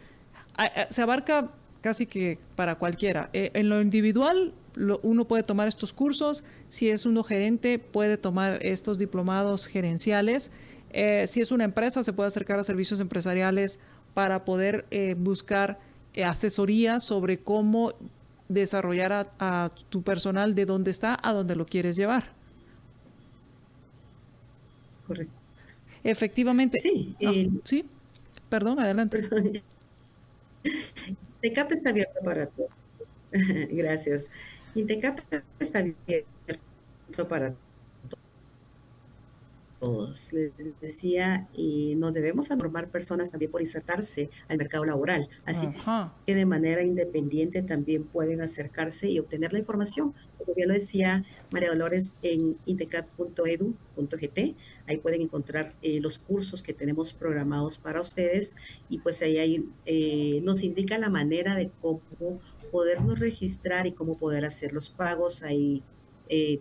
se 0.90 1.02
abarca 1.02 1.52
casi 1.82 2.06
que 2.06 2.40
para 2.56 2.74
cualquiera. 2.74 3.30
Eh, 3.32 3.52
en 3.54 3.68
lo 3.68 3.80
individual, 3.80 4.52
uno 5.02 5.24
puede 5.28 5.44
tomar 5.44 5.68
estos 5.68 5.92
cursos. 5.92 6.42
Si 6.68 6.90
es 6.90 7.06
uno 7.06 7.22
gerente, 7.22 7.78
puede 7.78 8.16
tomar 8.16 8.58
estos 8.66 8.98
diplomados 8.98 9.68
gerenciales. 9.68 10.50
Eh, 10.90 11.26
si 11.28 11.40
es 11.40 11.52
una 11.52 11.62
empresa, 11.62 12.02
se 12.02 12.12
puede 12.12 12.26
acercar 12.26 12.58
a 12.58 12.64
servicios 12.64 12.98
empresariales 13.00 13.78
para 14.14 14.44
poder 14.44 14.84
buscar 15.16 15.78
asesoría 16.24 17.00
sobre 17.00 17.38
cómo 17.38 17.92
desarrollar 18.48 19.30
a, 19.38 19.70
tu 19.88 20.02
personal 20.02 20.54
de 20.54 20.66
dónde 20.66 20.90
está 20.90 21.18
a 21.22 21.32
dónde 21.32 21.56
lo 21.56 21.66
quieres 21.66 21.96
llevar. 21.96 22.32
Correcto. 25.06 25.34
Efectivamente. 26.02 26.78
Sí. 26.80 27.16
Ah, 27.24 27.32
sí. 27.64 27.84
Perdón, 28.48 28.78
adelante. 28.80 29.18
Perdón. 29.18 29.62
Intecap 31.42 31.72
está 31.72 31.90
abierto 31.90 32.20
para 32.24 32.46
todos. 32.46 32.70
Gracias. 33.70 34.30
Intecap 34.74 35.20
está 35.58 35.80
abierto 35.80 37.28
para 37.28 37.54
todos. 39.78 40.32
Les 40.32 40.52
decía, 40.80 41.48
y 41.54 41.94
nos 41.96 42.14
debemos 42.14 42.50
normar 42.50 42.88
personas 42.88 43.30
también 43.30 43.50
por 43.50 43.60
insertarse 43.60 44.30
al 44.48 44.58
mercado 44.58 44.84
laboral. 44.84 45.28
Así 45.44 45.68
que 46.26 46.34
de 46.34 46.46
manera 46.46 46.82
independiente 46.82 47.62
también 47.62 48.04
pueden 48.04 48.40
acercarse 48.40 49.08
y 49.10 49.18
obtener 49.18 49.52
la 49.52 49.58
información. 49.58 50.14
Como 50.38 50.54
bien 50.54 50.68
lo 50.68 50.74
decía 50.74 51.24
María 51.50 51.70
Dolores 51.70 52.14
en 52.22 52.56
intecap.edu.gt, 52.66 54.38
ahí 54.86 54.96
pueden 54.98 55.22
encontrar 55.22 55.74
eh, 55.82 56.00
los 56.00 56.18
cursos 56.18 56.62
que 56.62 56.72
tenemos 56.72 57.12
programados 57.12 57.78
para 57.78 58.00
ustedes 58.00 58.56
y 58.88 58.98
pues 58.98 59.22
ahí 59.22 59.38
hay, 59.38 59.68
eh, 59.86 60.40
nos 60.42 60.62
indica 60.62 60.98
la 60.98 61.08
manera 61.08 61.56
de 61.56 61.70
cómo 61.80 62.00
podernos 62.70 63.20
registrar 63.20 63.86
y 63.86 63.92
cómo 63.92 64.16
poder 64.16 64.44
hacer 64.44 64.72
los 64.72 64.90
pagos. 64.90 65.42
Hay 65.42 65.82
eh, 66.28 66.60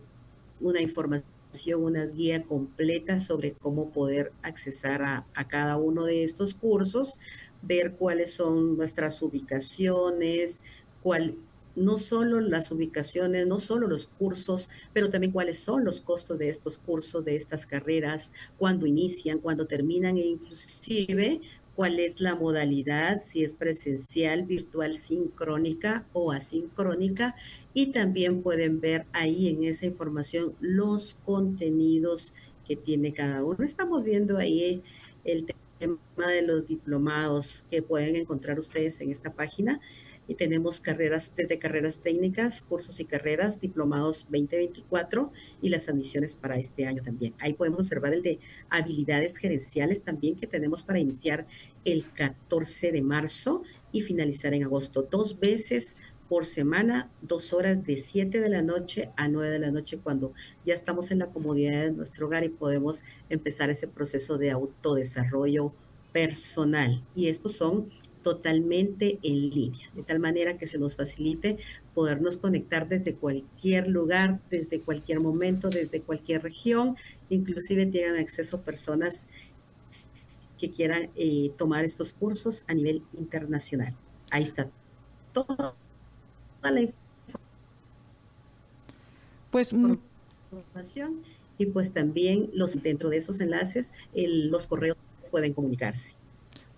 una 0.59 0.81
información 0.81 1.34
una 1.77 2.05
guía 2.05 2.43
completa 2.43 3.19
sobre 3.19 3.53
cómo 3.53 3.91
poder 3.91 4.31
accesar 4.41 5.01
a, 5.03 5.25
a, 5.33 5.47
cada 5.47 5.77
uno 5.77 6.05
de 6.05 6.23
estos 6.23 6.53
cursos, 6.53 7.19
ver 7.61 7.93
cuáles 7.93 8.33
son 8.33 8.77
nuestras 8.77 9.21
ubicaciones, 9.21 10.63
cuál, 11.01 11.35
no 11.75 11.97
solo 11.97 12.39
las 12.41 12.71
ubicaciones, 12.71 13.47
no 13.47 13.59
solo 13.59 13.87
los 13.87 14.07
cursos, 14.07 14.69
pero 14.93 15.09
también 15.09 15.31
cuáles 15.31 15.59
son 15.59 15.83
los 15.83 16.01
costos 16.01 16.39
de 16.39 16.49
estos 16.49 16.77
cursos, 16.77 17.25
de 17.25 17.35
estas 17.35 17.65
carreras, 17.65 18.31
cuándo 18.57 18.85
inician, 18.85 19.39
cuándo 19.39 19.67
terminan 19.67 20.17
e 20.17 20.25
inclusive 20.25 21.41
cuál 21.75 21.99
es 21.99 22.21
la 22.21 22.35
modalidad, 22.35 23.21
si 23.21 23.43
es 23.43 23.53
presencial, 23.53 24.43
virtual, 24.43 24.95
sincrónica 24.95 26.05
o 26.13 26.31
asincrónica. 26.31 27.35
Y 27.73 27.87
también 27.87 28.41
pueden 28.41 28.79
ver 28.79 29.05
ahí 29.11 29.49
en 29.49 29.63
esa 29.63 29.85
información 29.85 30.55
los 30.59 31.15
contenidos 31.25 32.33
que 32.65 32.75
tiene 32.75 33.13
cada 33.13 33.43
uno. 33.43 33.63
Estamos 33.63 34.03
viendo 34.03 34.37
ahí 34.37 34.81
el 35.23 35.45
tema 35.79 36.27
de 36.27 36.41
los 36.41 36.67
diplomados 36.67 37.65
que 37.69 37.81
pueden 37.81 38.15
encontrar 38.15 38.57
ustedes 38.57 39.01
en 39.01 39.11
esta 39.11 39.33
página 39.33 39.81
y 40.27 40.35
tenemos 40.35 40.79
carreras 40.79 41.31
desde 41.35 41.59
carreras 41.59 41.99
técnicas, 41.99 42.61
cursos 42.61 42.99
y 42.99 43.05
carreras, 43.05 43.59
diplomados 43.61 44.23
2024 44.29 45.31
y 45.61 45.69
las 45.69 45.89
admisiones 45.89 46.35
para 46.35 46.57
este 46.57 46.85
año 46.85 47.03
también. 47.03 47.33
Ahí 47.39 47.53
podemos 47.53 47.79
observar 47.79 48.13
el 48.13 48.21
de 48.21 48.39
habilidades 48.69 49.37
gerenciales 49.37 50.03
también 50.03 50.35
que 50.35 50.47
tenemos 50.47 50.83
para 50.83 50.99
iniciar 50.99 51.45
el 51.83 52.11
14 52.11 52.91
de 52.91 53.01
marzo 53.01 53.63
y 53.91 54.01
finalizar 54.01 54.53
en 54.53 54.63
agosto. 54.63 55.07
Dos 55.09 55.39
veces 55.39 55.97
por 56.27 56.45
semana, 56.45 57.11
dos 57.21 57.53
horas 57.53 57.85
de 57.85 57.97
7 57.97 58.39
de 58.39 58.49
la 58.49 58.61
noche 58.61 59.11
a 59.15 59.27
9 59.27 59.51
de 59.51 59.59
la 59.59 59.71
noche 59.71 59.99
cuando 60.01 60.33
ya 60.65 60.73
estamos 60.73 61.11
en 61.11 61.19
la 61.19 61.27
comodidad 61.27 61.83
de 61.83 61.91
nuestro 61.91 62.27
hogar 62.27 62.43
y 62.43 62.49
podemos 62.49 63.03
empezar 63.29 63.69
ese 63.69 63.87
proceso 63.87 64.37
de 64.37 64.51
autodesarrollo 64.51 65.71
personal. 66.11 67.03
Y 67.15 67.27
estos 67.27 67.53
son 67.53 67.89
totalmente 68.25 69.19
en 69.21 69.51
línea, 69.51 69.87
de 69.93 70.01
tal 70.01 70.17
manera 70.17 70.57
que 70.57 70.65
se 70.65 70.79
nos 70.79 70.95
facilite 70.95 71.59
podernos 71.93 72.37
conectar 72.37 72.89
desde 72.89 73.13
cualquier 73.13 73.87
lugar, 73.87 74.39
desde 74.49 74.81
cualquier 74.81 75.19
momento, 75.19 75.69
desde 75.69 76.01
cualquier 76.01 76.41
región, 76.41 76.97
inclusive 77.29 77.85
tienen 77.85 78.15
acceso 78.15 78.61
personas 78.61 79.27
que 80.57 80.71
quieran 80.71 81.11
eh, 81.15 81.51
tomar 81.55 81.85
estos 81.85 82.13
cursos 82.13 82.63
a 82.67 82.73
nivel 82.73 83.03
internacional. 83.13 83.93
Ahí 84.31 84.41
está 84.41 84.71
toda 85.31 85.75
la 86.63 86.87
pues, 89.51 89.71
mm, 89.71 89.97
información 90.51 91.21
y 91.59 91.67
pues 91.67 91.93
también 91.93 92.49
los 92.53 92.81
dentro 92.81 93.11
de 93.11 93.17
esos 93.17 93.39
enlaces 93.39 93.93
los 94.15 94.65
correos 94.65 94.97
pueden 95.29 95.53
comunicarse. 95.53 96.15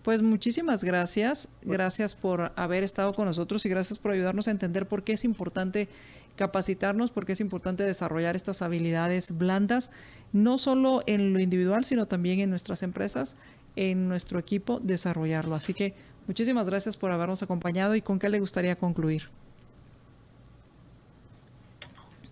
Pues 0.08 0.24
muchísimas 0.24 0.86
gracias. 0.86 1.49
Gracias 1.64 2.16
por 2.16 2.53
haber 2.55 2.86
estado 2.86 3.14
con 3.14 3.26
nosotros 3.26 3.66
y 3.66 3.70
gracias 3.70 3.99
por 3.99 4.12
ayudarnos 4.14 4.47
a 4.47 4.51
entender 4.51 4.88
por 4.88 5.03
qué 5.03 5.12
es 5.12 5.26
importante 5.26 5.89
capacitarnos, 6.38 7.12
por 7.12 7.26
qué 7.26 7.34
es 7.34 7.41
importante 7.41 7.84
desarrollar 7.84 8.38
estas 8.38 8.62
habilidades 8.62 9.38
blandas, 9.38 9.91
no 10.32 10.60
solo 10.60 11.03
en 11.08 11.34
lo 11.34 11.41
individual, 11.41 11.84
sino 11.84 12.05
también 12.05 12.39
en 12.39 12.49
nuestras 12.49 12.84
empresas, 12.84 13.36
en 13.76 14.08
nuestro 14.08 14.39
equipo, 14.39 14.80
desarrollarlo. 14.80 15.55
Así 15.55 15.74
que 15.74 15.93
muchísimas 16.26 16.68
gracias 16.68 16.95
por 16.95 17.12
habernos 17.12 17.43
acompañado 17.43 17.93
y 17.93 18.01
con 18.01 18.18
qué 18.18 18.30
le 18.30 18.39
gustaría 18.39 18.78
concluir. 18.78 19.24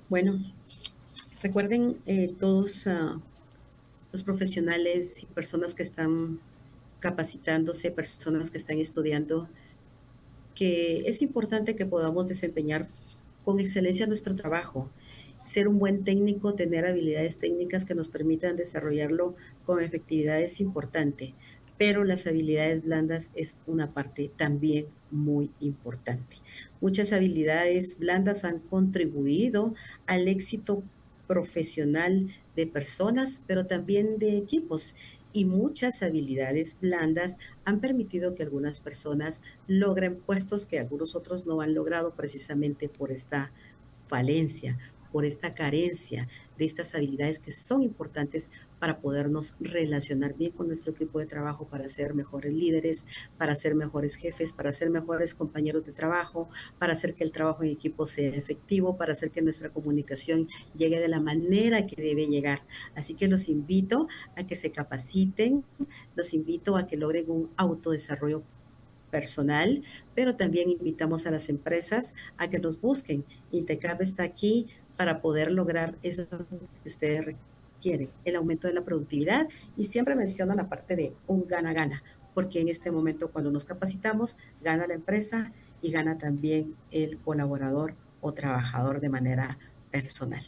Bueno, 0.08 0.40
recuerden 1.44 1.98
eh, 2.06 2.34
todos 2.40 2.88
ah, 2.88 3.20
los 4.14 4.24
profesionales 4.24 5.24
y 5.24 5.26
personas 5.26 5.76
que 5.76 5.84
están 5.84 6.40
capacitándose, 7.06 7.92
personas 7.92 8.50
que 8.50 8.58
están 8.58 8.80
estudiando, 8.80 9.48
que 10.56 11.04
es 11.06 11.22
importante 11.22 11.76
que 11.76 11.86
podamos 11.86 12.28
desempeñar 12.28 12.88
con 13.44 13.60
excelencia 13.60 14.08
nuestro 14.08 14.36
trabajo, 14.36 14.90
ser 15.44 15.68
un 15.68 15.78
buen 15.78 16.04
técnico, 16.04 16.56
tener 16.56 16.84
habilidades 16.84 17.38
técnicas 17.38 17.86
que 17.86 17.94
nos 17.94 18.10
permitan 18.10 18.56
desarrollarlo 18.56 19.36
con 19.68 19.84
efectividad 19.84 20.42
es 20.42 20.60
importante, 20.60 21.36
pero 21.78 22.04
las 22.06 22.26
habilidades 22.26 22.84
blandas 22.84 23.32
es 23.36 23.60
una 23.68 23.94
parte 23.94 24.32
también 24.36 24.88
muy 25.12 25.52
importante. 25.60 26.38
Muchas 26.82 27.14
habilidades 27.14 28.00
blandas 28.00 28.46
han 28.46 28.58
contribuido 28.58 29.76
al 30.08 30.28
éxito 30.28 30.82
profesional 31.28 32.30
de 32.56 32.66
personas, 32.66 33.44
pero 33.46 33.68
también 33.68 34.18
de 34.18 34.38
equipos 34.38 34.96
y 35.36 35.44
muchas 35.44 36.02
habilidades 36.02 36.80
blandas 36.80 37.40
han 37.66 37.82
permitido 37.82 38.36
que 38.36 38.44
algunas 38.44 38.80
personas 38.80 39.44
logren 39.68 40.16
puestos 40.16 40.66
que 40.66 40.80
algunos 40.80 41.14
otros 41.14 41.46
no 41.46 41.60
han 41.60 41.74
logrado 41.74 42.16
precisamente 42.16 42.88
por 42.88 43.12
esta 43.12 43.52
falencia, 44.08 44.78
por 45.12 45.26
esta 45.26 45.54
carencia 45.54 46.30
de 46.58 46.64
estas 46.64 46.96
habilidades 46.96 47.40
que 47.40 47.52
son 47.52 47.84
importantes 47.84 48.50
para 48.86 49.00
podernos 49.00 49.56
relacionar 49.60 50.36
bien 50.36 50.52
con 50.52 50.68
nuestro 50.68 50.92
equipo 50.92 51.18
de 51.18 51.26
trabajo, 51.26 51.66
para 51.66 51.88
ser 51.88 52.14
mejores 52.14 52.54
líderes, 52.54 53.08
para 53.36 53.56
ser 53.56 53.74
mejores 53.74 54.14
jefes, 54.16 54.54
para 54.54 54.72
ser 54.72 54.92
mejores 54.92 55.34
compañeros 55.34 55.84
de 55.88 55.92
trabajo, 55.92 56.50
para 56.78 56.94
hacer 56.94 57.16
que 57.16 57.24
el 57.24 57.32
trabajo 57.32 57.64
en 57.64 57.72
equipo 57.72 58.06
sea 58.06 58.30
efectivo, 58.30 58.96
para 58.96 59.14
hacer 59.14 59.32
que 59.32 59.42
nuestra 59.42 59.70
comunicación 59.70 60.48
llegue 60.78 61.00
de 61.00 61.08
la 61.08 61.20
manera 61.20 61.88
que 61.88 62.00
debe 62.00 62.28
llegar. 62.28 62.62
Así 62.94 63.16
que 63.16 63.28
los 63.28 63.50
invito 63.50 64.08
a 64.38 64.46
que 64.46 64.56
se 64.56 64.70
capaciten, 64.70 65.64
los 66.16 66.36
invito 66.36 66.78
a 66.78 66.86
que 66.86 66.96
logren 66.96 67.26
un 67.28 67.50
autodesarrollo 67.58 68.44
personal, 69.10 69.82
pero 70.14 70.36
también 70.36 70.70
invitamos 70.70 71.26
a 71.26 71.32
las 71.32 71.50
empresas 71.50 72.14
a 72.38 72.52
que 72.52 72.60
nos 72.60 72.80
busquen. 72.80 73.26
Intecap 73.52 74.00
está 74.04 74.22
aquí 74.22 74.68
para 74.96 75.24
poder 75.24 75.52
lograr 75.52 75.98
eso 76.04 76.28
que 76.30 76.88
ustedes 76.88 77.26
requieren 77.26 77.55
quiere, 77.82 78.10
el 78.24 78.36
aumento 78.36 78.68
de 78.68 78.74
la 78.74 78.84
productividad 78.84 79.48
y 79.76 79.86
siempre 79.86 80.16
menciono 80.16 80.56
la 80.56 80.70
parte 80.70 80.96
de 80.96 81.14
un 81.28 81.48
gana-gana, 81.48 82.04
porque 82.34 82.62
en 82.62 82.70
este 82.70 82.92
momento 82.92 83.32
cuando 83.32 83.52
nos 83.52 83.66
capacitamos, 83.66 84.38
gana 84.62 84.88
la 84.88 84.94
empresa 84.94 85.52
y 85.82 85.92
gana 85.92 86.18
también 86.18 86.76
el 86.92 87.18
colaborador 87.20 87.96
o 88.22 88.34
trabajador 88.34 89.00
de 89.00 89.10
manera 89.10 89.58
personal. 89.92 90.44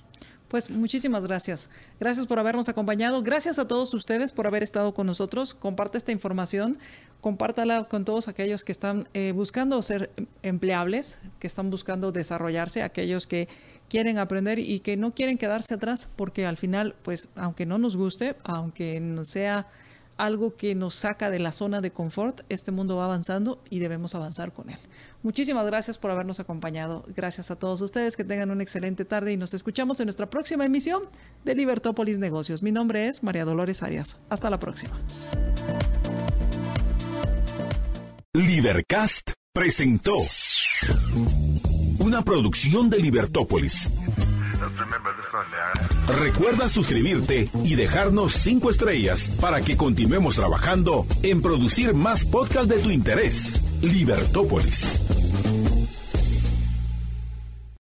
Pues 0.47 0.69
muchísimas 0.69 1.27
gracias. 1.27 1.69
Gracias 1.99 2.25
por 2.25 2.39
habernos 2.39 2.69
acompañado. 2.69 3.21
Gracias 3.21 3.59
a 3.59 3.67
todos 3.67 3.93
ustedes 3.93 4.31
por 4.31 4.47
haber 4.47 4.63
estado 4.63 4.93
con 4.93 5.05
nosotros. 5.05 5.53
Comparte 5.53 5.97
esta 5.97 6.13
información, 6.13 6.77
compártala 7.19 7.89
con 7.89 8.05
todos 8.05 8.29
aquellos 8.29 8.63
que 8.63 8.71
están 8.71 9.09
eh, 9.13 9.33
buscando 9.33 9.81
ser 9.81 10.09
empleables, 10.43 11.19
que 11.39 11.47
están 11.47 11.69
buscando 11.69 12.13
desarrollarse, 12.13 12.81
aquellos 12.81 13.27
que 13.27 13.49
quieren 13.89 14.17
aprender 14.17 14.59
y 14.59 14.79
que 14.79 14.97
no 14.97 15.13
quieren 15.13 15.37
quedarse 15.37 15.73
atrás 15.73 16.09
porque 16.15 16.45
al 16.45 16.57
final, 16.57 16.95
pues 17.03 17.29
aunque 17.35 17.65
no 17.65 17.77
nos 17.77 17.95
guste, 17.95 18.35
aunque 18.43 19.01
sea 19.23 19.67
algo 20.17 20.55
que 20.55 20.75
nos 20.75 20.95
saca 20.95 21.29
de 21.29 21.39
la 21.39 21.51
zona 21.51 21.79
de 21.79 21.91
confort, 21.91 22.41
este 22.49 22.71
mundo 22.71 22.97
va 22.97 23.05
avanzando 23.05 23.61
y 23.69 23.79
debemos 23.79 24.15
avanzar 24.15 24.51
con 24.51 24.69
él. 24.69 24.79
Muchísimas 25.23 25.65
gracias 25.65 25.97
por 25.97 26.11
habernos 26.11 26.39
acompañado. 26.39 27.05
Gracias 27.15 27.51
a 27.51 27.55
todos 27.57 27.81
ustedes, 27.81 28.17
que 28.17 28.23
tengan 28.23 28.51
una 28.51 28.63
excelente 28.63 29.05
tarde 29.05 29.33
y 29.33 29.37
nos 29.37 29.53
escuchamos 29.53 29.99
en 29.99 30.07
nuestra 30.07 30.29
próxima 30.29 30.65
emisión 30.65 31.03
de 31.45 31.55
Libertópolis 31.55 32.19
Negocios. 32.19 32.63
Mi 32.63 32.71
nombre 32.71 33.07
es 33.07 33.23
María 33.23 33.45
Dolores 33.45 33.83
Arias. 33.83 34.17
Hasta 34.29 34.49
la 34.49 34.59
próxima. 34.59 34.99
Libercast 38.33 39.31
presentó 39.53 40.17
una 42.07 42.21
producción 42.21 42.89
de 42.89 42.99
Libertópolis. 42.99 43.91
Recuerda 46.07 46.69
suscribirte 46.69 47.49
y 47.65 47.75
dejarnos 47.75 48.33
cinco 48.33 48.69
estrellas 48.69 49.35
para 49.41 49.59
que 49.59 49.75
continuemos 49.75 50.37
trabajando 50.37 51.05
en 51.21 51.41
producir 51.41 51.93
más 51.93 52.23
podcasts 52.23 52.69
de 52.69 52.79
tu 52.79 52.91
interés. 52.91 53.61
Libertópolis. 53.81 55.66